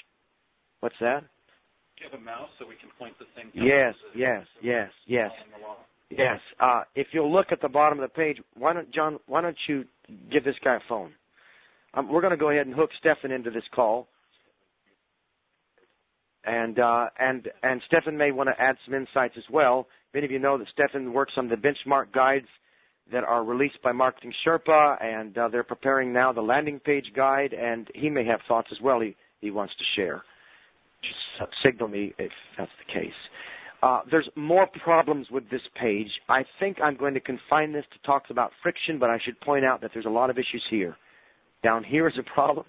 What's 0.81 0.97
that? 1.01 1.21
Do 1.21 2.05
you 2.05 2.11
have 2.11 2.21
a 2.21 2.25
mouse 2.25 2.49
so 2.59 2.67
we 2.67 2.77
can 2.77 2.89
point 2.99 3.15
the 3.19 3.27
thing? 3.37 3.51
Yes, 3.55 3.95
yes, 4.15 4.47
yes, 4.63 4.91
yes. 5.07 5.31
Yes. 6.11 6.41
Uh, 6.59 6.83
if 6.97 7.09
you'll 7.13 7.33
look 7.33 7.49
at 7.53 7.61
the 7.61 7.69
bottom 7.69 8.01
of 8.01 8.03
the 8.03 8.15
page, 8.15 8.39
why 8.57 8.73
don't 8.73 8.93
John? 8.93 9.19
Why 9.27 9.41
don't 9.41 9.57
you 9.69 9.85
give 10.33 10.45
this 10.45 10.57
guy 10.65 10.77
a 10.77 10.81
phone? 10.89 11.13
Um, 11.95 12.09
we're 12.09 12.21
going 12.21 12.33
to 12.33 12.37
go 12.37 12.51
ahead 12.51 12.67
and 12.67 12.75
hook 12.75 12.91
Stefan 12.99 13.31
into 13.31 13.51
this 13.51 13.63
call, 13.73 14.09
and 16.45 16.79
uh, 16.79 17.07
and 17.19 17.49
and 17.63 17.81
Stefan 17.87 18.17
may 18.17 18.33
want 18.33 18.49
to 18.49 18.61
add 18.61 18.77
some 18.85 18.95
insights 18.95 19.35
as 19.37 19.45
well. 19.51 19.87
Many 20.13 20.27
of 20.27 20.33
you 20.33 20.41
know 20.41 20.59
that 20.59 20.67
Stefan 20.73 21.13
works 21.13 21.35
on 21.37 21.49
the 21.49 21.55
benchmark 21.57 22.13
guides 22.13 22.49
that 23.13 23.23
are 23.23 23.45
released 23.45 23.81
by 23.83 23.93
Marketing 23.93 24.33
Sherpa, 24.45 25.03
and 25.03 25.37
uh, 25.39 25.49
they're 25.49 25.63
preparing 25.63 26.13
now 26.13 26.33
the 26.33 26.41
landing 26.41 26.81
page 26.81 27.13
guide, 27.15 27.53
and 27.53 27.89
he 27.95 28.11
may 28.11 28.25
have 28.25 28.41
thoughts 28.49 28.69
as 28.73 28.81
well. 28.81 29.01
He 29.01 29.17
he 29.41 29.51
wants 29.51 29.75
to 29.77 29.85
share. 29.95 30.23
Just 31.03 31.53
signal 31.65 31.89
me 31.89 32.15
if 32.19 32.33
that's 32.59 32.71
the 32.87 32.93
case. 32.93 33.13
Uh, 33.83 34.01
there's 34.11 34.29
more 34.37 34.69
problems 34.83 35.29
with 35.31 35.49
this 35.51 35.63
page. 35.81 36.11
I 36.29 36.45
think 36.59 36.79
I'm 36.83 36.97
going 36.97 37.15
to 37.15 37.21
confine 37.21 37.73
this 37.73 37.85
to 37.93 38.07
talks 38.07 38.31
about 38.31 38.53
friction, 38.63 38.99
but 38.99 39.09
I 39.09 39.19
should 39.25 39.41
point 39.41 39.65
out 39.65 39.81
that 39.81 39.91
there's 39.95 40.05
a 40.07 40.11
lot 40.11 40.29
of 40.29 40.37
issues 40.37 40.63
here. 40.69 40.97
Down 41.63 41.83
here 41.83 42.07
is 42.07 42.15
a 42.19 42.23
problem, 42.23 42.67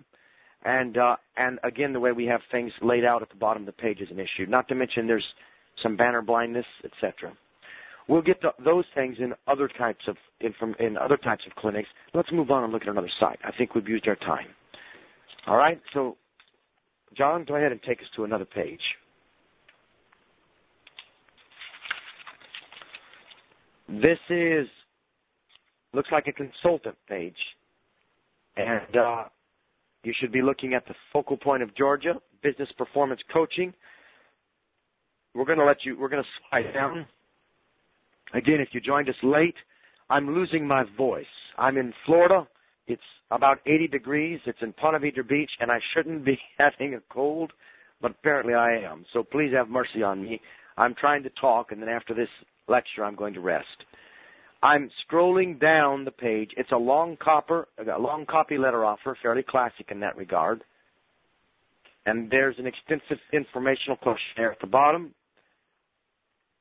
and 0.63 0.97
uh, 0.97 1.15
and 1.37 1.59
again 1.63 1.93
the 1.93 1.99
way 1.99 2.11
we 2.11 2.25
have 2.25 2.41
things 2.51 2.71
laid 2.81 3.03
out 3.03 3.21
at 3.21 3.29
the 3.29 3.35
bottom 3.35 3.63
of 3.63 3.65
the 3.65 3.73
page 3.73 3.99
is 3.99 4.09
an 4.09 4.19
issue. 4.19 4.49
Not 4.49 4.67
to 4.69 4.75
mention 4.75 5.07
there's 5.07 5.25
some 5.81 5.97
banner 5.97 6.21
blindness, 6.21 6.65
etc. 6.83 7.33
We'll 8.07 8.21
get 8.21 8.41
to 8.41 8.51
those 8.63 8.85
things 8.93 9.17
in 9.19 9.33
other 9.47 9.69
types 9.69 10.05
of 10.07 10.17
in 10.41 10.97
other 10.97 11.17
types 11.17 11.43
of 11.47 11.55
clinics. 11.55 11.87
Let's 12.13 12.31
move 12.31 12.51
on 12.51 12.63
and 12.63 12.73
look 12.73 12.83
at 12.83 12.89
another 12.89 13.11
site. 13.19 13.39
I 13.43 13.51
think 13.57 13.75
we've 13.75 13.87
used 13.87 14.07
our 14.07 14.17
time. 14.17 14.47
All 15.47 15.55
right, 15.55 15.81
so 15.93 16.17
John, 17.17 17.43
go 17.45 17.56
ahead 17.56 17.71
and 17.71 17.82
take 17.84 18.00
us 18.00 18.08
to 18.15 18.24
another 18.24 18.45
page. 18.45 18.80
This 23.89 24.19
is 24.30 24.67
looks 25.93 26.10
like 26.12 26.28
a 26.28 26.32
consultant 26.32 26.95
page, 27.10 27.36
and 28.56 28.95
uh, 28.95 29.24
you 30.04 30.13
should 30.19 30.32
be 30.32 30.41
looking 30.41 30.74
at 30.74 30.88
the 30.88 30.95
focal 31.12 31.36
point 31.36 31.62
of 31.62 31.76
Georgia 31.76 32.13
business 32.41 32.69
performance 32.78 33.21
coaching. 33.32 33.74
We're 35.36 35.45
going 35.45 35.60
to 35.60 35.65
let 35.65 35.84
you. 35.84 35.97
We're 36.00 36.10
going 36.10 36.24
to 36.24 36.30
slide 36.50 36.74
down. 36.74 37.06
Again, 38.34 38.60
if 38.60 38.69
you 38.71 38.80
joined 38.80 39.10
us 39.10 39.15
late, 39.24 39.56
I'm 40.10 40.34
losing 40.34 40.65
my 40.65 40.86
voice. 40.97 41.26
I'm 41.58 41.78
in 41.78 41.93
Florida. 42.06 42.47
It's 42.91 43.01
about 43.32 43.60
80 43.65 43.88
degrees. 43.88 44.39
It's 44.45 44.60
in 44.62 44.73
Ponte 44.73 45.01
Vedra 45.01 45.27
Beach, 45.27 45.51
and 45.60 45.71
I 45.71 45.80
shouldn't 45.93 46.25
be 46.25 46.39
having 46.58 46.95
a 46.95 47.01
cold, 47.13 47.51
but 48.01 48.12
apparently 48.12 48.54
I 48.54 48.77
am. 48.77 49.06
So 49.13 49.23
please 49.23 49.51
have 49.54 49.69
mercy 49.69 50.04
on 50.04 50.23
me. 50.23 50.41
I'm 50.77 50.95
trying 50.95 51.23
to 51.23 51.30
talk, 51.41 51.71
and 51.71 51.82
then 51.82 51.89
after 51.89 52.13
this 52.13 52.30
lecture, 52.67 53.04
I'm 53.04 53.15
going 53.15 53.34
to 53.34 53.41
rest. 53.41 53.67
I'm 54.63 54.89
scrolling 55.06 55.60
down 55.60 56.06
the 56.06 56.12
page. 56.12 56.51
It's 56.56 56.71
a 56.71 56.77
long 56.77 57.17
copper, 57.17 57.67
a 57.77 57.99
long 57.99 58.25
copy 58.25 58.58
letter 58.58 58.86
offer, 58.86 59.17
fairly 59.21 59.43
classic 59.47 59.88
in 59.89 59.99
that 60.01 60.15
regard. 60.15 60.63
And 62.06 62.30
there's 62.30 62.56
an 62.58 62.67
extensive 62.67 63.17
informational 63.34 63.97
questionnaire 63.97 64.51
at 64.51 64.60
the 64.62 64.67
bottom. 64.67 65.13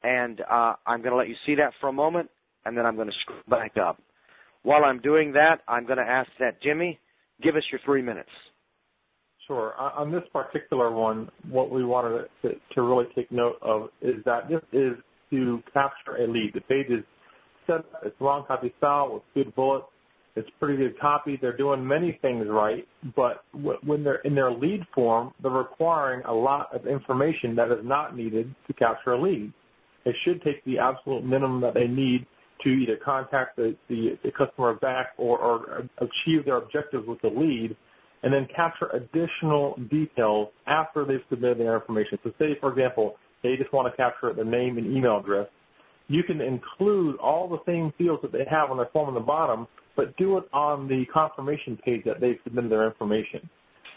And 0.03 0.41
uh, 0.41 0.75
I'm 0.87 1.01
going 1.01 1.13
to 1.13 1.17
let 1.17 1.29
you 1.29 1.35
see 1.45 1.55
that 1.57 1.73
for 1.81 1.89
a 1.89 1.93
moment, 1.93 2.31
and 2.65 2.77
then 2.77 2.87
I'm 2.87 2.97
going 2.97 3.09
to 3.09 3.15
scroll 3.21 3.41
back 3.49 3.77
up. 3.77 4.01
While 4.63 4.85
I'm 4.85 5.01
doing 5.01 5.33
that, 5.33 5.61
I'm 5.69 5.87
going 5.87 5.99
to 5.99 6.05
ask 6.05 6.31
that 6.39 6.63
Jimmy 6.63 6.99
give 7.43 7.57
us 7.57 7.63
your 7.71 7.81
three 7.85 8.03
minutes. 8.03 8.31
Sure. 9.47 9.75
On 9.77 10.13
this 10.13 10.23
particular 10.33 10.93
one, 10.93 11.29
what 11.51 11.71
we 11.71 11.85
wanted 11.85 12.27
to, 12.43 12.51
to 12.75 12.83
really 12.83 13.07
take 13.17 13.33
note 13.33 13.57
of 13.63 13.89
is 14.01 14.17
that 14.25 14.49
this 14.49 14.61
is 14.73 14.93
to 15.31 15.61
capture 15.73 16.23
a 16.23 16.27
lead. 16.27 16.53
The 16.55 16.61
page 16.61 16.87
is 16.89 17.05
set, 17.67 17.77
up, 17.77 17.87
it's 18.05 18.15
long 18.21 18.45
copy 18.47 18.73
style 18.79 19.15
with 19.15 19.23
good 19.35 19.55
bullets. 19.55 19.87
It's 20.37 20.49
pretty 20.61 20.77
good 20.77 20.99
copy. 21.01 21.37
They're 21.41 21.57
doing 21.57 21.85
many 21.85 22.19
things 22.23 22.47
right, 22.49 22.87
but 23.17 23.43
when 23.83 24.05
they're 24.05 24.21
in 24.21 24.37
their 24.37 24.53
lead 24.53 24.83
form, 24.95 25.33
they're 25.43 25.51
requiring 25.51 26.23
a 26.27 26.33
lot 26.33 26.73
of 26.73 26.87
information 26.87 27.57
that 27.57 27.73
is 27.73 27.85
not 27.85 28.17
needed 28.17 28.55
to 28.69 28.73
capture 28.75 29.15
a 29.15 29.21
lead. 29.21 29.53
It 30.05 30.15
should 30.25 30.41
take 30.43 30.65
the 30.65 30.79
absolute 30.79 31.25
minimum 31.25 31.61
that 31.63 31.75
they 31.75 31.89
need 31.89 32.27
to 32.63 32.69
either 32.69 32.99
contact 33.03 33.57
the, 33.57 33.77
the, 33.89 34.19
the 34.25 34.31
customer 34.31 34.75
back 34.75 35.09
or, 35.17 35.39
or 35.39 35.89
achieve 35.99 36.45
their 36.45 36.57
objectives 36.57 37.07
with 37.07 37.21
the 37.23 37.29
lead 37.29 37.77
and 38.23 38.33
then 38.33 38.47
capture 38.55 38.89
additional 38.89 39.79
details 39.91 40.49
after 40.67 41.05
they've 41.05 41.23
submitted 41.31 41.59
their 41.59 41.75
information. 41.75 42.19
So 42.23 42.33
say, 42.39 42.57
for 42.61 42.71
example, 42.71 43.17
they 43.43 43.57
just 43.57 43.73
want 43.73 43.93
to 43.93 43.97
capture 43.97 44.33
their 44.35 44.45
name 44.45 44.77
and 44.77 44.95
email 44.95 45.19
address. 45.19 45.49
You 46.09 46.23
can 46.23 46.41
include 46.41 47.17
all 47.17 47.49
the 47.49 47.61
same 47.67 47.93
fields 47.97 48.21
that 48.23 48.33
they 48.33 48.45
have 48.51 48.71
on 48.71 48.77
their 48.77 48.89
form 48.93 49.09
on 49.09 49.15
the 49.15 49.21
bottom, 49.21 49.67
but 49.97 50.17
do 50.17 50.37
it 50.39 50.45
on 50.53 50.89
the 50.89 51.05
confirmation 51.13 51.79
page 51.85 52.03
that 52.05 52.21
they've 52.21 52.39
submitted 52.45 52.71
their 52.71 52.87
information. 52.87 53.49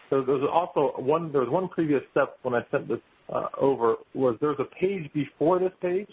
So 0.09 0.21
there's 0.21 0.43
also 0.49 0.93
one, 0.97 1.31
there 1.31 1.41
was 1.41 1.49
one 1.49 1.67
previous 1.67 2.01
step 2.11 2.37
when 2.43 2.53
I 2.53 2.61
sent 2.71 2.87
this 2.87 2.99
uh, 3.33 3.47
over 3.59 3.95
was 4.13 4.37
there's 4.41 4.59
a 4.59 4.75
page 4.79 5.11
before 5.13 5.59
this 5.59 5.71
page 5.81 6.09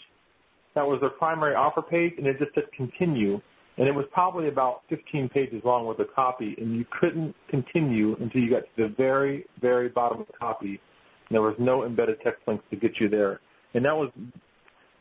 that 0.74 0.87
was 0.87 1.00
their 1.00 1.11
primary 1.11 1.54
offer 1.54 1.83
page, 1.83 2.14
and 2.18 2.26
it 2.26 2.38
just 2.38 2.54
said 2.54 2.64
continue. 2.76 3.40
And 3.78 3.88
it 3.88 3.94
was 3.94 4.04
probably 4.12 4.48
about 4.48 4.83
15 4.90 5.30
pages 5.30 5.62
long 5.64 5.87
with 5.87 5.98
a 6.00 6.04
copy, 6.14 6.54
and 6.59 6.76
you 6.76 6.85
couldn't 7.00 7.35
continue 7.48 8.14
until 8.20 8.42
you 8.42 8.50
got 8.50 8.61
to 8.61 8.88
the 8.88 8.94
very, 8.96 9.46
very 9.61 9.88
bottom 9.88 10.20
of 10.20 10.26
the 10.26 10.35
copy. 10.35 10.80
And 11.28 11.30
there 11.30 11.42
was 11.42 11.54
no 11.59 11.85
embedded 11.85 12.20
text 12.22 12.42
links 12.46 12.64
to 12.70 12.76
get 12.76 12.92
you 13.00 13.09
there. 13.09 13.40
And 13.74 13.85
that 13.85 13.96
was 13.96 14.11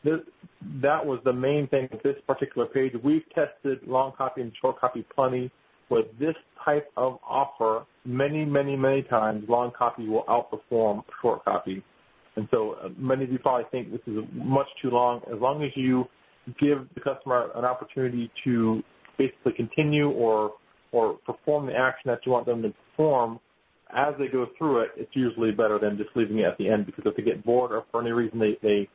this, 0.02 0.20
that 0.80 1.04
was 1.04 1.20
the 1.24 1.32
main 1.32 1.66
thing 1.68 1.88
with 1.92 2.02
this 2.02 2.16
particular 2.26 2.66
page. 2.66 2.92
We've 3.04 3.24
tested 3.34 3.80
long 3.86 4.12
copy 4.16 4.40
and 4.40 4.52
short 4.60 4.80
copy 4.80 5.04
plenty. 5.14 5.50
With 5.90 6.06
this 6.20 6.36
type 6.64 6.88
of 6.96 7.18
offer, 7.28 7.84
many, 8.04 8.44
many, 8.44 8.76
many 8.76 9.02
times, 9.02 9.44
long 9.48 9.72
copy 9.76 10.06
will 10.06 10.22
outperform 10.24 11.02
short 11.20 11.44
copy. 11.44 11.82
And 12.40 12.48
so 12.50 12.76
uh, 12.82 12.88
many 12.96 13.24
of 13.24 13.30
you 13.30 13.38
probably 13.38 13.66
think 13.70 13.92
this 13.92 14.00
is 14.06 14.24
much 14.32 14.66
too 14.80 14.88
long. 14.88 15.20
As 15.30 15.38
long 15.38 15.62
as 15.62 15.70
you 15.74 16.06
give 16.58 16.88
the 16.94 17.00
customer 17.00 17.50
an 17.54 17.66
opportunity 17.66 18.30
to 18.44 18.82
basically 19.18 19.52
continue 19.52 20.10
or 20.10 20.52
or 20.92 21.18
perform 21.26 21.66
the 21.66 21.76
action 21.76 22.10
that 22.10 22.20
you 22.24 22.32
want 22.32 22.46
them 22.46 22.62
to 22.62 22.70
perform 22.70 23.38
as 23.94 24.14
they 24.18 24.26
go 24.26 24.46
through 24.56 24.80
it, 24.80 24.88
it's 24.96 25.14
usually 25.14 25.52
better 25.52 25.78
than 25.78 25.98
just 25.98 26.08
leaving 26.16 26.38
it 26.38 26.44
at 26.44 26.56
the 26.56 26.68
end 26.68 26.86
because 26.86 27.04
if 27.04 27.14
they 27.14 27.22
get 27.22 27.44
bored 27.44 27.72
or 27.72 27.84
for 27.90 28.00
any 28.00 28.10
reason 28.10 28.38
they 28.38 28.56
they 28.62 28.88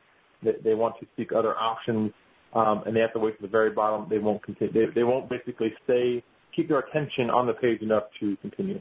they, 0.62 0.74
want 0.74 0.96
to 1.00 1.06
seek 1.16 1.32
other 1.32 1.56
options 1.56 2.12
um, 2.52 2.82
and 2.84 2.94
they 2.94 3.00
have 3.00 3.12
to 3.12 3.18
wait 3.18 3.36
to 3.36 3.42
the 3.42 3.48
very 3.48 3.70
bottom, 3.70 4.06
they 4.10 4.18
won't 4.18 4.42
continue. 4.42 4.72
They, 4.72 4.92
they 4.92 5.04
won't 5.04 5.30
basically 5.30 5.72
stay 5.84 6.22
keep 6.54 6.68
their 6.68 6.80
attention 6.80 7.30
on 7.30 7.46
the 7.46 7.52
page 7.52 7.80
enough 7.80 8.04
to 8.20 8.36
continue. 8.42 8.80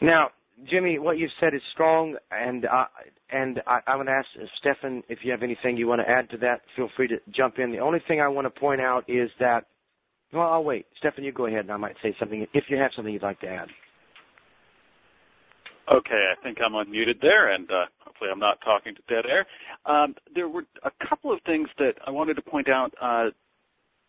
Now, 0.00 0.30
Jimmy, 0.64 0.98
what 0.98 1.18
you've 1.18 1.30
said 1.38 1.54
is 1.54 1.60
strong, 1.72 2.16
and 2.30 2.64
uh, 2.64 2.86
and 3.30 3.60
I, 3.66 3.80
I 3.86 3.96
would 3.96 4.08
ask 4.08 4.26
Stefan 4.58 5.02
if 5.08 5.18
you 5.22 5.30
have 5.30 5.42
anything 5.42 5.76
you 5.76 5.86
want 5.86 6.00
to 6.00 6.08
add 6.08 6.30
to 6.30 6.38
that. 6.38 6.62
Feel 6.74 6.88
free 6.96 7.08
to 7.08 7.16
jump 7.30 7.58
in. 7.58 7.70
The 7.70 7.78
only 7.78 8.00
thing 8.08 8.20
I 8.20 8.28
want 8.28 8.46
to 8.46 8.60
point 8.60 8.80
out 8.80 9.04
is 9.06 9.30
that, 9.38 9.66
well, 10.32 10.50
I'll 10.50 10.64
wait. 10.64 10.86
Stefan, 10.98 11.24
you 11.24 11.32
go 11.32 11.46
ahead, 11.46 11.60
and 11.60 11.72
I 11.72 11.76
might 11.76 11.96
say 12.02 12.16
something 12.18 12.46
if 12.54 12.64
you 12.68 12.78
have 12.78 12.90
something 12.96 13.12
you'd 13.12 13.22
like 13.22 13.40
to 13.40 13.48
add. 13.48 13.68
Okay, 15.92 16.32
I 16.32 16.42
think 16.42 16.58
I'm 16.64 16.72
unmuted 16.72 17.20
there, 17.20 17.52
and 17.52 17.70
uh, 17.70 17.84
hopefully 18.00 18.30
I'm 18.32 18.40
not 18.40 18.58
talking 18.64 18.94
to 18.94 19.14
dead 19.14 19.24
air. 19.30 19.46
Um, 19.84 20.16
there 20.34 20.48
were 20.48 20.64
a 20.82 20.90
couple 21.06 21.32
of 21.32 21.40
things 21.46 21.68
that 21.78 21.92
I 22.06 22.10
wanted 22.10 22.34
to 22.34 22.42
point 22.42 22.68
out. 22.68 22.92
Uh, 23.00 23.26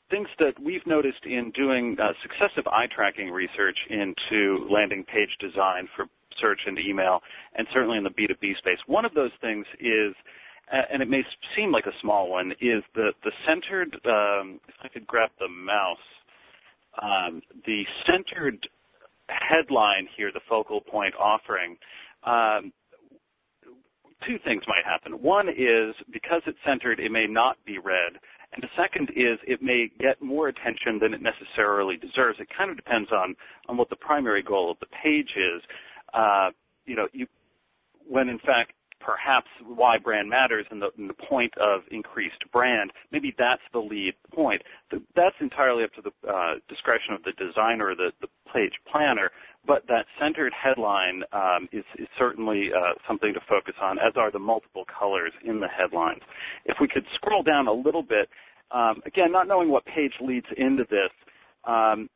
things 0.09 0.27
that 0.39 0.53
we've 0.63 0.85
noticed 0.87 1.25
in 1.25 1.51
doing 1.51 1.97
uh, 2.01 2.13
successive 2.23 2.65
eye 2.67 2.87
tracking 2.93 3.29
research 3.29 3.77
into 3.89 4.65
landing 4.71 5.03
page 5.03 5.29
design 5.39 5.87
for 5.95 6.05
search 6.41 6.61
and 6.65 6.77
email, 6.79 7.21
and 7.55 7.67
certainly 7.73 7.97
in 7.97 8.03
the 8.03 8.09
B2B 8.09 8.57
space. 8.57 8.79
One 8.87 9.05
of 9.05 9.13
those 9.13 9.31
things 9.41 9.65
is, 9.79 10.15
and 10.71 11.01
it 11.01 11.09
may 11.09 11.23
seem 11.55 11.71
like 11.71 11.85
a 11.85 11.95
small 12.01 12.29
one, 12.29 12.51
is 12.61 12.83
the, 12.95 13.11
the 13.23 13.31
centered, 13.47 13.93
um, 14.05 14.59
if 14.67 14.75
I 14.83 14.87
could 14.89 15.07
grab 15.07 15.29
the 15.39 15.47
mouse, 15.47 15.97
um, 17.01 17.41
the 17.65 17.83
centered 18.05 18.67
headline 19.29 20.07
here, 20.15 20.31
the 20.33 20.41
focal 20.49 20.81
point 20.81 21.13
offering, 21.15 21.77
um, 22.23 22.71
two 24.25 24.37
things 24.43 24.63
might 24.67 24.85
happen. 24.85 25.13
One 25.21 25.47
is 25.49 25.95
because 26.11 26.41
it's 26.47 26.57
centered, 26.65 26.99
it 26.99 27.11
may 27.11 27.27
not 27.27 27.57
be 27.65 27.77
read. 27.77 28.17
And 28.53 28.63
the 28.63 28.69
second 28.75 29.09
is 29.15 29.37
it 29.45 29.61
may 29.61 29.91
get 29.99 30.21
more 30.21 30.47
attention 30.47 30.99
than 30.99 31.13
it 31.13 31.21
necessarily 31.21 31.97
deserves. 31.97 32.39
It 32.39 32.47
kind 32.55 32.71
of 32.71 32.77
depends 32.77 33.11
on, 33.11 33.35
on 33.67 33.77
what 33.77 33.89
the 33.89 33.97
primary 33.97 34.41
goal 34.41 34.71
of 34.71 34.79
the 34.79 34.87
page 34.87 35.31
is 35.35 35.61
uh, 36.13 36.49
you 36.85 36.95
know, 36.95 37.07
you, 37.13 37.27
when 38.07 38.29
in 38.29 38.39
fact 38.39 38.71
perhaps 38.99 39.47
why 39.65 39.97
brand 39.97 40.29
matters 40.29 40.65
and 40.71 40.81
the, 40.81 40.89
and 40.97 41.09
the, 41.09 41.13
point 41.13 41.53
of 41.57 41.81
increased 41.91 42.43
brand, 42.51 42.91
maybe 43.11 43.33
that's 43.37 43.61
the 43.71 43.79
lead 43.79 44.13
point. 44.33 44.61
That's 45.15 45.35
entirely 45.39 45.83
up 45.83 45.93
to 45.93 46.01
the 46.01 46.29
uh, 46.29 46.55
discretion 46.67 47.13
of 47.13 47.23
the 47.23 47.31
designer 47.33 47.95
the, 47.95 48.11
the 48.21 48.27
page 48.53 48.73
planner, 48.91 49.31
but 49.65 49.85
that 49.87 50.05
centered 50.19 50.53
headline 50.53 51.23
um, 51.31 51.69
is, 51.71 51.83
is, 51.99 52.07
certainly 52.17 52.69
uh, 52.75 52.93
something 53.07 53.33
to 53.33 53.39
focus 53.47 53.75
on, 53.81 53.97
as 53.99 54.13
are 54.15 54.31
the 54.31 54.39
multiple 54.39 54.85
colors 54.85 55.33
in 55.43 55.59
the 55.59 55.67
headlines. 55.67 56.21
If 56.65 56.77
we 56.79 56.87
could 56.87 57.05
scroll 57.15 57.43
down 57.43 57.67
a 57.67 57.73
little 57.73 58.03
bit, 58.03 58.29
um, 58.71 59.01
again, 59.05 59.31
not 59.31 59.47
knowing 59.47 59.69
what 59.69 59.85
page 59.85 60.13
leads 60.21 60.47
into 60.57 60.83
this, 60.89 61.11
um, 61.65 62.09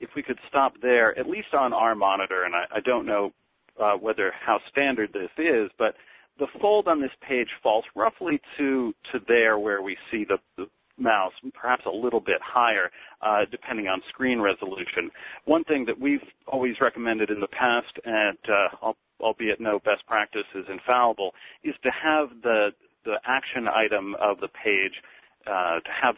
if 0.00 0.10
we 0.14 0.22
could 0.22 0.38
stop 0.48 0.74
there, 0.80 1.18
at 1.18 1.28
least 1.28 1.54
on 1.54 1.72
our 1.72 1.94
monitor, 1.94 2.44
and 2.44 2.54
I, 2.54 2.76
I 2.76 2.80
don't 2.80 3.06
know 3.06 3.32
uh, 3.80 3.94
whether 3.94 4.32
how 4.44 4.58
standard 4.70 5.12
this 5.12 5.30
is, 5.38 5.70
but 5.78 5.94
the 6.38 6.46
fold 6.60 6.86
on 6.86 7.00
this 7.00 7.10
page 7.26 7.48
falls 7.62 7.84
roughly 7.94 8.40
to 8.58 8.94
to 9.12 9.18
there 9.26 9.58
where 9.58 9.82
we 9.82 9.96
see 10.10 10.24
the, 10.24 10.38
the 10.56 10.68
mouse, 10.96 11.32
perhaps 11.54 11.84
a 11.86 11.90
little 11.90 12.20
bit 12.20 12.40
higher, 12.42 12.90
uh, 13.22 13.44
depending 13.50 13.86
on 13.86 14.00
screen 14.08 14.40
resolution. 14.40 15.10
One 15.44 15.64
thing 15.64 15.84
that 15.86 16.00
we've 16.00 16.22
always 16.46 16.74
recommended 16.80 17.30
in 17.30 17.40
the 17.40 17.48
past, 17.48 17.92
and 18.04 18.38
uh, 18.48 18.92
albeit 19.20 19.60
no 19.60 19.78
best 19.78 20.06
practice 20.06 20.46
is 20.54 20.64
infallible, 20.68 21.34
is 21.64 21.74
to 21.82 21.90
have 21.90 22.28
the 22.42 22.70
the 23.04 23.16
action 23.26 23.66
item 23.68 24.14
of 24.20 24.40
the 24.40 24.48
page 24.48 25.02
uh, 25.46 25.80
to 25.80 25.90
have 26.02 26.16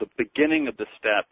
the 0.00 0.06
beginning 0.18 0.66
of 0.66 0.76
the 0.76 0.86
step 0.98 1.26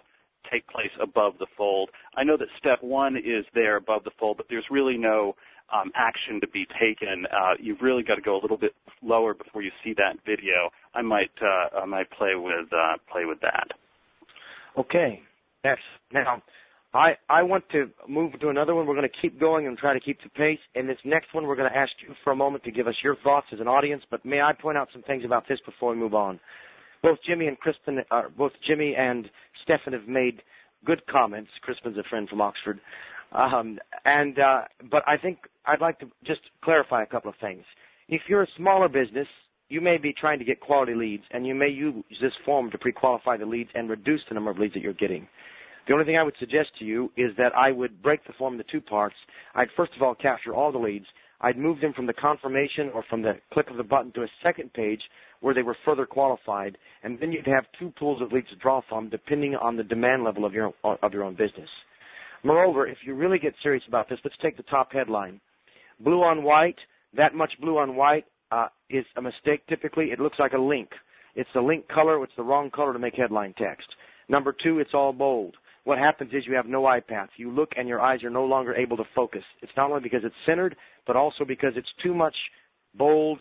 take 0.51 0.67
place 0.69 0.91
above 1.01 1.35
the 1.39 1.47
fold. 1.57 1.91
I 2.17 2.25
know 2.25 2.37
that 2.37 2.49
step 2.59 2.83
one 2.83 3.17
is 3.17 3.45
there 3.55 3.77
above 3.77 4.05
the 4.05 4.11
fold, 4.19 4.37
but 4.37 4.47
there's 4.49 4.65
really 4.71 4.97
no 4.97 5.35
um, 5.73 5.93
action 5.95 6.41
to 6.41 6.49
be 6.49 6.67
taken. 6.81 7.27
Uh, 7.27 7.55
you've 7.61 7.81
really 7.81 8.03
got 8.03 8.17
to 8.17 8.23
go 8.23 8.39
a 8.39 8.43
little 8.43 8.57
bit 8.57 8.75
lower 9.03 9.35
before 9.35 9.63
you 9.63 9.71
see 9.85 9.95
that 9.95 10.17
video. 10.27 10.71
I 10.95 11.03
might 11.03 11.31
uh, 11.41 11.81
I 11.81 11.85
might 11.85 12.11
play 12.11 12.35
with 12.35 12.69
uh, 12.73 12.97
play 13.11 13.25
with 13.25 13.41
that. 13.41 13.69
Okay. 14.79 15.23
Yes. 15.65 15.79
Now, 16.13 16.43
I 16.93 17.13
I 17.29 17.43
want 17.43 17.65
to 17.71 17.91
move 18.09 18.39
to 18.41 18.49
another 18.49 18.75
one. 18.75 18.87
We're 18.87 18.97
going 18.97 19.09
to 19.09 19.21
keep 19.23 19.39
going 19.39 19.67
and 19.67 19.79
try 19.79 19.95
to 19.95 20.01
keep 20.01 20.19
the 20.23 20.31
pace. 20.31 20.59
And 20.75 20.89
this 20.89 20.99
next 21.05 21.33
one, 21.35 21.47
we're 21.47 21.57
going 21.57 21.71
to 21.71 21.77
ask 21.77 21.93
you 22.07 22.15
for 22.25 22.33
a 22.33 22.37
moment 22.37 22.65
to 22.65 22.71
give 22.71 22.89
us 22.89 22.97
your 23.03 23.17
thoughts 23.17 23.47
as 23.53 23.61
an 23.61 23.69
audience. 23.69 24.03
But 24.11 24.25
may 24.25 24.41
I 24.41 24.53
point 24.53 24.77
out 24.77 24.89
some 24.93 25.03
things 25.03 25.25
about 25.25 25.47
this 25.49 25.59
before 25.65 25.91
we 25.91 25.97
move 25.97 26.15
on? 26.15 26.41
Both 27.03 27.19
Jimmy 27.27 27.47
and 27.47 27.59
Crispin, 27.59 28.01
uh, 28.11 28.23
both 28.37 28.53
Jimmy 28.67 28.95
and 28.97 29.31
Stefan 29.63 29.93
have 29.93 30.09
made 30.09 30.43
good 30.85 31.07
comments. 31.07 31.51
Crispin's 31.63 31.99
a 31.99 32.03
friend 32.09 32.29
from 32.29 32.41
Oxford. 32.41 32.81
Um, 33.33 33.79
and 34.05 34.39
uh, 34.39 34.63
but 34.91 35.03
I 35.07 35.17
think 35.17 35.39
I'd 35.67 35.81
like 35.81 36.01
to 36.01 36.07
just 36.25 36.41
clarify 36.65 37.03
a 37.03 37.07
couple 37.07 37.31
of 37.31 37.37
things. 37.41 37.65
If 38.09 38.23
you're 38.29 38.43
a 38.43 38.49
smaller 38.57 38.89
business, 38.89 39.29
you 39.69 39.81
may 39.81 39.99
be 39.99 40.13
trying 40.13 40.41
to 40.41 40.45
get 40.45 40.61
quality 40.61 40.95
leads, 40.95 41.23
and 41.31 41.47
you 41.47 41.55
may 41.55 41.69
use 41.69 41.95
this 42.21 42.33
form 42.45 42.71
to 42.73 42.79
pre-qualify 42.79 43.37
the 43.37 43.47
leads 43.47 43.71
and 43.75 43.89
reduce 43.89 44.21
the 44.29 44.35
number 44.35 44.51
of 44.51 44.59
leads 44.59 44.75
that 44.75 44.83
you're 44.83 44.93
getting. 44.95 45.29
The 45.87 45.95
only 45.95 46.05
thing 46.05 46.17
I 46.17 46.25
would 46.25 46.35
suggest 46.39 46.71
to 46.79 46.85
you 46.85 47.11
is 47.17 47.31
that 47.39 47.57
I 47.57 47.71
would 47.71 48.03
break 48.03 48.27
the 48.27 48.33
form 48.33 48.55
into 48.55 48.65
two 48.71 48.81
parts. 48.81 49.15
I'd 49.55 49.69
first 49.77 49.93
of 49.97 50.03
all 50.03 50.15
capture 50.15 50.55
all 50.55 50.73
the 50.73 50.79
leads. 50.79 51.07
I'd 51.41 51.57
move 51.57 51.81
them 51.81 51.93
from 51.95 52.07
the 52.07 52.13
confirmation 52.13 52.91
or 52.93 53.05
from 53.09 53.23
the 53.23 53.35
click 53.53 53.71
of 53.71 53.77
the 53.77 53.83
button 53.83 54.13
to 54.13 54.23
a 54.23 54.29
second 54.43 54.73
page 54.73 55.01
where 55.41 55.55
they 55.55 55.63
were 55.63 55.77
further 55.85 56.07
qualified, 56.07 56.77
and 57.03 57.19
then 57.19 57.33
you'd 57.33 57.47
have 57.47 57.65
two 57.79 57.93
pools 57.99 58.21
of 58.23 58.33
leads 58.33 58.49
to 58.51 58.57
draw 58.57 58.81
from 58.89 59.09
depending 59.09 59.55
on 59.57 59.77
the 59.77 59.83
demand 59.83 60.25
level 60.25 60.45
of 60.45 60.53
your 60.53 60.73
of 60.85 61.13
your 61.13 61.25
own 61.25 61.35
business. 61.35 61.69
Moreover, 62.43 62.87
if 62.87 62.99
you 63.05 63.15
really 63.15 63.39
get 63.39 63.55
serious 63.63 63.83
about 63.89 64.09
this, 64.09 64.19
let's 64.25 64.37
take 64.43 64.57
the 64.57 64.63
top 64.65 64.93
headline. 64.93 65.41
Blue 66.01 66.23
on 66.23 66.43
white, 66.43 66.79
that 67.17 67.35
much 67.35 67.53
blue 67.61 67.79
on 67.79 67.97
white 67.97 68.25
uh, 68.51 68.69
is 68.89 69.05
a 69.17 69.23
mistake 69.23 69.67
typically. 69.69 70.07
It 70.07 70.21
looks 70.21 70.39
like 70.39 70.53
a 70.53 70.59
link. 70.59 70.89
It's 71.35 71.51
the 71.55 71.61
link 71.61 71.87
color, 71.89 72.23
it's 72.25 72.33
the 72.37 72.43
wrong 72.43 72.71
color 72.71 72.93
to 72.93 72.99
make 72.99 73.15
headline 73.15 73.55
text. 73.59 73.87
Number 74.29 74.55
two, 74.63 74.79
it's 74.79 74.95
all 74.95 75.13
bold. 75.13 75.57
What 75.85 75.99
happens 75.99 76.33
is 76.33 76.45
you 76.47 76.55
have 76.55 76.67
no 76.67 76.87
eye 76.87 77.01
path. 77.01 77.31
You 77.37 77.51
look 77.51 77.71
and 77.77 77.89
your 77.89 78.01
eyes 78.01 78.23
are 78.23 78.31
no 78.31 78.45
longer 78.45 78.75
able 78.75 78.97
to 78.97 79.05
focus. 79.15 79.43
It's 79.63 79.73
not 79.77 79.91
only 79.91 80.03
because 80.03 80.21
it's 80.25 80.35
centered, 80.47 80.77
but 81.07 81.17
also 81.17 81.45
because 81.45 81.73
it's 81.77 81.89
too 82.03 82.15
much 82.15 82.35
bold, 82.95 83.41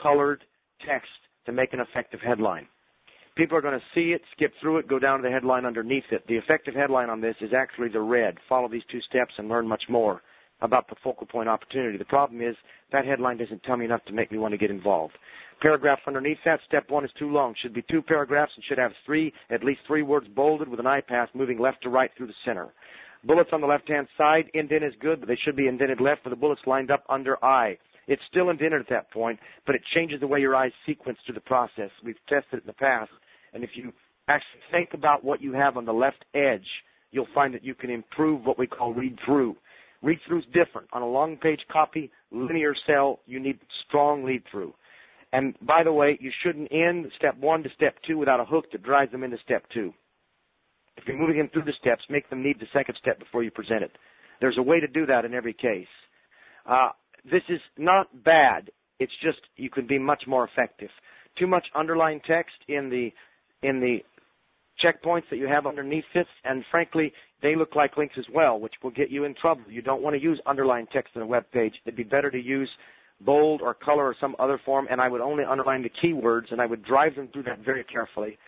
colored 0.00 0.44
text 0.86 1.08
to 1.48 1.52
make 1.52 1.72
an 1.72 1.80
effective 1.80 2.20
headline. 2.20 2.68
People 3.36 3.56
are 3.56 3.62
going 3.62 3.78
to 3.78 3.84
see 3.94 4.12
it, 4.12 4.22
skip 4.32 4.52
through 4.60 4.78
it, 4.78 4.88
go 4.88 4.98
down 4.98 5.18
to 5.18 5.22
the 5.22 5.32
headline 5.32 5.64
underneath 5.64 6.04
it. 6.10 6.26
The 6.26 6.36
effective 6.36 6.74
headline 6.74 7.08
on 7.08 7.20
this 7.20 7.36
is 7.40 7.52
actually 7.56 7.88
the 7.88 8.00
red. 8.00 8.36
Follow 8.48 8.68
these 8.68 8.82
two 8.90 9.00
steps 9.08 9.32
and 9.38 9.48
learn 9.48 9.66
much 9.66 9.84
more 9.88 10.22
about 10.60 10.88
the 10.88 10.96
focal 11.02 11.26
point 11.26 11.48
opportunity. 11.48 11.96
The 11.96 12.04
problem 12.04 12.42
is 12.42 12.56
that 12.92 13.04
headline 13.04 13.38
doesn't 13.38 13.62
tell 13.62 13.76
me 13.76 13.84
enough 13.84 14.04
to 14.06 14.12
make 14.12 14.32
me 14.32 14.38
want 14.38 14.52
to 14.52 14.58
get 14.58 14.70
involved. 14.70 15.14
Paragraph 15.62 16.00
underneath 16.06 16.38
that, 16.44 16.60
step 16.66 16.90
one 16.90 17.04
is 17.04 17.10
too 17.18 17.30
long. 17.30 17.54
Should 17.62 17.74
be 17.74 17.84
two 17.90 18.02
paragraphs 18.02 18.52
and 18.56 18.64
should 18.64 18.78
have 18.78 18.92
three, 19.06 19.32
at 19.50 19.64
least 19.64 19.80
three 19.86 20.02
words 20.02 20.26
bolded 20.34 20.68
with 20.68 20.80
an 20.80 20.86
eye 20.86 21.00
path 21.00 21.28
moving 21.32 21.58
left 21.58 21.82
to 21.84 21.88
right 21.88 22.10
through 22.16 22.26
the 22.26 22.34
center. 22.44 22.68
Bullets 23.24 23.50
on 23.52 23.60
the 23.60 23.66
left-hand 23.66 24.06
side, 24.16 24.50
indent 24.54 24.84
is 24.84 24.94
good, 25.00 25.20
but 25.20 25.28
they 25.28 25.38
should 25.44 25.56
be 25.56 25.66
indented 25.66 26.00
left 26.00 26.24
with 26.24 26.32
the 26.32 26.36
bullets 26.36 26.60
lined 26.66 26.90
up 26.90 27.04
under 27.08 27.42
I. 27.44 27.78
It's 28.08 28.22
still 28.28 28.50
indented 28.50 28.80
at 28.80 28.88
that 28.88 29.12
point, 29.12 29.38
but 29.66 29.76
it 29.76 29.82
changes 29.94 30.18
the 30.20 30.26
way 30.26 30.40
your 30.40 30.56
eyes 30.56 30.72
sequence 30.86 31.18
through 31.24 31.36
the 31.36 31.40
process. 31.40 31.90
We've 32.04 32.16
tested 32.28 32.54
it 32.54 32.62
in 32.62 32.66
the 32.66 32.72
past 32.72 33.10
and 33.52 33.64
if 33.64 33.70
you 33.74 33.92
actually 34.28 34.60
think 34.70 34.90
about 34.94 35.24
what 35.24 35.40
you 35.40 35.52
have 35.52 35.76
on 35.76 35.84
the 35.84 35.92
left 35.92 36.24
edge, 36.34 36.66
you'll 37.10 37.28
find 37.34 37.54
that 37.54 37.64
you 37.64 37.74
can 37.74 37.90
improve 37.90 38.44
what 38.44 38.58
we 38.58 38.66
call 38.66 38.92
read 38.92 39.18
through. 39.24 39.56
Read 40.02 40.18
through 40.26 40.40
is 40.40 40.44
different. 40.46 40.88
On 40.92 41.02
a 41.02 41.08
long 41.08 41.36
page 41.36 41.60
copy, 41.72 42.10
linear 42.30 42.74
sell, 42.86 43.20
you 43.26 43.40
need 43.40 43.58
strong 43.86 44.24
lead 44.24 44.42
through. 44.50 44.74
And 45.32 45.54
by 45.66 45.82
the 45.82 45.92
way, 45.92 46.18
you 46.20 46.30
shouldn't 46.42 46.72
end 46.72 47.10
step 47.16 47.36
one 47.38 47.62
to 47.62 47.68
step 47.74 47.96
two 48.06 48.16
without 48.16 48.40
a 48.40 48.44
hook 48.44 48.66
that 48.72 48.82
drives 48.82 49.12
them 49.12 49.24
into 49.24 49.36
step 49.44 49.64
two. 49.72 49.92
If 50.96 51.04
you're 51.06 51.18
moving 51.18 51.38
them 51.38 51.50
through 51.52 51.64
the 51.64 51.74
steps, 51.80 52.02
make 52.08 52.28
them 52.30 52.42
need 52.42 52.58
the 52.60 52.66
second 52.72 52.96
step 53.00 53.18
before 53.18 53.42
you 53.42 53.50
present 53.50 53.82
it. 53.82 53.92
There's 54.40 54.58
a 54.58 54.62
way 54.62 54.80
to 54.80 54.86
do 54.86 55.04
that 55.06 55.24
in 55.24 55.34
every 55.34 55.52
case. 55.52 55.86
Uh, 56.66 56.90
this 57.30 57.42
is 57.48 57.60
not 57.76 58.24
bad. 58.24 58.70
It's 58.98 59.12
just 59.22 59.40
you 59.56 59.70
can 59.70 59.86
be 59.86 59.98
much 59.98 60.24
more 60.26 60.44
effective. 60.44 60.90
Too 61.38 61.46
much 61.46 61.66
underlined 61.74 62.22
text 62.26 62.56
in 62.68 62.90
the 62.90 63.12
in 63.66 63.80
the 63.80 63.98
checkpoints 64.82 65.28
that 65.30 65.36
you 65.36 65.46
have 65.46 65.66
underneath 65.66 66.04
this, 66.14 66.26
and 66.44 66.64
frankly, 66.70 67.12
they 67.42 67.56
look 67.56 67.74
like 67.74 67.96
links 67.96 68.14
as 68.18 68.26
well, 68.32 68.58
which 68.58 68.74
will 68.82 68.90
get 68.90 69.10
you 69.10 69.24
in 69.24 69.34
trouble. 69.34 69.62
You 69.68 69.82
don't 69.82 70.02
want 70.02 70.14
to 70.14 70.22
use 70.22 70.40
underlined 70.46 70.88
text 70.92 71.16
in 71.16 71.22
a 71.22 71.26
web 71.26 71.44
page. 71.52 71.74
It'd 71.84 71.96
be 71.96 72.04
better 72.04 72.30
to 72.30 72.40
use 72.40 72.70
bold 73.20 73.60
or 73.62 73.74
color 73.74 74.06
or 74.06 74.16
some 74.20 74.36
other 74.38 74.60
form, 74.64 74.86
and 74.90 75.00
I 75.00 75.08
would 75.08 75.20
only 75.20 75.44
underline 75.44 75.82
the 75.82 75.90
keywords, 75.90 76.52
and 76.52 76.60
I 76.60 76.66
would 76.66 76.84
drive 76.84 77.16
them 77.16 77.28
through 77.32 77.44
that 77.44 77.58
very 77.64 77.84
carefully. 77.84 78.38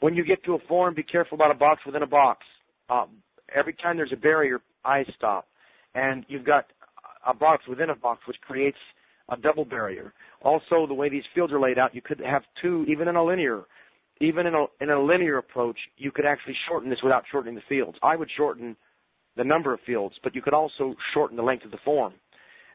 When 0.00 0.14
you 0.14 0.24
get 0.24 0.42
to 0.44 0.54
a 0.54 0.58
form, 0.60 0.94
be 0.94 1.02
careful 1.02 1.36
about 1.36 1.50
a 1.50 1.58
box 1.58 1.82
within 1.84 2.02
a 2.02 2.06
box. 2.06 2.46
Um, 2.88 3.08
every 3.54 3.74
time 3.74 3.96
there's 3.96 4.12
a 4.12 4.16
barrier, 4.16 4.60
eyes 4.84 5.06
stop. 5.16 5.46
And 5.94 6.24
you've 6.28 6.44
got 6.44 6.66
a 7.26 7.34
box 7.34 7.66
within 7.68 7.90
a 7.90 7.96
box, 7.96 8.20
which 8.26 8.40
creates 8.40 8.78
a 9.28 9.36
double 9.36 9.64
barrier. 9.64 10.12
Also, 10.42 10.86
the 10.86 10.94
way 10.94 11.08
these 11.08 11.24
fields 11.34 11.52
are 11.52 11.60
laid 11.60 11.78
out, 11.78 11.94
you 11.94 12.02
could 12.02 12.20
have 12.20 12.42
two, 12.62 12.84
even 12.88 13.08
in 13.08 13.16
a 13.16 13.24
linear 13.24 13.64
even 14.20 14.46
in 14.46 14.54
a, 14.54 14.64
in 14.80 14.90
a 14.90 15.00
linear 15.00 15.38
approach, 15.38 15.76
you 15.96 16.10
could 16.10 16.24
actually 16.24 16.56
shorten 16.68 16.88
this 16.88 17.00
without 17.02 17.24
shortening 17.30 17.54
the 17.54 17.62
fields. 17.68 17.98
I 18.02 18.16
would 18.16 18.30
shorten 18.34 18.76
the 19.36 19.44
number 19.44 19.74
of 19.74 19.80
fields, 19.84 20.14
but 20.22 20.34
you 20.34 20.40
could 20.40 20.54
also 20.54 20.94
shorten 21.12 21.36
the 21.36 21.42
length 21.42 21.64
of 21.64 21.70
the 21.70 21.78
form. 21.84 22.14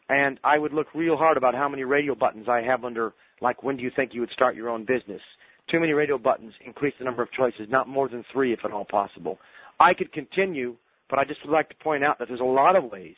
and 0.10 0.40
I 0.44 0.58
would 0.58 0.74
look 0.74 0.88
real 0.94 1.16
hard 1.16 1.38
about 1.38 1.56
how 1.56 1.70
many 1.70 1.84
radio 1.84 2.16
buttons 2.16 2.48
I 2.50 2.62
have 2.62 2.84
under, 2.84 3.14
like, 3.40 3.64
when 3.64 3.78
do 3.78 3.84
you 3.84 3.92
think 3.96 4.14
you 4.14 4.20
would 4.22 4.32
start 4.32 4.56
your 4.56 4.70
own 4.70 4.84
business? 4.84 5.22
Too 5.70 5.80
many 5.80 5.94
radio 5.94 6.18
buttons, 6.18 6.54
increase 6.66 6.94
the 7.00 7.06
number 7.06 7.24
of 7.24 7.32
choices, 7.32 7.68
not 7.70 7.88
more 7.88 8.10
than 8.10 8.26
three 8.32 8.52
if 8.52 8.60
at 8.66 8.72
all 8.72 8.84
possible. 8.84 9.40
I 9.80 9.94
could 9.94 10.12
continue, 10.12 10.76
but 11.10 11.18
I 11.18 11.24
just 11.24 11.40
would 11.46 11.54
like 11.54 11.70
to 11.70 11.76
point 11.76 12.04
out 12.04 12.20
that 12.20 12.28
there's 12.28 12.42
a 12.42 12.44
lot 12.44 12.76
of 12.76 12.92
ways 12.92 13.16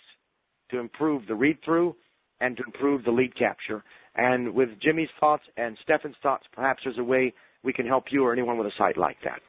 to 0.73 0.79
improve 0.79 1.25
the 1.27 1.35
read 1.35 1.57
through 1.63 1.95
and 2.41 2.57
to 2.57 2.63
improve 2.63 3.05
the 3.05 3.11
lead 3.11 3.35
capture. 3.37 3.83
And 4.15 4.53
with 4.53 4.69
Jimmy's 4.81 5.09
thoughts 5.19 5.43
and 5.57 5.77
Stefan's 5.81 6.15
thoughts, 6.21 6.43
perhaps 6.53 6.81
there's 6.83 6.97
a 6.99 7.03
way 7.03 7.33
we 7.63 7.73
can 7.73 7.87
help 7.87 8.05
you 8.11 8.23
or 8.23 8.33
anyone 8.33 8.57
with 8.57 8.67
a 8.67 8.71
site 8.77 8.97
like 8.97 9.17
that. 9.23 9.39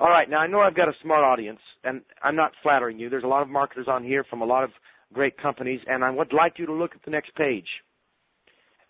All 0.00 0.08
right, 0.08 0.28
now 0.28 0.38
I 0.38 0.46
know 0.46 0.60
I've 0.60 0.74
got 0.74 0.88
a 0.88 0.94
smart 1.02 1.22
audience, 1.22 1.60
and 1.84 2.00
I'm 2.22 2.36
not 2.36 2.52
flattering 2.62 2.98
you. 2.98 3.10
There's 3.10 3.24
a 3.24 3.28
lot 3.28 3.42
of 3.42 3.48
marketers 3.48 3.86
on 3.88 4.02
here 4.02 4.24
from 4.24 4.40
a 4.40 4.44
lot 4.44 4.64
of 4.64 4.70
great 5.12 5.36
companies, 5.36 5.80
and 5.86 6.02
I 6.02 6.10
would 6.10 6.32
like 6.32 6.58
you 6.58 6.66
to 6.66 6.72
look 6.72 6.92
at 6.94 7.04
the 7.04 7.10
next 7.10 7.34
page. 7.34 7.66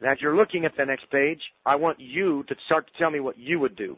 And 0.00 0.10
as 0.10 0.18
you're 0.20 0.36
looking 0.36 0.64
at 0.64 0.72
the 0.76 0.84
next 0.84 1.10
page, 1.10 1.40
I 1.66 1.76
want 1.76 1.98
you 2.00 2.44
to 2.44 2.54
start 2.66 2.86
to 2.86 2.92
tell 2.98 3.10
me 3.10 3.20
what 3.20 3.38
you 3.38 3.58
would 3.60 3.76
do. 3.76 3.96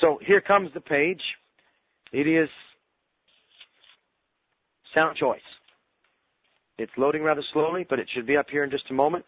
So 0.00 0.18
here 0.24 0.40
comes 0.40 0.70
the 0.74 0.80
page. 0.80 1.20
It 2.12 2.26
is 2.26 2.48
sound 4.94 5.16
choice. 5.16 5.40
It's 6.78 6.92
loading 6.98 7.22
rather 7.22 7.42
slowly, 7.52 7.86
but 7.88 7.98
it 7.98 8.08
should 8.14 8.26
be 8.26 8.36
up 8.36 8.46
here 8.50 8.64
in 8.64 8.70
just 8.70 8.90
a 8.90 8.94
moment. 8.94 9.24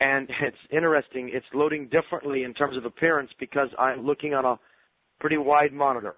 And 0.00 0.28
it's 0.42 0.56
interesting. 0.70 1.30
It's 1.32 1.46
loading 1.54 1.88
differently 1.88 2.44
in 2.44 2.54
terms 2.54 2.76
of 2.76 2.84
appearance 2.84 3.30
because 3.38 3.68
I'm 3.78 4.04
looking 4.04 4.34
on 4.34 4.44
a 4.44 4.58
pretty 5.20 5.38
wide 5.38 5.72
monitor. 5.72 6.14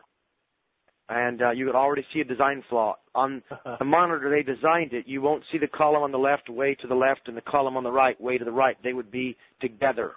And 1.10 1.42
uh, 1.42 1.50
you 1.50 1.66
could 1.66 1.74
already 1.74 2.04
see 2.14 2.20
a 2.20 2.24
design 2.24 2.62
flaw. 2.70 2.96
On 3.14 3.42
the 3.78 3.84
monitor 3.84 4.30
they 4.30 4.42
designed 4.42 4.92
it, 4.92 5.06
you 5.06 5.20
won't 5.20 5.44
see 5.52 5.58
the 5.58 5.68
column 5.68 6.02
on 6.02 6.12
the 6.12 6.18
left 6.18 6.48
way 6.48 6.74
to 6.80 6.86
the 6.86 6.94
left 6.94 7.28
and 7.28 7.36
the 7.36 7.42
column 7.42 7.76
on 7.76 7.84
the 7.84 7.92
right 7.92 8.18
way 8.20 8.38
to 8.38 8.44
the 8.44 8.52
right. 8.52 8.76
They 8.82 8.94
would 8.94 9.10
be 9.10 9.36
together. 9.60 10.12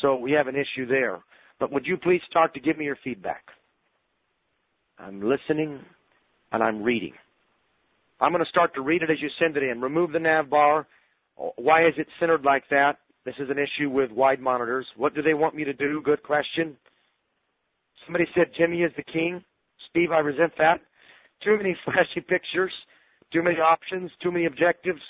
So 0.00 0.16
we 0.16 0.32
have 0.32 0.48
an 0.48 0.56
issue 0.56 0.86
there. 0.86 1.20
But 1.60 1.70
would 1.72 1.86
you 1.86 1.96
please 1.96 2.20
start 2.28 2.54
to 2.54 2.60
give 2.60 2.76
me 2.76 2.84
your 2.84 2.98
feedback? 3.04 3.44
I'm 4.98 5.22
listening 5.22 5.80
and 6.50 6.62
I'm 6.62 6.82
reading. 6.82 7.12
I'm 8.22 8.30
going 8.30 8.44
to 8.44 8.48
start 8.48 8.72
to 8.76 8.82
read 8.82 9.02
it 9.02 9.10
as 9.10 9.20
you 9.20 9.28
send 9.40 9.56
it 9.56 9.64
in. 9.64 9.80
Remove 9.80 10.12
the 10.12 10.20
nav 10.20 10.48
bar. 10.48 10.86
Why 11.56 11.84
is 11.88 11.94
it 11.96 12.06
centered 12.20 12.44
like 12.44 12.62
that? 12.70 12.98
This 13.24 13.34
is 13.40 13.50
an 13.50 13.58
issue 13.58 13.90
with 13.90 14.12
wide 14.12 14.38
monitors. 14.38 14.86
What 14.96 15.12
do 15.12 15.22
they 15.22 15.34
want 15.34 15.56
me 15.56 15.64
to 15.64 15.72
do? 15.72 16.00
Good 16.04 16.22
question. 16.22 16.76
Somebody 18.06 18.26
said 18.32 18.52
Jimmy 18.56 18.82
is 18.82 18.92
the 18.96 19.02
king. 19.02 19.42
Steve, 19.90 20.12
I 20.12 20.20
resent 20.20 20.52
that. 20.58 20.80
Too 21.42 21.56
many 21.56 21.76
flashy 21.84 22.20
pictures, 22.20 22.72
too 23.32 23.42
many 23.42 23.56
options, 23.56 24.12
too 24.22 24.30
many 24.30 24.46
objectives. 24.46 25.02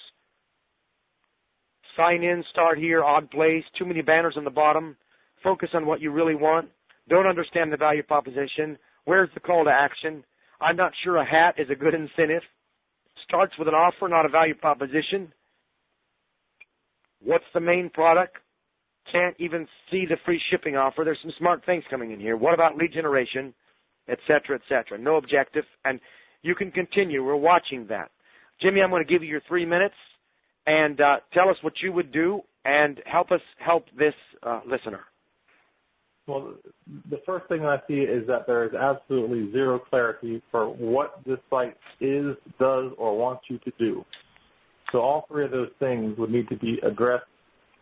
Sign 1.94 2.22
in, 2.22 2.42
start 2.50 2.78
here, 2.78 3.04
odd 3.04 3.30
place, 3.30 3.64
too 3.78 3.84
many 3.84 4.00
banners 4.00 4.34
on 4.38 4.44
the 4.44 4.50
bottom. 4.50 4.96
Focus 5.44 5.68
on 5.74 5.84
what 5.84 6.00
you 6.00 6.10
really 6.10 6.34
want. 6.34 6.70
Don't 7.10 7.26
understand 7.26 7.70
the 7.70 7.76
value 7.76 8.02
proposition. 8.02 8.78
Where's 9.04 9.28
the 9.34 9.40
call 9.40 9.64
to 9.64 9.70
action? 9.70 10.24
I'm 10.62 10.76
not 10.76 10.92
sure 11.04 11.18
a 11.18 11.26
hat 11.26 11.56
is 11.58 11.68
a 11.68 11.74
good 11.74 11.92
incentive. 11.92 12.42
Starts 13.24 13.52
with 13.58 13.68
an 13.68 13.74
offer, 13.74 14.08
not 14.08 14.26
a 14.26 14.28
value 14.28 14.54
proposition. 14.54 15.32
What's 17.22 17.44
the 17.54 17.60
main 17.60 17.90
product? 17.90 18.36
Can't 19.10 19.36
even 19.38 19.66
see 19.90 20.06
the 20.06 20.16
free 20.24 20.40
shipping 20.50 20.76
offer. 20.76 21.02
There's 21.04 21.18
some 21.22 21.32
smart 21.38 21.64
things 21.64 21.84
coming 21.90 22.12
in 22.12 22.20
here. 22.20 22.36
What 22.36 22.54
about 22.54 22.76
lead 22.76 22.92
generation? 22.92 23.54
et 24.08 24.18
cetera, 24.26 24.56
et 24.56 24.62
cetera. 24.68 24.98
No 24.98 25.16
objective, 25.16 25.64
and 25.84 26.00
you 26.42 26.54
can 26.54 26.70
continue. 26.70 27.24
We're 27.24 27.36
watching 27.36 27.86
that. 27.88 28.10
Jimmy, 28.60 28.80
I'm 28.80 28.90
going 28.90 29.04
to 29.04 29.10
give 29.10 29.22
you 29.22 29.28
your 29.28 29.42
three 29.48 29.64
minutes 29.64 29.94
and 30.66 31.00
uh, 31.00 31.16
tell 31.32 31.48
us 31.48 31.56
what 31.62 31.74
you 31.82 31.92
would 31.92 32.12
do 32.12 32.40
and 32.64 33.00
help 33.06 33.30
us 33.32 33.40
help 33.58 33.86
this 33.98 34.14
uh, 34.42 34.60
listener. 34.66 35.00
Well, 36.26 36.54
the 37.10 37.20
first 37.26 37.48
thing 37.48 37.64
I 37.64 37.78
see 37.88 37.94
is 37.94 38.26
that 38.28 38.46
there 38.46 38.64
is 38.64 38.74
absolutely 38.74 39.50
zero 39.50 39.80
clarity 39.80 40.40
for 40.52 40.66
what 40.66 41.20
this 41.26 41.38
site 41.50 41.76
is, 42.00 42.36
does, 42.60 42.92
or 42.96 43.18
wants 43.18 43.42
you 43.48 43.58
to 43.58 43.72
do. 43.78 44.04
So 44.92 45.00
all 45.00 45.26
three 45.28 45.44
of 45.44 45.50
those 45.50 45.70
things 45.80 46.16
would 46.18 46.30
need 46.30 46.48
to 46.50 46.56
be 46.56 46.78
addressed. 46.84 47.24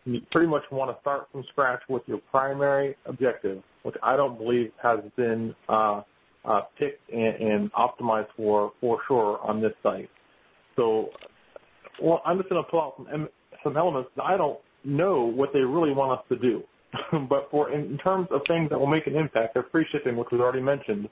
You 0.05 0.21
pretty 0.31 0.47
much 0.47 0.63
want 0.71 0.89
to 0.89 0.99
start 1.01 1.27
from 1.31 1.43
scratch 1.51 1.81
with 1.87 2.01
your 2.07 2.19
primary 2.31 2.95
objective, 3.05 3.61
which 3.83 3.95
I 4.01 4.15
don't 4.15 4.37
believe 4.37 4.71
has 4.81 4.99
been 5.15 5.53
uh, 5.69 6.01
uh, 6.43 6.61
picked 6.79 7.11
and, 7.11 7.35
and 7.35 7.71
optimized 7.73 8.29
for 8.35 8.71
for 8.81 8.97
sure 9.07 9.39
on 9.43 9.61
this 9.61 9.73
site. 9.83 10.09
So, 10.75 11.09
well, 12.01 12.23
I'm 12.25 12.37
just 12.37 12.49
going 12.49 12.63
to 12.63 12.71
pull 12.71 12.81
out 12.81 12.93
some 12.97 13.29
some 13.63 13.77
elements 13.77 14.09
that 14.15 14.23
I 14.23 14.37
don't 14.37 14.57
know 14.83 15.25
what 15.25 15.53
they 15.53 15.59
really 15.59 15.93
want 15.93 16.19
us 16.19 16.25
to 16.29 16.35
do. 16.37 16.63
but 17.29 17.47
for 17.51 17.71
in, 17.71 17.97
terms 17.97 18.27
of 18.31 18.41
things 18.47 18.69
that 18.69 18.79
will 18.79 18.87
make 18.87 19.07
an 19.07 19.15
impact, 19.15 19.53
their 19.53 19.65
free 19.71 19.85
shipping, 19.91 20.17
which 20.17 20.29
was 20.31 20.41
already 20.41 20.61
mentioned, 20.61 21.07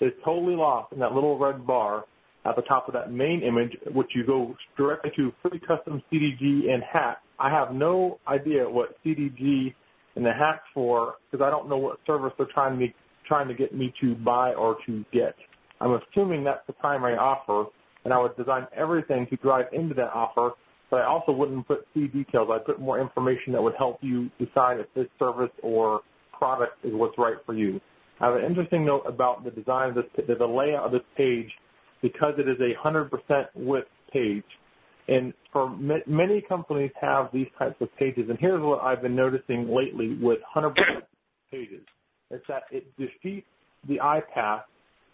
is 0.00 0.12
totally 0.24 0.54
lost 0.54 0.92
in 0.92 0.98
that 0.98 1.12
little 1.12 1.38
red 1.38 1.66
bar 1.66 2.04
at 2.44 2.56
the 2.56 2.62
top 2.62 2.88
of 2.88 2.94
that 2.94 3.10
main 3.10 3.42
image, 3.42 3.72
which 3.92 4.08
you 4.14 4.24
go 4.26 4.54
directly 4.76 5.10
to 5.16 5.32
free 5.42 5.60
custom 5.60 6.02
CDG 6.12 6.70
and 6.70 6.82
hat. 6.82 7.18
I 7.38 7.50
have 7.50 7.74
no 7.74 8.18
idea 8.28 8.68
what 8.68 8.96
CDG 9.04 9.74
and 10.16 10.24
the 10.24 10.32
hat's 10.32 10.62
for 10.72 11.14
because 11.30 11.44
I 11.44 11.50
don't 11.50 11.68
know 11.68 11.78
what 11.78 11.98
service 12.06 12.32
they're 12.36 12.46
trying 12.52 12.78
to 12.78 12.86
trying 13.26 13.48
to 13.48 13.54
get 13.54 13.74
me 13.74 13.92
to 14.02 14.14
buy 14.16 14.52
or 14.52 14.76
to 14.86 15.04
get. 15.12 15.34
I'm 15.80 15.98
assuming 16.12 16.44
that's 16.44 16.66
the 16.66 16.74
primary 16.74 17.16
offer, 17.16 17.70
and 18.04 18.12
I 18.12 18.18
would 18.18 18.36
design 18.36 18.66
everything 18.76 19.26
to 19.30 19.36
drive 19.36 19.66
into 19.72 19.94
that 19.94 20.12
offer, 20.12 20.52
but 20.94 21.00
I 21.00 21.06
also 21.06 21.32
wouldn't 21.32 21.66
put 21.66 21.88
fee 21.92 22.06
details. 22.06 22.50
I'd 22.52 22.64
put 22.64 22.80
more 22.80 23.00
information 23.00 23.52
that 23.54 23.60
would 23.60 23.74
help 23.76 23.98
you 24.00 24.30
decide 24.38 24.78
if 24.78 24.86
this 24.94 25.08
service 25.18 25.50
or 25.60 26.02
product 26.38 26.84
is 26.84 26.92
what's 26.94 27.18
right 27.18 27.34
for 27.44 27.52
you. 27.52 27.80
I 28.20 28.26
have 28.26 28.36
an 28.36 28.44
interesting 28.44 28.86
note 28.86 29.02
about 29.04 29.42
the 29.42 29.50
design 29.50 29.88
of 29.88 29.96
this, 29.96 30.04
the 30.16 30.46
layout 30.46 30.86
of 30.86 30.92
this 30.92 31.02
page, 31.16 31.50
because 32.00 32.34
it 32.38 32.48
is 32.48 32.58
a 32.60 32.86
100% 32.86 33.10
width 33.56 33.88
page. 34.12 34.44
And 35.08 35.34
for 35.52 35.76
many 36.06 36.40
companies 36.48 36.92
have 37.00 37.28
these 37.32 37.48
types 37.58 37.74
of 37.80 37.88
pages. 37.96 38.26
And 38.28 38.38
here's 38.40 38.62
what 38.62 38.80
I've 38.80 39.02
been 39.02 39.16
noticing 39.16 39.74
lately 39.74 40.16
with 40.22 40.38
100% 40.56 40.74
pages 41.50 41.82
is 42.30 42.40
that 42.46 42.62
it 42.70 42.86
defeats 42.96 43.48
the 43.88 44.00
eye 44.00 44.22
path 44.32 44.62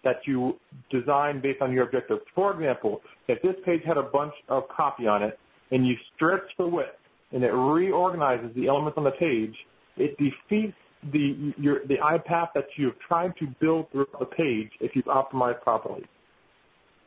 that 0.04 0.16
you 0.26 0.58
design 0.90 1.40
based 1.40 1.62
on 1.62 1.72
your 1.72 1.84
objectives. 1.84 2.20
For 2.34 2.52
example, 2.52 3.00
if 3.28 3.40
this 3.40 3.54
page 3.64 3.80
had 3.86 3.96
a 3.96 4.02
bunch 4.02 4.34
of 4.50 4.64
copy 4.68 5.06
on 5.06 5.22
it 5.22 5.38
and 5.70 5.86
you 5.86 5.94
stretch 6.14 6.42
the 6.58 6.66
width 6.66 6.88
and 7.32 7.44
it 7.44 7.52
reorganizes 7.52 8.54
the 8.54 8.68
elements 8.68 8.98
on 8.98 9.04
the 9.04 9.12
page, 9.12 9.54
it 9.96 10.16
defeats 10.18 10.76
the 11.12 11.52
your 11.56 11.86
the 11.86 11.98
eye 12.00 12.18
path 12.18 12.50
that 12.54 12.64
you've 12.76 12.98
tried 13.06 13.32
to 13.38 13.46
build 13.60 13.90
throughout 13.90 14.18
the 14.18 14.26
page 14.26 14.70
if 14.80 14.92
you've 14.94 15.06
optimized 15.06 15.62
properly. 15.62 16.04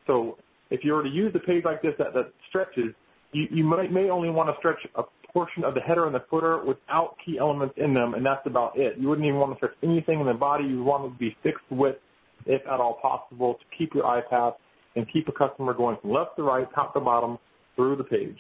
So 0.08 0.38
if 0.72 0.82
you 0.84 0.94
were 0.94 1.04
to 1.04 1.10
use 1.10 1.34
a 1.36 1.40
page 1.40 1.64
like 1.66 1.82
this 1.82 1.94
that, 2.00 2.14
that 2.14 2.32
stretches, 2.50 2.94
you, 3.32 3.46
you 3.52 3.64
might 3.64 3.92
may 3.92 4.10
only 4.10 4.30
want 4.30 4.50
to 4.50 4.56
stretch 4.58 4.80
a 4.96 5.04
portion 5.32 5.64
of 5.64 5.74
the 5.74 5.82
header 5.82 6.06
and 6.06 6.16
the 6.16 6.24
footer 6.30 6.64
without 6.64 7.16
key 7.26 7.38
elements 7.40 7.76
in 7.78 7.94
them, 7.94 8.14
and 8.14 8.26
that's 8.26 8.46
about 8.46 8.78
it. 8.78 8.98
You 8.98 9.10
wouldn't 9.10 9.26
even 9.26 9.40
want 9.40 9.54
to 9.54 9.58
stretch 9.58 9.76
anything 9.84 10.20
in 10.20 10.28
the 10.28 10.34
body. 10.34 10.66
You 10.66 10.84
want 10.84 11.06
it 11.06 11.10
to 11.10 11.20
be 11.20 11.36
fixed 11.44 11.64
width, 11.70 12.00
if 12.46 12.62
at 12.68 12.80
all 12.80 13.00
possible, 13.02 13.56
to 13.56 13.78
keep 13.78 13.94
your 13.94 14.06
eye 14.06 14.22
path 14.30 14.54
and 14.96 15.06
keep 15.12 15.28
a 15.28 15.32
customer 15.32 15.74
going 15.74 15.98
from 16.02 16.12
left 16.12 16.36
to 16.38 16.44
right, 16.44 16.68
top 16.76 16.94
to 16.94 17.00
bottom, 17.00 17.38
through 17.76 17.96
the 17.96 18.04
page. 18.04 18.38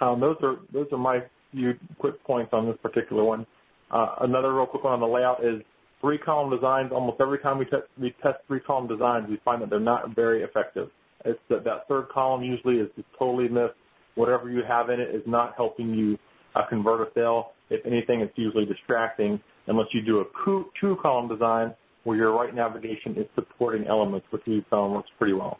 Um, 0.00 0.20
those 0.20 0.36
are 0.42 0.98
my 0.98 1.20
few 1.52 1.74
quick 1.98 2.22
points 2.24 2.50
on 2.52 2.66
this 2.66 2.76
particular 2.82 3.24
one. 3.24 3.46
Uh, 3.90 4.16
another 4.20 4.54
real 4.54 4.66
quick 4.66 4.84
one 4.84 4.92
on 4.92 5.00
the 5.00 5.06
layout 5.06 5.42
is 5.44 5.62
three 6.00 6.18
column 6.18 6.54
designs. 6.54 6.90
Almost 6.92 7.20
every 7.20 7.38
time 7.38 7.58
we, 7.58 7.64
te- 7.64 7.88
we 8.00 8.14
test 8.22 8.38
three 8.46 8.60
column 8.60 8.86
designs, 8.86 9.26
we 9.28 9.40
find 9.44 9.62
that 9.62 9.70
they're 9.70 9.80
not 9.80 10.14
very 10.14 10.42
effective. 10.42 10.88
It's 11.24 11.40
that, 11.48 11.64
third 11.88 12.08
column 12.12 12.42
usually 12.42 12.76
is 12.76 12.88
totally 13.18 13.48
missed 13.48 13.74
whatever 14.14 14.50
you 14.50 14.62
have 14.66 14.90
in 14.90 15.00
it 15.00 15.14
is 15.14 15.22
not 15.26 15.54
helping 15.56 15.90
you 15.94 16.18
uh, 16.54 16.62
convert 16.68 17.00
a 17.00 17.10
sale. 17.14 17.52
If 17.70 17.84
anything, 17.86 18.20
it's 18.20 18.32
usually 18.36 18.66
distracting 18.66 19.40
unless 19.66 19.86
you 19.92 20.02
do 20.02 20.20
a 20.20 20.24
two 20.80 20.96
column 21.02 21.28
design 21.28 21.74
where 22.04 22.16
your 22.16 22.32
right 22.32 22.54
navigation 22.54 23.16
is 23.16 23.26
supporting 23.34 23.86
elements, 23.86 24.26
which 24.30 24.42
we 24.46 24.64
found 24.70 24.94
works 24.94 25.10
pretty 25.18 25.34
well. 25.34 25.58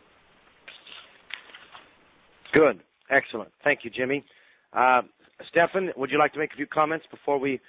Good. 2.55 2.81
Excellent. 3.11 3.51
Thank 3.65 3.81
you, 3.85 3.91
Jimmy. 3.91 4.25
Uh, 4.73 5.03
Stefan, 5.51 5.91
would 5.97 6.11
you 6.11 6.19
like 6.19 6.33
to 6.35 6.39
make 6.39 6.53
a 6.53 6.57
few 6.57 6.67
comments 6.67 7.07
before 7.11 7.39
we? 7.39 7.61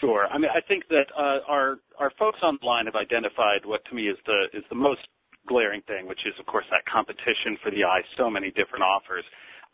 Sure. 0.00 0.26
I 0.26 0.38
mean, 0.38 0.50
I 0.54 0.60
think 0.66 0.84
that 0.88 1.06
uh, 1.16 1.38
our 1.48 1.78
our 1.98 2.12
folks 2.18 2.38
online 2.42 2.86
have 2.86 2.96
identified 2.96 3.64
what 3.64 3.84
to 3.86 3.94
me 3.94 4.08
is 4.08 4.16
the 4.26 4.46
is 4.52 4.64
the 4.68 4.74
most 4.76 5.00
glaring 5.46 5.82
thing, 5.86 6.06
which 6.06 6.20
is, 6.26 6.34
of 6.38 6.46
course, 6.46 6.66
that 6.70 6.84
competition 6.84 7.56
for 7.62 7.70
the 7.70 7.84
eye. 7.84 8.02
So 8.16 8.28
many 8.28 8.50
different 8.50 8.84
offers. 8.84 9.24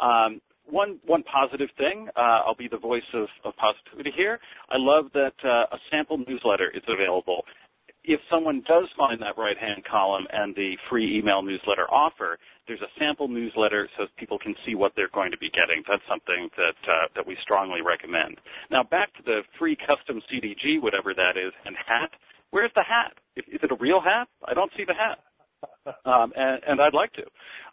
Um, 0.00 0.40
one 0.66 0.98
one 1.04 1.22
positive 1.24 1.68
thing, 1.76 2.08
uh, 2.16 2.40
I'll 2.46 2.54
be 2.54 2.68
the 2.68 2.78
voice 2.78 3.02
of, 3.12 3.26
of 3.44 3.52
positivity 3.56 4.12
here. 4.16 4.38
I 4.70 4.76
love 4.78 5.06
that 5.12 5.34
uh, 5.44 5.74
a 5.74 5.78
sample 5.90 6.18
newsletter 6.26 6.70
is 6.74 6.82
available. 6.88 7.44
If 8.04 8.20
someone 8.30 8.62
does 8.68 8.84
find 8.96 9.20
that 9.22 9.36
right 9.36 9.56
hand 9.58 9.82
column 9.90 10.26
and 10.32 10.54
the 10.54 10.76
free 10.90 11.18
email 11.18 11.42
newsletter 11.42 11.90
offer, 11.90 12.38
there's 12.66 12.80
a 12.80 12.92
sample 12.98 13.28
newsletter 13.28 13.88
so 13.96 14.06
people 14.18 14.38
can 14.38 14.54
see 14.66 14.74
what 14.74 14.92
they're 14.96 15.12
going 15.12 15.30
to 15.30 15.38
be 15.38 15.50
getting. 15.50 15.82
That's 15.88 16.02
something 16.08 16.48
that 16.56 16.80
uh, 16.88 17.06
that 17.14 17.26
we 17.26 17.36
strongly 17.42 17.80
recommend. 17.82 18.38
Now 18.70 18.82
back 18.82 19.14
to 19.16 19.22
the 19.24 19.40
free 19.58 19.76
custom 19.76 20.22
CDG, 20.32 20.80
whatever 20.80 21.14
that 21.14 21.36
is, 21.36 21.52
and 21.64 21.76
hat. 21.76 22.10
Where's 22.50 22.72
the 22.74 22.84
hat? 22.86 23.14
Is, 23.36 23.60
it 23.62 23.72
a 23.72 23.76
real 23.80 24.00
hat? 24.00 24.28
I 24.46 24.54
don't 24.54 24.70
see 24.76 24.84
the 24.86 24.94
hat, 24.94 25.18
um, 26.06 26.32
and, 26.36 26.62
and 26.66 26.80
I'd 26.80 26.94
like 26.94 27.12
to. 27.14 27.26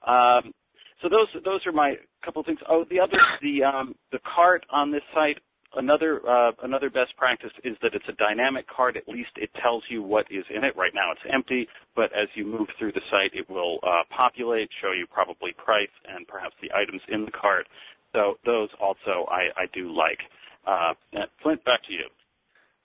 Um, 0.10 0.54
so 1.02 1.10
those 1.10 1.28
those 1.44 1.66
are 1.66 1.72
my 1.72 1.96
couple 2.24 2.42
of 2.42 2.46
things. 2.46 2.60
Oh, 2.70 2.86
the 2.90 3.00
other 3.00 3.18
the 3.42 3.64
um, 3.64 3.96
the 4.12 4.20
cart 4.36 4.66
on 4.72 4.92
this 4.92 5.04
site 5.14 5.40
another 5.76 6.22
uh, 6.28 6.52
another 6.64 6.90
best 6.90 7.16
practice 7.18 7.52
is 7.64 7.76
that 7.82 7.94
it's 7.94 8.06
a 8.10 8.14
dynamic 8.14 8.66
cart. 8.68 8.98
At 8.98 9.08
least 9.08 9.32
it 9.36 9.50
tells 9.62 9.84
you 9.90 10.04
what 10.04 10.26
is 10.32 10.46
in 10.56 10.64
it. 10.64 10.76
Right 10.76 10.92
now 10.94 11.12
it's 11.12 11.22
empty, 11.34 11.68
but 11.96 12.06
as 12.14 12.28
you 12.36 12.46
move 12.46 12.68
through 12.78 12.92
the 12.94 13.02
site, 13.10 13.32
it 13.34 13.50
will 13.50 13.80
uh, 13.84 14.04
populate, 14.16 14.70
show 14.82 14.92
you 14.92 15.06
probably 15.12 15.54
price 15.54 15.94
and 16.08 16.28
perhaps 16.28 16.56
the 16.62 16.70
items 16.76 17.02
in 17.10 17.26
the 17.26 17.32
cart. 17.32 17.68
So 18.14 18.36
those 18.46 18.70
also 18.80 19.26
I, 19.30 19.50
I 19.56 19.66
do 19.74 19.92
like. 19.96 20.20
Uh, 20.68 20.94
Flint, 21.42 21.64
back 21.66 21.84
to 21.88 21.94
you. 21.94 22.06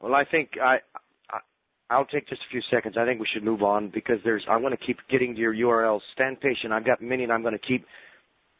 Well, 0.00 0.14
I 0.14 0.24
think 0.24 0.50
I, 0.62 0.78
I 1.30 1.38
I'll 1.90 2.06
take 2.06 2.28
just 2.28 2.40
a 2.42 2.50
few 2.50 2.62
seconds. 2.70 2.96
I 2.98 3.04
think 3.04 3.20
we 3.20 3.26
should 3.32 3.44
move 3.44 3.62
on 3.62 3.90
because 3.92 4.18
there's 4.24 4.44
I 4.48 4.56
want 4.56 4.78
to 4.78 4.86
keep 4.86 4.98
getting 5.10 5.34
to 5.34 5.40
your 5.40 5.54
URLs. 5.54 6.00
Stand 6.14 6.40
patient. 6.40 6.72
I've 6.72 6.86
got 6.86 7.02
many, 7.02 7.24
and 7.24 7.32
I'm 7.32 7.42
going 7.42 7.58
to 7.58 7.66
keep 7.66 7.84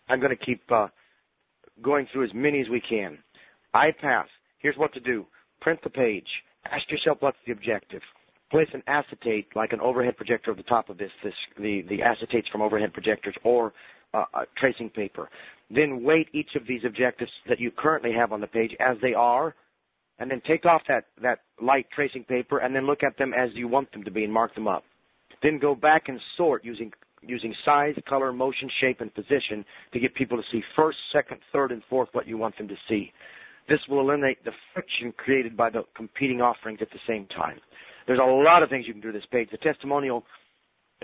I'm 0.08 0.20
going 0.20 0.36
to 0.36 0.44
keep 0.44 0.62
uh, 0.70 0.88
going 1.82 2.06
through 2.12 2.24
as 2.24 2.30
many 2.34 2.60
as 2.60 2.68
we 2.68 2.80
can. 2.80 3.18
iPath, 3.76 4.26
here's 4.58 4.76
what 4.76 4.92
to 4.94 5.00
do. 5.00 5.26
Print 5.60 5.80
the 5.82 5.90
page. 5.90 6.28
Ask 6.64 6.90
yourself 6.90 7.18
what's 7.20 7.38
the 7.46 7.52
objective. 7.52 8.02
Place 8.50 8.68
an 8.72 8.82
acetate, 8.86 9.48
like 9.56 9.72
an 9.72 9.80
overhead 9.80 10.16
projector 10.16 10.50
over 10.50 10.62
the 10.62 10.68
top 10.68 10.88
of 10.88 10.98
this, 10.98 11.10
this 11.22 11.34
the, 11.58 11.82
the 11.88 11.98
acetates 11.98 12.48
from 12.50 12.62
overhead 12.62 12.92
projectors, 12.92 13.34
or 13.44 13.72
uh, 14.14 14.24
tracing 14.56 14.88
paper. 14.88 15.28
Then 15.70 16.02
weight 16.02 16.28
each 16.32 16.54
of 16.54 16.66
these 16.66 16.82
objectives 16.84 17.30
that 17.48 17.60
you 17.60 17.70
currently 17.70 18.12
have 18.12 18.32
on 18.32 18.40
the 18.40 18.46
page 18.46 18.74
as 18.78 18.96
they 19.02 19.14
are, 19.14 19.54
and 20.18 20.30
then 20.30 20.40
take 20.46 20.64
off 20.64 20.82
that, 20.88 21.06
that 21.20 21.40
light 21.60 21.86
tracing 21.94 22.24
paper 22.24 22.58
and 22.58 22.74
then 22.74 22.86
look 22.86 23.02
at 23.02 23.18
them 23.18 23.34
as 23.34 23.50
you 23.54 23.68
want 23.68 23.90
them 23.92 24.04
to 24.04 24.10
be 24.10 24.24
and 24.24 24.32
mark 24.32 24.54
them 24.54 24.68
up. 24.68 24.84
Then 25.42 25.58
go 25.58 25.74
back 25.74 26.04
and 26.08 26.18
sort 26.36 26.64
using 26.64 26.92
using 27.22 27.54
size, 27.64 27.94
color, 28.08 28.32
motion, 28.32 28.70
shape, 28.80 29.00
and 29.00 29.12
position 29.12 29.64
to 29.92 29.98
get 29.98 30.14
people 30.14 30.36
to 30.36 30.44
see 30.52 30.62
first, 30.76 30.98
second, 31.12 31.38
third, 31.52 31.72
and 31.72 31.82
fourth 31.90 32.08
what 32.12 32.28
you 32.28 32.38
want 32.38 32.56
them 32.56 32.68
to 32.68 32.76
see. 32.88 33.12
This 33.68 33.80
will 33.88 34.00
eliminate 34.00 34.44
the 34.44 34.52
friction 34.72 35.12
created 35.16 35.56
by 35.56 35.70
the 35.70 35.82
competing 35.96 36.40
offerings 36.40 36.78
at 36.80 36.90
the 36.90 37.00
same 37.06 37.26
time. 37.26 37.58
There's 38.06 38.20
a 38.22 38.24
lot 38.24 38.62
of 38.62 38.70
things 38.70 38.86
you 38.86 38.92
can 38.92 39.02
do 39.02 39.10
to 39.10 39.18
this 39.18 39.26
page. 39.30 39.48
The 39.50 39.58
testimonial 39.58 40.24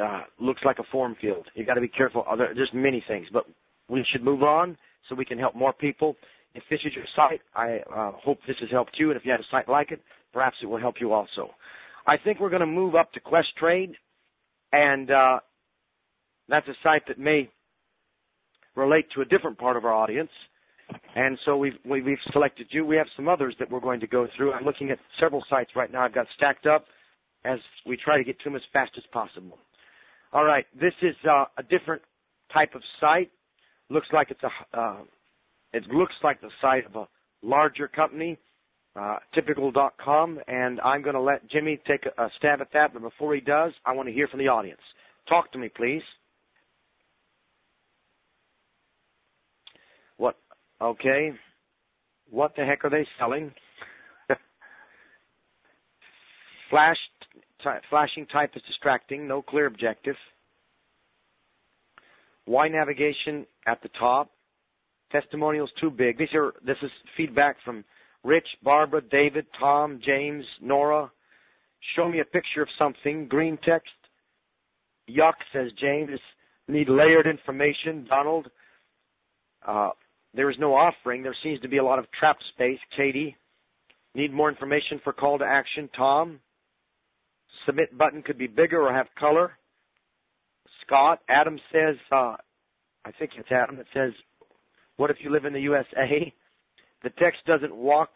uh, 0.03 0.23
looks 0.41 0.63
like 0.65 0.79
a 0.79 0.85
form 0.93 1.17
field. 1.21 1.47
You've 1.55 1.67
got 1.67 1.75
to 1.75 1.81
be 1.81 1.89
careful. 1.89 2.25
There's 2.37 2.71
many 2.73 3.05
things, 3.09 3.27
but 3.33 3.45
we 3.89 4.05
should 4.13 4.23
move 4.23 4.43
on 4.43 4.77
so 5.09 5.15
we 5.15 5.25
can 5.25 5.39
help 5.39 5.57
more 5.57 5.73
people. 5.73 6.17
If 6.55 6.63
this 6.71 6.81
is 6.85 6.93
your 6.95 7.05
site, 7.17 7.41
I 7.55 7.79
uh, 7.95 8.13
hope 8.13 8.39
this 8.47 8.57
has 8.61 8.71
helped 8.71 8.93
you, 8.99 9.11
and 9.11 9.19
if 9.19 9.25
you 9.25 9.33
have 9.33 9.41
a 9.41 9.51
site 9.51 9.69
like 9.69 9.91
it, 9.91 10.01
perhaps 10.33 10.57
it 10.63 10.67
will 10.67 10.79
help 10.79 10.97
you 11.01 11.13
also. 11.13 11.51
I 12.07 12.17
think 12.17 12.41
we're 12.41 12.51
going 12.51 12.61
to 12.61 12.67
move 12.67 12.95
up 12.95 13.13
to 13.13 13.21
Quest 13.21 13.49
Trade, 13.59 13.95
and 14.73 15.11
uh, 15.11 15.41
that's 16.49 16.69
a 16.69 16.75
site 16.83 17.03
that 17.09 17.19
may 17.19 17.51
relate 18.77 19.07
to 19.15 19.23
a 19.23 19.25
different 19.25 19.59
part 19.59 19.77
of 19.77 19.85
our 19.85 19.93
audience. 19.93 20.31
And 21.15 21.39
so 21.45 21.57
we've, 21.57 21.75
we've 21.85 22.19
selected 22.33 22.69
you. 22.71 22.87
We 22.87 22.97
have 22.97 23.07
some 23.17 23.29
others 23.29 23.55
that 23.59 23.71
we're 23.71 23.81
going 23.81 24.01
to 24.01 24.07
go 24.07 24.27
through. 24.37 24.53
I'm 24.53 24.65
looking 24.65 24.91
at 24.91 24.99
several 25.21 25.45
sites 25.51 25.71
right 25.77 25.93
now 25.93 26.03
I've 26.05 26.15
got 26.15 26.27
stacked 26.37 26.67
up 26.67 26.87
as 27.45 27.59
we 27.87 27.97
try 27.97 28.17
to 28.17 28.25
get 28.25 28.39
to 28.41 28.45
them 28.45 28.57
as 28.57 28.63
fast 28.73 28.93
as 28.97 29.03
possible. 29.13 29.59
All 30.33 30.45
right, 30.45 30.65
this 30.79 30.95
is 31.03 31.15
uh, 31.29 31.45
a 31.59 31.63
different 31.63 32.03
type 32.53 32.75
of 32.75 32.83
site. 33.01 33.31
Looks 33.91 34.09
like 34.13 34.31
it's 34.31 34.43
a, 34.43 34.79
uh, 34.79 34.97
it 35.73 35.87
looks 35.89 36.15
like 36.23 36.41
the 36.41 36.51
site 36.61 36.87
of 36.87 36.97
a 36.97 37.09
larger 37.43 37.89
company, 37.89 38.39
uh, 38.97 39.17
typical.com, 39.35 40.39
and 40.49 40.81
I'm 40.81 41.03
going 41.03 41.15
to 41.15 41.21
let 41.21 41.49
Jimmy 41.51 41.81
take 41.87 42.07
a, 42.07 42.23
a 42.23 42.31
stab 42.39 42.61
at 42.61 42.69
that. 42.73 42.95
But 42.95 43.03
before 43.03 43.35
he 43.35 43.41
does, 43.41 43.73
I 43.85 43.93
want 43.93 44.09
to 44.09 44.15
hear 44.15 44.29
from 44.29 44.39
the 44.41 44.49
audience. 44.49 44.81
Talk 45.29 45.53
to 45.53 45.59
me, 45.59 45.69
please. 45.69 46.03
Okay. 50.83 51.33
What 52.29 52.57
the 52.57 52.65
heck 52.65 52.85
are 52.85 52.91
they 52.91 53.07
selling? 53.19 53.53
Flash, 56.71 56.97
flashing 57.89 58.27
type 58.27 58.51
is 58.57 58.63
distracting. 58.67 59.29
No 59.29 59.43
clear 59.43 59.67
objective. 59.67 60.17
Why 62.47 62.67
navigation 62.67 63.47
at 63.67 63.81
the 63.83 63.91
top? 63.99 64.31
Testimonials 65.13 65.71
too 65.81 65.91
big. 65.91 66.19
These 66.19 66.35
are 66.35 66.53
this 66.67 66.79
is 66.83 66.91
feedback 67.17 67.57
from 67.65 67.85
Rich, 68.25 68.49
Barbara, 68.65 69.03
David, 69.03 69.47
Tom, 69.61 70.01
James, 70.05 70.45
Nora. 70.61 71.13
Show 71.95 72.09
me 72.09 72.21
a 72.21 72.25
picture 72.25 72.63
of 72.63 72.69
something. 72.79 73.29
Green 73.29 73.59
text. 73.65 73.91
Yuck, 75.09 75.35
says 75.53 75.71
James. 75.81 76.19
Need 76.67 76.89
layered 76.89 77.27
information. 77.27 78.07
Donald. 78.09 78.49
Uh, 79.67 79.91
there 80.35 80.51
is 80.51 80.57
no 80.59 80.75
offering. 80.75 81.23
There 81.23 81.37
seems 81.43 81.61
to 81.61 81.69
be 81.69 81.79
a 81.79 81.85
lot 81.85 81.99
of 81.99 82.07
trap 82.19 82.39
space. 82.55 82.79
Katie, 82.97 83.37
need 84.15 84.33
more 84.33 84.49
information 84.49 85.01
for 85.05 85.13
call 85.13 85.39
to 85.39 85.45
action. 85.45 85.89
Tom, 85.97 86.41
submit 87.67 87.97
button 87.97 88.23
could 88.23 88.39
be 88.39 88.47
bigger 88.47 88.81
or 88.81 88.93
have 88.93 89.07
color. 89.19 89.53
Scott, 90.87 91.21
Adam 91.29 91.59
says, 91.71 91.97
uh, 92.11 92.37
I 93.05 93.13
think 93.19 93.33
it's 93.37 93.51
Adam 93.51 93.77
that 93.77 93.87
says, 93.95 94.13
what 94.97 95.11
if 95.11 95.19
you 95.21 95.31
live 95.31 95.45
in 95.45 95.53
the 95.53 95.61
USA? 95.61 96.33
The 97.03 97.11
text 97.19 97.41
doesn't 97.47 97.75
walk 97.75 98.11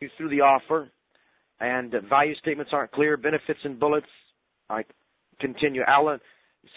you 0.00 0.08
through 0.16 0.30
the 0.30 0.40
offer, 0.40 0.90
and 1.60 1.94
value 2.08 2.34
statements 2.36 2.72
aren't 2.72 2.92
clear. 2.92 3.16
Benefits 3.16 3.60
and 3.64 3.78
bullets. 3.78 4.06
I 4.70 4.84
continue. 5.40 5.82
Alan, 5.86 6.20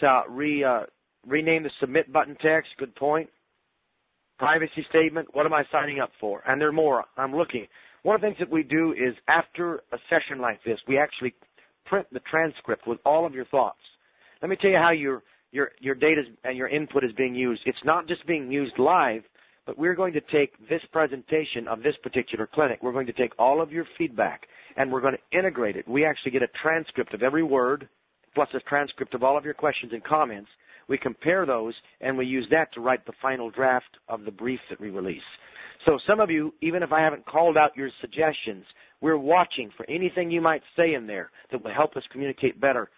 so 0.00 0.22
re 0.28 0.64
uh, 0.64 0.82
rename 1.26 1.62
the 1.62 1.70
submit 1.80 2.12
button 2.12 2.36
text. 2.42 2.70
Good 2.78 2.94
point 2.94 3.30
privacy 4.38 4.84
statement. 4.88 5.28
What 5.32 5.46
am 5.46 5.52
I 5.52 5.64
signing 5.72 6.00
up 6.00 6.10
for? 6.20 6.42
And 6.46 6.60
there 6.60 6.68
are 6.68 6.72
more. 6.72 7.04
I'm 7.16 7.34
looking. 7.34 7.66
One 8.02 8.14
of 8.14 8.20
the 8.20 8.28
things 8.28 8.38
that 8.38 8.50
we 8.50 8.62
do 8.62 8.92
is 8.92 9.14
after 9.28 9.82
a 9.92 9.98
session 10.08 10.40
like 10.40 10.62
this, 10.64 10.78
we 10.86 10.98
actually 10.98 11.34
print 11.86 12.06
the 12.12 12.20
transcript 12.20 12.86
with 12.86 12.98
all 13.04 13.26
of 13.26 13.34
your 13.34 13.46
thoughts. 13.46 13.80
Let 14.42 14.48
me 14.48 14.56
tell 14.60 14.70
you 14.70 14.76
how 14.76 14.90
your 14.90 15.22
your 15.52 15.70
your 15.80 15.94
data 15.94 16.22
and 16.44 16.56
your 16.56 16.68
input 16.68 17.04
is 17.04 17.12
being 17.16 17.34
used. 17.34 17.62
It's 17.64 17.84
not 17.84 18.06
just 18.06 18.26
being 18.26 18.50
used 18.50 18.78
live, 18.78 19.22
but 19.64 19.78
we're 19.78 19.94
going 19.94 20.12
to 20.12 20.20
take 20.20 20.52
this 20.68 20.82
presentation 20.92 21.66
of 21.68 21.82
this 21.82 21.94
particular 22.02 22.46
clinic. 22.46 22.80
We're 22.82 22.92
going 22.92 23.06
to 23.06 23.12
take 23.12 23.32
all 23.38 23.60
of 23.60 23.72
your 23.72 23.86
feedback 23.98 24.46
and 24.76 24.92
we're 24.92 25.00
going 25.00 25.16
to 25.16 25.38
integrate 25.38 25.76
it. 25.76 25.88
We 25.88 26.04
actually 26.04 26.32
get 26.32 26.42
a 26.42 26.48
transcript 26.62 27.14
of 27.14 27.22
every 27.22 27.42
word 27.42 27.88
plus 28.34 28.48
a 28.54 28.60
transcript 28.60 29.14
of 29.14 29.24
all 29.24 29.36
of 29.36 29.44
your 29.44 29.54
questions 29.54 29.92
and 29.92 30.04
comments 30.04 30.50
we 30.88 30.98
compare 30.98 31.46
those 31.46 31.74
and 32.00 32.16
we 32.16 32.26
use 32.26 32.46
that 32.50 32.72
to 32.74 32.80
write 32.80 33.04
the 33.06 33.12
final 33.20 33.50
draft 33.50 33.98
of 34.08 34.24
the 34.24 34.30
brief 34.30 34.60
that 34.70 34.80
we 34.80 34.90
release. 34.90 35.22
So 35.86 35.98
some 36.06 36.20
of 36.20 36.30
you, 36.30 36.54
even 36.62 36.82
if 36.82 36.92
I 36.92 37.00
haven't 37.00 37.26
called 37.26 37.56
out 37.56 37.76
your 37.76 37.90
suggestions, 38.00 38.64
we're 39.00 39.18
watching 39.18 39.70
for 39.76 39.88
anything 39.88 40.30
you 40.30 40.40
might 40.40 40.62
say 40.76 40.94
in 40.94 41.06
there 41.06 41.30
that 41.50 41.62
will 41.62 41.74
help 41.74 41.96
us 41.96 42.02
communicate 42.10 42.60
better 42.60 42.88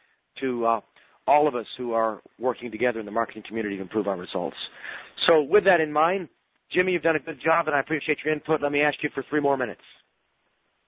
to 0.40 0.64
uh, 0.64 0.80
all 1.26 1.48
of 1.48 1.54
us 1.54 1.66
who 1.76 1.92
are 1.92 2.20
working 2.38 2.70
together 2.70 3.00
in 3.00 3.06
the 3.06 3.12
marketing 3.12 3.42
community 3.46 3.76
to 3.76 3.82
improve 3.82 4.06
our 4.06 4.16
results. 4.16 4.56
So 5.26 5.42
with 5.42 5.64
that 5.64 5.80
in 5.80 5.92
mind, 5.92 6.28
Jimmy, 6.72 6.92
you've 6.92 7.02
done 7.02 7.16
a 7.16 7.20
good 7.20 7.40
job 7.44 7.66
and 7.66 7.74
I 7.74 7.80
appreciate 7.80 8.18
your 8.24 8.32
input. 8.32 8.62
Let 8.62 8.72
me 8.72 8.80
ask 8.80 8.96
you 9.02 9.10
for 9.14 9.24
three 9.28 9.40
more 9.40 9.56
minutes. 9.56 9.80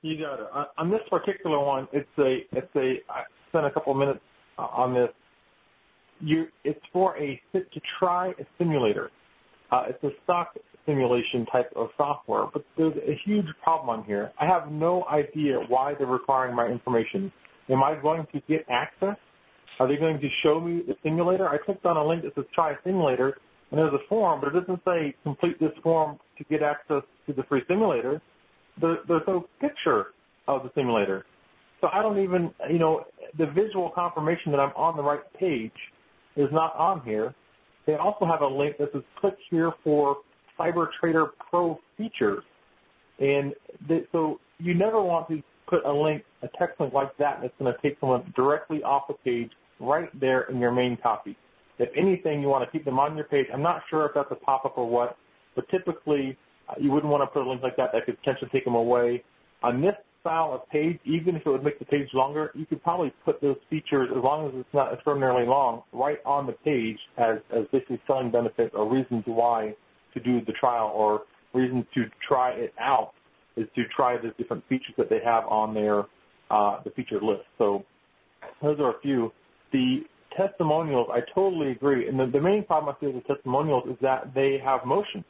You 0.03 0.18
got 0.18 0.40
it. 0.40 0.46
On 0.78 0.90
this 0.90 1.01
particular 1.11 1.59
one, 1.62 1.88
it's 1.92 2.09
a, 2.18 2.38
it's 2.53 2.74
a, 2.76 2.94
I 3.11 3.22
spent 3.48 3.66
a 3.66 3.70
couple 3.70 3.92
of 3.92 3.98
minutes 3.98 4.20
on 4.57 4.94
this 4.94 5.11
it's 6.64 6.81
for 6.93 7.16
a 7.18 7.41
sit 7.53 7.73
to 7.73 7.81
try 7.99 8.29
a 8.29 8.45
simulator. 8.59 9.11
Uh, 9.71 9.85
it's 9.89 10.03
a 10.05 10.11
stock 10.25 10.55
simulation 10.87 11.47
type 11.53 11.71
of 11.77 11.89
software, 11.97 12.47
but 12.53 12.64
there's 12.77 12.97
a 12.97 13.18
huge 13.25 13.47
problem 13.62 13.91
on 13.91 14.05
here. 14.05 14.33
I 14.41 14.47
have 14.47 14.71
no 14.73 15.05
idea 15.07 15.61
why 15.68 15.95
they're 15.97 16.07
requiring 16.07 16.57
my 16.57 16.66
information. 16.66 17.33
Am 17.68 17.83
I 17.83 17.95
going 18.01 18.27
to 18.33 18.41
get 18.49 18.64
access? 18.68 19.16
Are 19.79 19.89
they 19.89 19.97
going 19.97 20.21
to 20.21 20.29
show 20.43 20.61
me 20.61 20.83
the 20.87 20.95
simulator? 21.03 21.49
I 21.49 21.59
clicked 21.59 21.87
on 21.87 21.97
a 21.97 22.05
link 22.05 22.23
that 22.23 22.35
says 22.35 22.45
try 22.55 22.75
simulator, 22.85 23.39
and 23.71 23.79
there's 23.79 23.93
a 23.93 24.09
form, 24.09 24.41
but 24.41 24.55
it 24.55 24.61
doesn't 24.61 24.81
say 24.85 25.14
complete 25.23 25.59
this 25.61 25.71
form 25.83 26.18
to 26.39 26.45
get 26.45 26.62
access 26.62 27.03
to 27.27 27.33
the 27.33 27.45
free 27.45 27.62
simulator. 27.68 28.21
There, 28.81 28.99
there's 29.07 29.23
no 29.27 29.47
picture 29.61 30.07
of 30.49 30.64
the 30.64 30.71
simulator. 30.75 31.25
So 31.81 31.89
I 31.93 32.03
don't 32.03 32.23
even, 32.23 32.51
you 32.71 32.79
know, 32.79 33.05
the 33.39 33.47
visual 33.47 33.91
confirmation 33.95 34.53
that 34.53 34.59
I'm 34.61 34.73
on 34.77 34.97
the 34.97 35.03
right 35.03 35.21
page 35.39 35.73
is 36.37 36.49
not 36.53 36.74
on 36.76 37.03
here. 37.03 37.35
They 37.87 37.95
also 37.95 38.24
have 38.26 38.43
a 38.43 38.47
link 38.47 38.76
that 38.78 38.91
says 38.93 39.03
click 39.20 39.37
here 39.51 39.72
for 39.83 40.18
CyberTrader 40.59 41.28
Pro 41.51 41.78
features. 41.97 42.45
And 43.18 43.55
they, 43.89 44.05
so 44.12 44.41
you 44.59 44.74
never 44.74 45.03
want 45.03 45.28
to 45.28 45.43
put 45.68 45.85
a 45.85 45.93
link, 45.93 46.22
a 46.43 46.49
text 46.59 46.81
link 46.81 46.93
like 46.93 47.16
that 47.18 47.39
that's 47.43 47.55
going 47.59 47.72
to 47.72 47.81
take 47.83 47.99
someone 48.01 48.33
directly 48.37 48.83
off 48.83 49.05
the 49.09 49.14
page 49.14 49.51
right 49.78 50.09
there 50.18 50.43
in 50.43 50.59
your 50.59 50.72
main 50.72 50.99
copy. 51.03 51.37
If 51.78 51.89
anything, 51.97 52.43
you 52.43 52.49
want 52.49 52.64
to 52.64 52.70
keep 52.70 52.85
them 52.85 52.99
on 52.99 53.16
your 53.16 53.24
page. 53.24 53.47
I'm 53.53 53.62
not 53.62 53.83
sure 53.89 54.05
if 54.07 54.12
that's 54.14 54.31
a 54.31 54.35
pop-up 54.35 54.76
or 54.76 54.89
what, 54.89 55.16
but 55.55 55.68
typically 55.70 56.37
uh, 56.68 56.74
you 56.78 56.91
wouldn't 56.91 57.11
want 57.11 57.22
to 57.22 57.26
put 57.26 57.47
a 57.47 57.49
link 57.49 57.62
like 57.62 57.76
that 57.76 57.91
that 57.93 58.05
could 58.05 58.18
potentially 58.18 58.51
take 58.53 58.64
them 58.64 58.74
away. 58.74 59.24
On 59.62 59.81
this 59.81 59.95
style 60.21 60.53
of 60.53 60.68
page, 60.71 60.99
even 61.05 61.37
if 61.37 61.43
it 61.47 61.51
would 61.51 61.64
make 61.64 61.79
the 61.79 61.85
page 61.85 62.09
longer, 62.14 62.51
you 62.55 62.66
could 62.66 62.83
probably 62.83 63.12
put 63.25 63.41
those 63.41 63.57
features, 63.68 64.09
as 64.16 64.23
long 64.23 64.49
as 64.49 64.53
it's 64.55 64.75
not 64.75 64.93
extraordinarily 64.93 65.47
long, 65.47 65.83
right 65.93 66.18
on 66.25 66.47
the 66.47 66.53
page 66.53 66.99
as, 67.18 67.39
as 67.57 67.64
basically 67.73 68.01
selling 68.07 68.31
benefits 68.31 68.75
or 68.75 68.91
reasons 68.91 69.23
why 69.27 69.75
to 70.14 70.21
do 70.21 70.41
the 70.47 70.53
trial 70.53 70.93
or 70.95 71.23
reasons 71.55 71.85
to 71.95 72.05
try 72.27 72.51
it 72.51 72.73
out 72.81 73.12
is 73.57 73.66
to 73.75 73.83
try 73.95 74.16
the 74.16 74.31
different 74.39 74.62
features 74.68 74.95
that 74.97 75.09
they 75.11 75.21
have 75.25 75.45
on 75.47 75.75
their 75.75 76.05
uh, 76.51 76.83
the 76.85 76.91
featured 76.91 77.23
list. 77.23 77.43
So 77.59 77.85
those 78.62 78.79
are 78.81 78.97
a 78.97 79.01
few. 79.01 79.33
The 79.73 80.01
testimonials, 80.37 81.09
I 81.12 81.21
totally 81.35 81.71
agree. 81.71 82.09
And 82.09 82.18
the, 82.18 82.27
the 82.27 82.41
main 82.41 82.64
problem 82.64 82.95
I 82.95 83.01
see 83.01 83.12
with 83.12 83.23
the 83.25 83.35
testimonials 83.35 83.85
is 83.89 83.97
that 84.03 84.33
they 84.35 84.59
have 84.64 84.85
motion. 84.85 85.25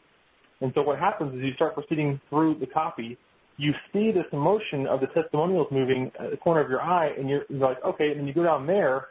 And 0.61 0.73
so 0.75 0.83
what 0.83 0.99
happens 0.99 1.35
is 1.35 1.41
you 1.43 1.53
start 1.55 1.75
proceeding 1.75 2.21
through 2.29 2.59
the 2.59 2.67
copy, 2.67 3.19
you 3.61 3.73
see 3.93 4.11
this 4.11 4.25
motion 4.33 4.87
of 4.87 5.01
the 5.01 5.07
testimonials 5.09 5.67
moving 5.71 6.11
at 6.19 6.31
the 6.31 6.37
corner 6.39 6.63
of 6.63 6.71
your 6.71 6.81
eye, 6.81 7.11
and 7.19 7.29
you're, 7.29 7.43
you're 7.51 7.61
like, 7.61 7.77
okay, 7.85 8.11
and 8.11 8.21
then 8.21 8.27
you 8.27 8.33
go 8.33 8.43
down 8.43 8.67
there, 8.67 9.09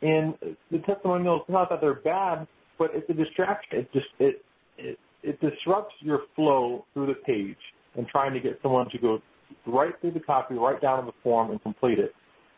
and 0.00 0.34
the 0.70 0.78
testimonials, 0.86 1.42
not 1.48 1.68
that 1.68 1.82
they're 1.82 2.00
bad, 2.00 2.48
but 2.78 2.90
it's 2.94 3.08
a 3.10 3.12
distraction. 3.12 3.80
It 3.80 3.92
just 3.92 4.06
it 4.18 4.42
it, 4.78 4.98
it 5.22 5.38
disrupts 5.40 5.94
your 6.00 6.20
flow 6.34 6.86
through 6.94 7.08
the 7.08 7.14
page 7.26 7.58
and 7.96 8.06
trying 8.08 8.32
to 8.32 8.40
get 8.40 8.58
someone 8.62 8.88
to 8.90 8.98
go 8.98 9.18
right 9.66 9.92
through 10.00 10.12
the 10.12 10.20
copy, 10.20 10.54
right 10.54 10.80
down 10.80 11.04
to 11.04 11.06
the 11.06 11.16
form, 11.22 11.50
and 11.50 11.62
complete 11.62 11.98
it 11.98 12.14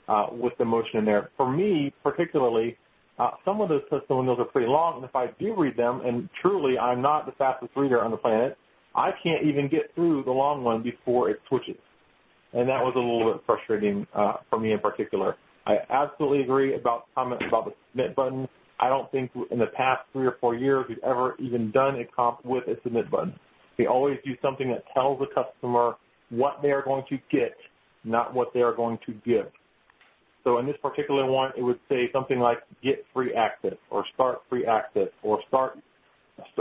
uh, 0.06 0.26
with 0.30 0.52
the 0.58 0.64
motion 0.64 0.98
in 1.00 1.04
there. 1.04 1.30
For 1.36 1.50
me, 1.50 1.92
particularly, 2.04 2.76
uh, 3.18 3.30
some 3.44 3.60
of 3.60 3.68
those 3.68 3.82
testimonials 3.90 4.38
are 4.38 4.44
pretty 4.44 4.68
long, 4.68 4.96
and 4.96 5.04
if 5.04 5.16
I 5.16 5.26
do 5.40 5.56
read 5.56 5.76
them, 5.76 6.02
and 6.04 6.28
truly 6.40 6.78
I'm 6.78 7.02
not 7.02 7.26
the 7.26 7.32
fastest 7.32 7.72
reader 7.74 8.00
on 8.00 8.12
the 8.12 8.16
planet, 8.16 8.56
I 8.94 9.10
can't 9.22 9.44
even 9.44 9.68
get 9.68 9.94
through 9.94 10.24
the 10.24 10.30
long 10.30 10.62
one 10.64 10.82
before 10.82 11.30
it 11.30 11.40
switches. 11.48 11.76
And 12.52 12.68
that 12.68 12.82
was 12.82 12.92
a 12.96 12.98
little 12.98 13.32
bit 13.32 13.42
frustrating 13.46 14.06
uh, 14.14 14.34
for 14.50 14.60
me 14.60 14.72
in 14.72 14.78
particular. 14.78 15.36
I 15.66 15.76
absolutely 15.90 16.42
agree 16.42 16.74
about 16.74 17.06
comment 17.14 17.42
about 17.46 17.66
the 17.66 17.72
submit 17.90 18.14
button. 18.14 18.48
I 18.80 18.88
don't 18.88 19.10
think 19.12 19.30
in 19.50 19.58
the 19.58 19.66
past 19.66 20.02
three 20.12 20.26
or 20.26 20.36
four 20.40 20.54
years 20.54 20.84
we've 20.88 20.98
ever 21.04 21.36
even 21.38 21.70
done 21.70 21.96
a 22.00 22.04
comp 22.04 22.44
with 22.44 22.64
a 22.66 22.74
submit 22.82 23.10
button. 23.10 23.34
We 23.78 23.86
always 23.86 24.18
do 24.24 24.32
something 24.42 24.68
that 24.68 24.84
tells 24.92 25.20
the 25.20 25.26
customer 25.26 25.94
what 26.30 26.58
they 26.62 26.70
are 26.70 26.82
going 26.82 27.04
to 27.08 27.18
get, 27.30 27.56
not 28.04 28.34
what 28.34 28.52
they 28.52 28.60
are 28.60 28.74
going 28.74 28.98
to 29.06 29.12
give. 29.24 29.46
So 30.44 30.58
in 30.58 30.66
this 30.66 30.76
particular 30.82 31.30
one, 31.30 31.52
it 31.56 31.62
would 31.62 31.78
say 31.88 32.10
something 32.12 32.38
like 32.38 32.58
get 32.82 33.04
free 33.14 33.32
access 33.34 33.78
or 33.90 34.04
start 34.14 34.40
free 34.50 34.66
access 34.66 35.08
or 35.22 35.40
start 35.48 35.78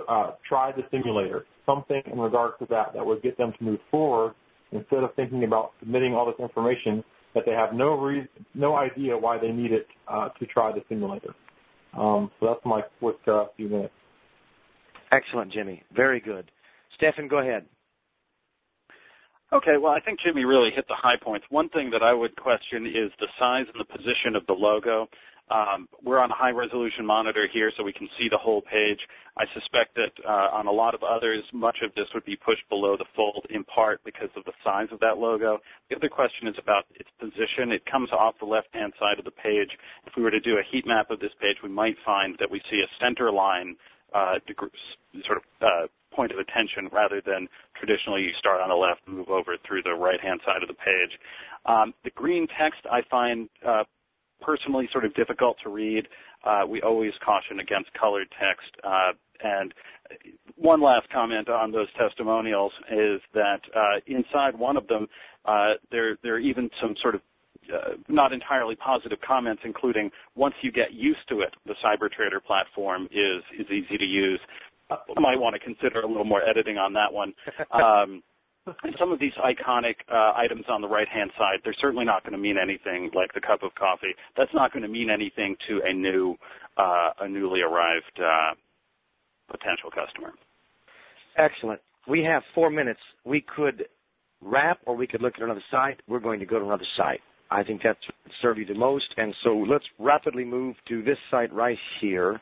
uh, 0.07 0.31
try 0.47 0.71
the 0.71 0.83
simulator, 0.91 1.45
something 1.65 2.01
in 2.11 2.19
regards 2.19 2.55
to 2.59 2.65
that 2.69 2.93
that 2.93 3.05
would 3.05 3.21
get 3.21 3.37
them 3.37 3.53
to 3.57 3.63
move 3.63 3.79
forward 3.89 4.33
instead 4.71 5.03
of 5.03 5.13
thinking 5.15 5.43
about 5.43 5.71
submitting 5.79 6.13
all 6.13 6.25
this 6.25 6.39
information 6.39 7.03
that 7.33 7.43
they 7.45 7.51
have 7.51 7.73
no 7.73 7.97
reason, 7.97 8.27
no 8.53 8.75
idea 8.75 9.17
why 9.17 9.37
they 9.37 9.51
need 9.51 9.71
it 9.71 9.87
uh, 10.07 10.29
to 10.39 10.45
try 10.45 10.71
the 10.71 10.81
simulator. 10.89 11.33
Um, 11.97 12.31
so 12.39 12.47
that's 12.47 12.65
my 12.65 12.81
quick 12.99 13.17
uh, 13.27 13.45
few 13.55 13.69
minutes. 13.69 13.93
Excellent, 15.11 15.51
Jimmy. 15.51 15.83
Very 15.93 16.19
good. 16.19 16.51
Stefan, 16.95 17.27
go 17.27 17.39
ahead. 17.39 17.65
Okay, 19.53 19.75
well, 19.81 19.91
I 19.91 19.99
think 19.99 20.19
Jimmy 20.25 20.45
really 20.45 20.69
hit 20.73 20.85
the 20.87 20.95
high 20.95 21.17
points. 21.21 21.45
One 21.49 21.67
thing 21.69 21.89
that 21.91 22.01
I 22.01 22.13
would 22.13 22.35
question 22.37 22.85
is 22.85 23.11
the 23.19 23.27
size 23.37 23.65
and 23.73 23.79
the 23.79 23.97
position 23.97 24.35
of 24.35 24.45
the 24.47 24.53
logo. 24.53 25.07
Um, 25.51 25.87
we're 26.01 26.19
on 26.19 26.31
a 26.31 26.35
high 26.35 26.51
resolution 26.51 27.05
monitor 27.05 27.47
here, 27.51 27.71
so 27.75 27.83
we 27.83 27.91
can 27.91 28.07
see 28.17 28.27
the 28.31 28.37
whole 28.37 28.61
page. 28.61 28.99
I 29.37 29.43
suspect 29.53 29.95
that 29.95 30.15
uh, 30.23 30.55
on 30.55 30.67
a 30.67 30.71
lot 30.71 30.95
of 30.95 31.03
others, 31.03 31.43
much 31.53 31.77
of 31.83 31.93
this 31.95 32.07
would 32.13 32.25
be 32.25 32.37
pushed 32.37 32.67
below 32.69 32.95
the 32.95 33.05
fold 33.15 33.45
in 33.49 33.63
part 33.65 33.99
because 34.05 34.29
of 34.35 34.45
the 34.45 34.53
size 34.63 34.87
of 34.91 34.99
that 35.01 35.17
logo. 35.17 35.59
The 35.89 35.95
other 35.97 36.09
question 36.09 36.47
is 36.47 36.55
about 36.57 36.85
its 36.95 37.09
position. 37.19 37.71
It 37.71 37.85
comes 37.85 38.09
off 38.11 38.35
the 38.39 38.45
left-hand 38.45 38.93
side 38.99 39.19
of 39.19 39.25
the 39.25 39.31
page. 39.31 39.69
If 40.07 40.13
we 40.15 40.23
were 40.23 40.31
to 40.31 40.39
do 40.39 40.55
a 40.57 40.63
heat 40.71 40.87
map 40.87 41.11
of 41.11 41.19
this 41.19 41.35
page, 41.41 41.57
we 41.63 41.69
might 41.69 41.95
find 42.05 42.35
that 42.39 42.49
we 42.49 42.61
see 42.71 42.79
a 42.79 42.89
center 43.03 43.31
line 43.31 43.75
uh, 44.15 44.39
sort 45.25 45.37
of 45.37 45.43
uh, 45.61 45.87
point 46.15 46.31
of 46.31 46.39
attention 46.39 46.89
rather 46.91 47.21
than 47.25 47.47
traditionally 47.75 48.21
you 48.21 48.31
start 48.37 48.61
on 48.61 48.69
the 48.69 48.75
left 48.75 49.01
and 49.07 49.17
move 49.17 49.29
over 49.29 49.55
through 49.67 49.81
the 49.83 49.93
right-hand 49.93 50.39
side 50.45 50.61
of 50.61 50.67
the 50.67 50.75
page. 50.75 51.19
Um, 51.65 51.93
the 52.03 52.11
green 52.11 52.47
text 52.59 52.81
I 52.91 53.01
find 53.09 53.47
uh, 53.65 53.83
personally 54.41 54.89
sort 54.91 55.05
of 55.05 55.13
difficult 55.13 55.57
to 55.63 55.69
read. 55.69 56.07
Uh, 56.43 56.61
we 56.67 56.81
always 56.81 57.11
caution 57.23 57.59
against 57.59 57.89
colored 57.93 58.27
text. 58.39 58.69
Uh, 58.83 59.11
and 59.43 59.73
one 60.55 60.81
last 60.81 61.09
comment 61.09 61.49
on 61.49 61.71
those 61.71 61.87
testimonials 61.97 62.71
is 62.91 63.21
that 63.33 63.61
uh, 63.75 63.99
inside 64.07 64.57
one 64.57 64.77
of 64.77 64.87
them, 64.87 65.07
uh, 65.45 65.73
there, 65.91 66.17
there 66.23 66.35
are 66.35 66.39
even 66.39 66.69
some 66.81 66.95
sort 67.01 67.15
of 67.15 67.21
uh, 67.71 67.93
not 68.09 68.33
entirely 68.33 68.75
positive 68.75 69.19
comments, 69.25 69.61
including 69.63 70.09
once 70.35 70.55
you 70.61 70.71
get 70.71 70.93
used 70.93 71.19
to 71.29 71.41
it, 71.41 71.53
the 71.65 71.75
CyberTrader 71.83 72.43
platform 72.45 73.05
is 73.11 73.43
is 73.57 73.67
easy 73.67 73.97
to 73.97 74.03
use 74.03 74.39
might 75.17 75.39
want 75.39 75.53
to 75.53 75.59
consider 75.59 76.01
a 76.01 76.07
little 76.07 76.25
more 76.25 76.41
editing 76.47 76.77
on 76.77 76.93
that 76.93 77.11
one. 77.11 77.33
Um, 77.71 78.21
some 78.99 79.11
of 79.11 79.19
these 79.19 79.33
iconic 79.43 79.95
uh, 80.11 80.33
items 80.37 80.65
on 80.69 80.81
the 80.81 80.87
right-hand 80.87 81.31
side, 81.37 81.59
they're 81.63 81.75
certainly 81.81 82.05
not 82.05 82.23
going 82.23 82.33
to 82.33 82.37
mean 82.37 82.57
anything 82.61 83.09
like 83.15 83.33
the 83.33 83.41
cup 83.41 83.63
of 83.63 83.73
coffee. 83.75 84.13
That's 84.37 84.53
not 84.53 84.71
going 84.71 84.83
to 84.83 84.89
mean 84.89 85.09
anything 85.09 85.55
to 85.67 85.81
a 85.83 85.93
new, 85.93 86.35
uh, 86.77 87.09
a 87.21 87.27
newly 87.27 87.61
arrived 87.61 88.19
uh, 88.19 88.53
potential 89.49 89.89
customer. 89.89 90.31
Excellent. 91.37 91.81
We 92.07 92.23
have 92.23 92.43
four 92.53 92.69
minutes. 92.69 92.99
We 93.25 93.43
could 93.55 93.85
wrap, 94.41 94.79
or 94.85 94.95
we 94.95 95.07
could 95.07 95.21
look 95.21 95.33
at 95.37 95.41
another 95.41 95.63
site. 95.71 95.99
We're 96.07 96.19
going 96.19 96.39
to 96.39 96.45
go 96.45 96.59
to 96.59 96.65
another 96.65 96.87
site. 96.97 97.21
I 97.49 97.63
think 97.63 97.81
that's 97.83 97.99
serve 98.41 98.57
you 98.57 98.65
the 98.65 98.75
most. 98.75 99.05
And 99.17 99.35
so 99.43 99.57
let's 99.57 99.83
rapidly 99.99 100.45
move 100.45 100.75
to 100.87 101.03
this 101.03 101.17
site 101.29 101.51
right 101.53 101.77
here. 101.99 102.39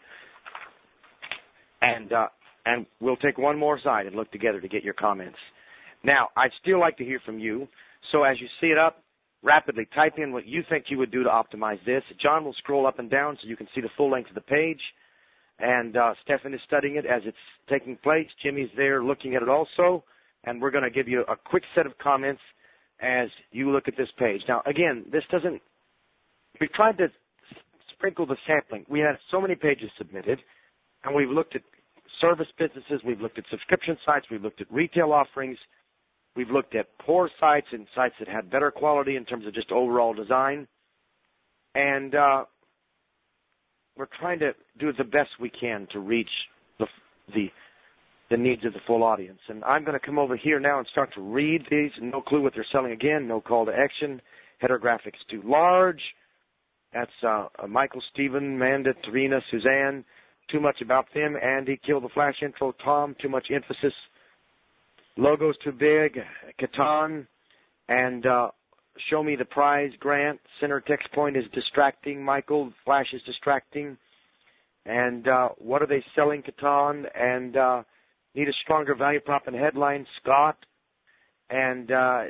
And 1.82 2.12
uh, 2.12 2.28
and 2.66 2.86
we'll 3.00 3.18
take 3.18 3.38
one 3.38 3.58
more 3.58 3.80
side 3.82 4.06
and 4.06 4.16
look 4.16 4.32
together 4.32 4.60
to 4.62 4.68
get 4.68 4.84
your 4.84 4.94
comments. 4.94 5.38
Now, 6.04 6.30
I'd 6.38 6.52
still 6.62 6.80
like 6.80 6.97
to 6.97 7.06
hear 7.06 7.20
from 7.26 7.39
you. 7.39 7.68
So 8.12 8.24
as 8.24 8.39
you 8.39 8.47
see 8.62 8.68
it 8.68 8.78
up, 8.78 9.04
rapidly 9.43 9.88
type 9.95 10.14
in 10.18 10.32
what 10.32 10.45
you 10.45 10.64
think 10.70 10.86
you 10.89 10.97
would 10.97 11.12
do 11.12 11.24
to 11.24 11.30
optimize 11.30 11.84
this. 11.86 12.04
John 12.22 12.43
will 12.43 12.54
scroll 12.54 12.88
up 12.88 13.00
and 13.00 13.10
down 13.10 13.38
so 13.41 13.47
you 13.47 13.56
can 13.56 13.68
see 13.74 13.82
the 13.82 13.89
full 13.95 14.12
length 14.12 14.30
of 14.30 14.36
the 14.36 14.41
page. 14.41 14.82
And 15.60 15.97
uh, 15.97 16.14
Stefan 16.24 16.54
is 16.54 16.62
studying 16.66 16.95
it 16.95 17.06
as 17.06 17.22
it's 17.26 17.38
taking 17.70 17.97
place. 17.97 18.28
Jimmy's 18.41 18.70
there 18.78 19.04
looking 19.04 19.36
at 19.36 19.41
it 19.41 19.50
also. 19.50 20.04
And 20.45 20.62
we're 20.62 20.72
going 20.72 20.86
to 20.86 20.89
give 20.89 21.08
you 21.08 21.22
a 21.30 21.36
quick 21.36 21.64
set 21.76 21.86
of 21.86 21.97
comments 21.97 22.41
as 23.02 23.30
you 23.52 23.72
look 23.72 23.88
at 23.88 23.97
this 23.97 24.10
page. 24.18 24.41
Now, 24.47 24.62
again, 24.66 25.06
this 25.12 25.24
doesn't, 25.32 25.62
we've 26.60 26.72
tried 26.74 26.97
to 26.97 27.08
sprinkle 27.93 28.26
the 28.26 28.38
sampling. 28.47 28.86
We 28.89 29.00
had 29.00 29.18
so 29.32 29.41
many 29.41 29.56
pages 29.56 29.89
submitted, 29.97 30.39
and 31.04 31.16
we've 31.16 31.30
looked 31.30 31.56
at 31.56 31.62
service 32.22 32.47
businesses, 32.58 33.02
we've 33.06 33.22
looked 33.22 33.38
at 33.38 33.45
subscription 33.50 33.97
sites, 34.06 34.26
we've 34.32 34.41
looked 34.41 34.62
at 34.62 34.72
retail 34.72 35.12
offerings, 35.12 35.58
we've 36.36 36.50
looked 36.50 36.76
at 36.76 36.88
poor 37.00 37.30
sites 37.40 37.68
and 37.72 37.88
sites 37.96 38.16
that 38.20 38.28
had 38.28 38.50
better 38.50 38.72
quality 38.72 39.16
in 39.16 39.26
terms 39.26 39.46
of 39.46 39.54
just 39.54 39.72
overall 39.72 40.14
design. 40.14 40.68
And 41.76 42.16
uh, 42.16 42.46
we're 43.98 44.08
trying 44.20 44.40
to 44.40 44.54
do 44.80 44.92
the 44.98 45.04
best 45.04 45.30
we 45.40 45.50
can 45.50 45.88
to 45.92 46.00
reach 46.00 46.30
the, 46.80 46.88
the 47.34 47.48
the 48.30 48.38
needs 48.38 48.64
of 48.64 48.74
the 48.74 48.80
full 48.86 49.04
audience. 49.04 49.40
And 49.48 49.64
I'm 49.64 49.84
going 49.84 50.00
to 50.00 50.06
come 50.06 50.20
over 50.20 50.38
here 50.38 50.60
now 50.60 50.78
and 50.78 50.88
start 50.92 51.12
to 51.16 51.22
read 51.22 51.66
these. 51.72 51.90
No 52.00 52.22
clue 52.22 52.44
what 52.44 52.54
they're 52.54 52.66
selling 52.72 52.92
again. 52.92 53.28
No 53.28 53.42
call 53.42 53.66
to 53.66 53.72
action. 53.72 54.22
Header 54.60 54.78
graphics 54.78 55.18
too 55.32 55.42
large. 55.44 56.02
That's 56.94 57.10
uh, 57.28 57.48
Michael, 57.68 58.04
Stephen, 58.14 58.60
Manda, 58.60 58.94
Tarina, 59.04 59.42
Suzanne 59.50 60.06
too 60.52 60.60
much 60.60 60.82
about 60.82 61.06
them. 61.14 61.36
Andy, 61.42 61.80
kill 61.86 62.02
the 62.02 62.10
flash 62.10 62.36
intro. 62.42 62.74
Tom, 62.84 63.16
too 63.22 63.30
much 63.30 63.48
emphasis. 63.54 63.94
Logos 65.20 65.56
too 65.62 65.74
big. 65.74 66.18
Catan, 66.62 67.28
and 67.90 68.26
uh, 68.26 68.52
show 69.10 69.22
me 69.22 69.36
the 69.36 69.44
prize. 69.44 69.92
Grant, 70.00 70.40
center 70.62 70.80
text 70.80 71.12
point 71.12 71.36
is 71.36 71.44
distracting. 71.54 72.24
Michael, 72.24 72.72
flash 72.86 73.08
is 73.12 73.22
distracting. 73.26 73.98
And 74.86 75.28
uh, 75.28 75.50
what 75.58 75.82
are 75.82 75.88
they 75.88 76.04
selling, 76.16 76.42
Catan? 76.42 77.04
And 77.14 77.58
uh, 77.58 77.84
need 78.34 78.48
a 78.48 78.54
stronger 78.64 78.96
value 78.96 79.20
prop 79.20 79.48
and 79.48 79.56
headline. 79.56 80.08
Scott 80.22 80.58
and 81.50 81.92
uh, 81.92 82.22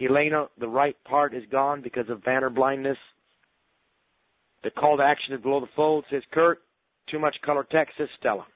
Elena, 0.00 0.46
the 0.58 0.68
right 0.68 0.96
part 1.04 1.34
is 1.34 1.42
gone 1.52 1.82
because 1.82 2.08
of 2.08 2.24
banner 2.24 2.48
blindness. 2.48 2.98
The 4.62 4.70
call 4.70 4.96
to 4.96 5.02
action 5.02 5.34
is 5.34 5.42
below 5.42 5.60
the 5.60 5.66
fold, 5.76 6.06
says 6.10 6.22
Kurt. 6.32 6.62
Too 7.10 7.18
much 7.18 7.36
color 7.44 7.66
text, 7.70 7.96
says 7.98 8.08
Stella. 8.18 8.46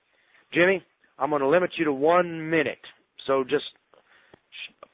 Jimmy, 0.55 0.83
I'm 1.19 1.29
going 1.29 1.43
to 1.43 1.49
limit 1.49 1.73
you 1.77 1.85
to 1.85 1.93
one 1.93 2.49
minute. 2.49 2.79
So 3.29 3.45
just 3.45 3.65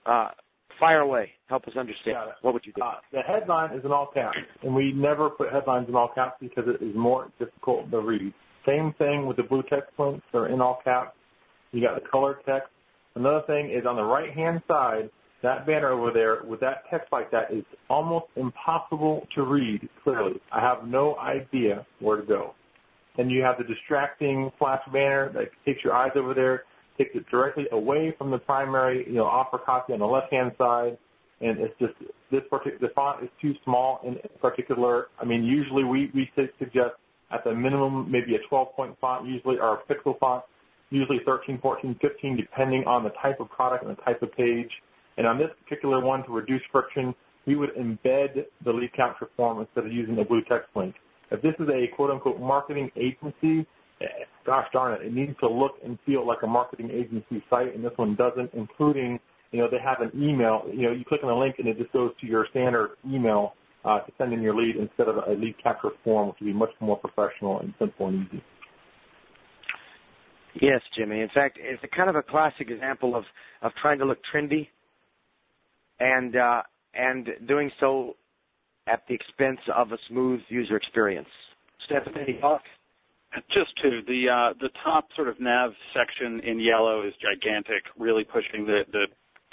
uh, 0.05 0.29
fire 0.79 1.01
away. 1.01 1.31
Help 1.49 1.67
us 1.67 1.75
understand. 1.79 2.17
What 2.43 2.53
would 2.53 2.67
you 2.67 2.73
do? 2.75 2.83
Uh, 2.83 2.95
the 3.13 3.21
headline 3.21 3.75
is 3.79 3.85
in 3.85 3.93
all 3.93 4.11
caps, 4.13 4.37
and 4.63 4.75
we 4.75 4.93
never 4.93 5.31
put 5.31 5.51
headlines 5.51 5.89
in 5.89 5.95
all 5.95 6.11
caps 6.15 6.37
because 6.41 6.65
it 6.67 6.85
is 6.85 6.95
more 6.95 7.31
difficult 7.39 7.91
to 7.91 8.01
read. 8.01 8.35
Same 8.67 8.93
thing 8.99 9.27
with 9.27 9.37
the 9.37 9.45
blue 9.45 9.63
text 9.71 9.91
links 9.99 10.25
that 10.33 10.39
are 10.39 10.49
in 10.49 10.61
all 10.61 10.81
caps. 10.85 11.17
You 11.73 11.81
got 11.81 11.95
the 11.95 12.07
color 12.09 12.39
text. 12.45 12.69
Another 13.15 13.43
thing 13.47 13.71
is 13.71 13.87
on 13.87 13.97
the 13.97 14.03
right 14.03 14.33
hand 14.33 14.63
side, 14.67 15.11
that 15.43 15.67
banner 15.67 15.91
over 15.93 16.11
there 16.13 16.39
with 16.45 16.61
that 16.61 16.85
text 16.91 17.13
like 17.13 17.31
that 17.31 17.53
is 17.53 17.65
almost 17.89 18.27
impossible 18.37 19.27
to 19.35 19.43
read 19.43 19.89
clearly. 20.03 20.41
I 20.51 20.61
have 20.61 20.89
no 20.89 21.17
idea 21.19 21.87
where 22.01 22.17
to 22.17 22.27
go. 22.27 22.55
Then 23.17 23.31
you 23.31 23.43
have 23.43 23.59
the 23.59 23.65
distracting 23.65 24.51
flash 24.59 24.81
banner 24.93 25.31
that 25.35 25.51
takes 25.65 25.85
your 25.85 25.93
eyes 25.93 26.13
over 26.17 26.35
there, 26.35 26.65
takes 26.97 27.11
it 27.15 27.25
directly 27.31 27.65
away 27.73 28.15
from 28.17 28.31
the 28.31 28.39
primary, 28.39 29.05
you 29.07 29.15
know, 29.15 29.25
offer 29.25 29.59
copy 29.59 29.93
on 29.93 29.99
the 29.99 30.07
left 30.07 30.33
hand 30.33 30.53
side. 30.59 30.97
And 31.41 31.59
it's 31.59 31.75
just 31.79 31.95
this 32.31 32.43
particular 32.49 32.89
the 32.89 32.95
font 32.95 33.23
is 33.23 33.31
too 33.41 33.53
small 33.65 34.01
in 34.05 34.17
particular. 34.41 35.09
I 35.21 35.25
mean, 35.25 35.45
usually 35.45 35.85
we 35.85 36.11
we 36.15 36.31
suggest 36.59 36.95
at 37.31 37.45
the 37.45 37.55
minimum 37.55 38.11
maybe 38.11 38.35
a 38.37 38.49
12 38.49 38.69
point 38.75 38.97
font 39.01 39.27
usually 39.27 39.57
or 39.59 39.81
a 39.81 39.93
pixel 39.93 40.19
font, 40.19 40.45
usually 40.91 41.19
13, 41.27 41.59
14, 41.61 41.99
15 42.01 42.37
depending 42.37 42.85
on 42.87 43.03
the 43.03 43.11
type 43.23 43.41
of 43.41 43.51
product 43.51 43.85
and 43.85 43.97
the 43.97 44.01
type 44.03 44.23
of 44.23 44.33
page. 44.37 44.71
And 45.17 45.27
on 45.27 45.39
this 45.39 45.49
particular 45.63 46.01
one, 46.01 46.25
to 46.25 46.33
reduce 46.33 46.63
friction, 46.73 47.15
we 47.47 47.57
would 47.57 47.71
embed 47.77 48.45
the 48.65 48.73
lead 48.73 48.93
capture 48.95 49.29
form 49.37 49.61
instead 49.61 49.87
of 49.87 49.93
using 49.93 50.19
a 50.19 50.25
blue 50.25 50.43
text 50.49 50.69
link. 50.75 50.95
If 51.31 51.43
this 51.43 51.55
is 51.59 51.69
a 51.69 51.95
quote-unquote 51.95 52.41
marketing 52.41 52.91
agency, 52.97 53.67
gosh 54.47 54.67
darn 54.73 55.01
it, 55.01 55.07
it 55.07 55.13
needs 55.13 55.35
to 55.41 55.49
look 55.49 55.73
and 55.85 55.99
feel 56.07 56.27
like 56.27 56.39
a 56.43 56.47
marketing 56.47 56.91
agency 56.91 57.43
site, 57.51 57.75
and 57.75 57.85
this 57.85 57.93
one 57.97 58.15
doesn't, 58.15 58.51
including, 58.55 59.19
you 59.53 59.61
know, 59.61 59.69
they 59.71 59.79
have 59.83 60.01
an 60.01 60.11
email. 60.15 60.65
You 60.73 60.83
know, 60.83 60.93
you 60.93 61.05
click 61.05 61.21
on 61.23 61.31
a 61.31 61.39
link 61.39 61.57
and 61.59 61.69
it 61.69 61.79
just 61.79 61.93
goes 61.93 62.13
to 62.21 62.27
your 62.27 62.47
standard 62.51 62.97
email 63.09 63.55
uh, 63.85 64.01
to 64.01 64.13
send 64.19 64.33
in 64.33 64.43
your 64.43 64.55
lead 64.55 64.77
instead 64.77 65.09
of 65.09 65.17
a 65.17 65.33
lead 65.33 65.55
capture 65.63 65.91
form, 66.03 66.29
which 66.29 66.37
would 66.41 66.47
be 66.47 66.53
much 66.53 66.71
more 66.81 66.97
professional 66.97 67.61
and 67.61 67.75
simple 67.79 68.09
and 68.09 68.27
easy. 68.27 68.43
Yes, 70.61 70.81
Jimmy. 70.97 71.21
In 71.21 71.29
fact, 71.35 71.59
it's 71.61 71.83
a 71.83 71.89
kind 71.89 72.09
of 72.09 72.17
a 72.17 72.23
classic 72.23 72.71
example 72.71 73.17
of, 73.17 73.25
of 73.63 73.73
trying 73.83 73.99
to 73.99 74.05
look 74.05 74.19
trendy 74.33 74.69
and 76.01 76.37
uh, 76.37 76.63
and 76.95 77.29
doing 77.47 77.71
so 77.81 78.15
at 78.87 79.03
the 79.09 79.15
expense 79.15 79.59
of 79.75 79.93
a 79.93 79.99
smooth 80.09 80.41
user 80.49 80.77
experience. 80.77 81.29
Thoughts? 82.41 82.65
Just 83.53 83.71
two. 83.83 84.01
The 84.07 84.29
uh, 84.29 84.55
the 84.61 84.71
top 84.85 85.09
sort 85.17 85.29
of 85.29 85.41
nav 85.41 85.73
section 85.93 86.41
in 86.41 86.61
yellow 86.61 87.07
is 87.07 87.15
gigantic, 87.21 87.83
really 87.99 88.25
pushing 88.25 88.65
the, 88.65 88.83
the 88.93 89.07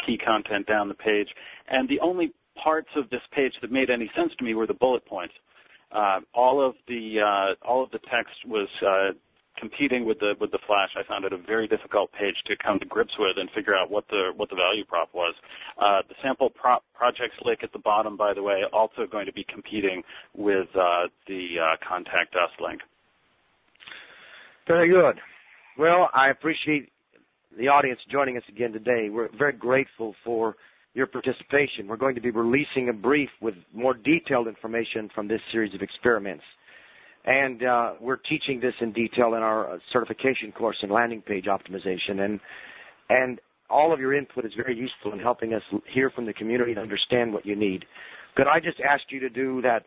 key 0.06 0.18
content 0.18 0.68
down 0.68 0.88
the 0.88 0.94
page. 0.94 1.28
And 1.68 1.90
the 1.90 2.00
only 2.00 2.32
parts 2.62 2.90
of 2.96 3.10
this 3.10 3.22
page 3.32 3.54
that 3.62 3.72
made 3.72 3.90
any 3.90 4.10
sense 4.16 4.32
to 4.38 4.44
me 4.44 4.54
were 4.54 4.68
the 4.68 4.74
bullet 4.74 5.06
points. 5.06 5.34
Uh, 5.92 6.20
all 6.34 6.66
of 6.66 6.76
the 6.88 7.20
uh, 7.20 7.68
all 7.68 7.84
of 7.84 7.92
the 7.92 8.00
text 8.10 8.36
was 8.46 8.70
uh, 8.86 9.12
competing 9.58 10.06
with 10.06 10.20
the 10.20 10.34
with 10.40 10.52
the 10.52 10.60
Flash, 10.66 10.90
I 10.98 11.04
found 11.08 11.26
it 11.26 11.34
a 11.34 11.38
very 11.38 11.68
difficult 11.68 12.12
page 12.14 12.36
to 12.48 12.56
come 12.58 12.80
to 12.80 12.86
grips 12.86 13.14
with 13.20 13.38
and 13.38 13.50
figure 13.52 13.76
out 13.76 13.92
what 13.92 14.08
the 14.10 14.32
what 14.36 14.50
the 14.50 14.56
value 14.56 14.86
prop 14.86 15.10
was. 15.14 15.36
Uh, 15.78 16.02
the 16.08 16.16
sample 16.22 16.50
prop 16.50 16.84
projects 16.94 17.36
link 17.44 17.60
at 17.64 17.72
the 17.72 17.80
bottom, 17.80 18.18
by 18.18 18.34
the 18.34 18.44
way, 18.44 18.64
also 18.74 19.06
going 19.10 19.26
to 19.26 19.34
be 19.34 19.46
competing 19.48 20.04
with 20.36 20.68
uh, 20.76 21.08
the 21.28 21.56
uh, 21.62 21.76
contact 21.88 22.36
us 22.36 22.52
link. 22.60 22.82
Very 24.68 24.90
good. 24.90 25.20
Well, 25.78 26.10
I 26.14 26.30
appreciate 26.30 26.90
the 27.58 27.68
audience 27.68 28.00
joining 28.12 28.38
us 28.38 28.44
again 28.50 28.72
today. 28.72 29.10
We're 29.10 29.30
very 29.38 29.54
grateful 29.54 30.16
for 30.24 30.56
your 30.94 31.08
participation. 31.08 31.88
We're 31.88 31.98
going 31.98 32.16
to 32.16 32.22
be 32.22 32.32
releasing 32.32 32.90
a 32.90 32.94
brief 32.94 33.30
with 33.42 33.56
more 33.74 33.94
detailed 33.94 34.48
information 34.48 35.10
from 35.14 35.28
this 35.28 35.40
series 35.52 35.74
of 35.74 35.82
experiments. 35.82 36.44
And 37.26 37.64
uh, 37.64 37.94
we're 38.02 38.18
teaching 38.18 38.60
this 38.60 38.74
in 38.82 38.92
detail 38.94 39.36
in 39.36 39.44
our 39.44 39.76
uh, 39.76 39.78
certification 39.94 40.52
course 40.52 40.78
in 40.82 40.90
landing 40.90 41.22
page 41.22 41.46
optimization. 41.46 42.20
And 42.20 42.40
and 43.10 43.40
all 43.70 43.94
of 43.94 44.00
your 44.00 44.14
input 44.14 44.46
is 44.46 44.52
very 44.56 44.76
useful 44.76 45.14
in 45.14 45.20
helping 45.20 45.54
us 45.54 45.62
hear 45.94 46.10
from 46.10 46.26
the 46.26 46.34
community 46.34 46.72
and 46.72 46.80
understand 46.80 47.34
what 47.34 47.46
you 47.46 47.56
need. 47.56 47.86
Could 48.36 48.48
I 48.48 48.60
just 48.60 48.80
ask 48.80 49.04
you 49.10 49.20
to 49.22 49.30
do 49.30 49.62
that 49.62 49.84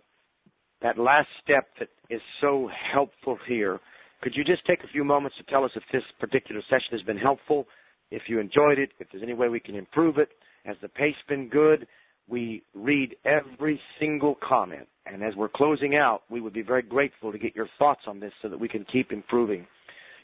that 0.81 0.99
last 0.99 1.29
step 1.43 1.67
that 1.81 1.89
is 2.09 2.21
so 2.41 2.71
helpful 2.93 3.39
here? 3.49 3.81
Could 4.25 4.35
you 4.37 4.43
just 4.43 4.65
take 4.65 4.83
a 4.83 4.89
few 4.89 5.05
moments 5.05 5.37
to 5.37 5.43
tell 5.45 5.65
us 5.67 5.73
if 5.77 5.83
this 5.93 6.03
particular 6.19 6.63
session 6.71 6.89
has 6.93 7.03
been 7.03 7.19
helpful, 7.19 7.67
if 8.11 8.23
you 8.27 8.41
enjoyed 8.41 8.79
it, 8.79 8.89
if 8.99 9.07
there's 9.13 9.23
any 9.23 9.35
way 9.35 9.51
we 9.51 9.61
can 9.61 9.75
improve 9.75 10.17
it? 10.17 10.31
Has 10.65 10.79
the 10.81 10.89
pace 10.89 11.15
been 11.29 11.51
good? 11.51 11.87
We 12.27 12.63
read 12.73 13.17
every 13.27 13.79
single 14.01 14.37
comment. 14.37 14.89
And 15.05 15.23
as 15.23 15.37
we're 15.37 15.51
closing 15.51 15.97
out, 15.97 16.23
we 16.31 16.41
would 16.41 16.55
be 16.55 16.63
very 16.63 16.81
grateful 16.81 17.33
to 17.33 17.39
get 17.39 17.55
your 17.55 17.69
thoughts 17.79 18.01
on 18.07 18.19
this 18.19 18.33
so 18.41 18.49
that 18.49 18.59
we 18.59 18.67
can 18.67 18.87
keep 18.91 19.13
improving. 19.13 19.67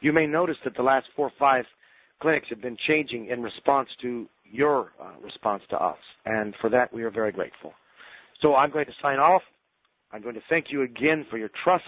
You 0.01 0.15
may 0.15 0.27
notice 0.27 0.57
that 0.65 0.75
the 0.77 0.83
last 0.83 1.09
four 1.15 1.27
or 1.27 1.33
five 1.39 1.67
clinics 2.23 2.47
have 2.49 2.63
been 2.63 2.79
changing 2.89 3.27
in 3.27 3.43
response 3.43 3.91
to 4.01 4.27
your 4.51 4.93
uh, 4.99 5.11
response 5.23 5.63
to 5.69 5.77
us. 5.77 5.99
And 6.25 6.55
for 6.59 6.71
that, 6.71 6.91
we 6.91 7.03
are 7.03 7.11
very 7.11 7.33
grateful. 7.33 7.75
So 8.41 8.55
I'm 8.55 8.71
going 8.71 8.87
to 8.87 8.95
sign 9.03 9.19
off. 9.19 9.43
I'm 10.11 10.23
going 10.23 10.37
to 10.37 10.43
thank 10.49 10.69
you 10.71 10.81
again 10.85 11.27
for 11.31 11.37
your 11.37 11.51
trust, 11.63 11.85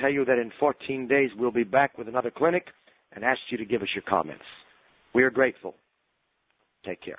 tell 0.00 0.10
you 0.10 0.24
that 0.24 0.38
in 0.38 0.52
14 0.58 1.08
days 1.08 1.30
we'll 1.36 1.50
be 1.50 1.64
back 1.64 1.98
with 1.98 2.08
another 2.08 2.30
clinic, 2.30 2.66
and 3.12 3.24
ask 3.24 3.40
you 3.50 3.58
to 3.58 3.64
give 3.64 3.82
us 3.82 3.88
your 3.94 4.02
comments. 4.02 4.44
We 5.14 5.22
are 5.22 5.30
grateful. 5.30 5.74
Take 6.84 7.02
care. 7.02 7.18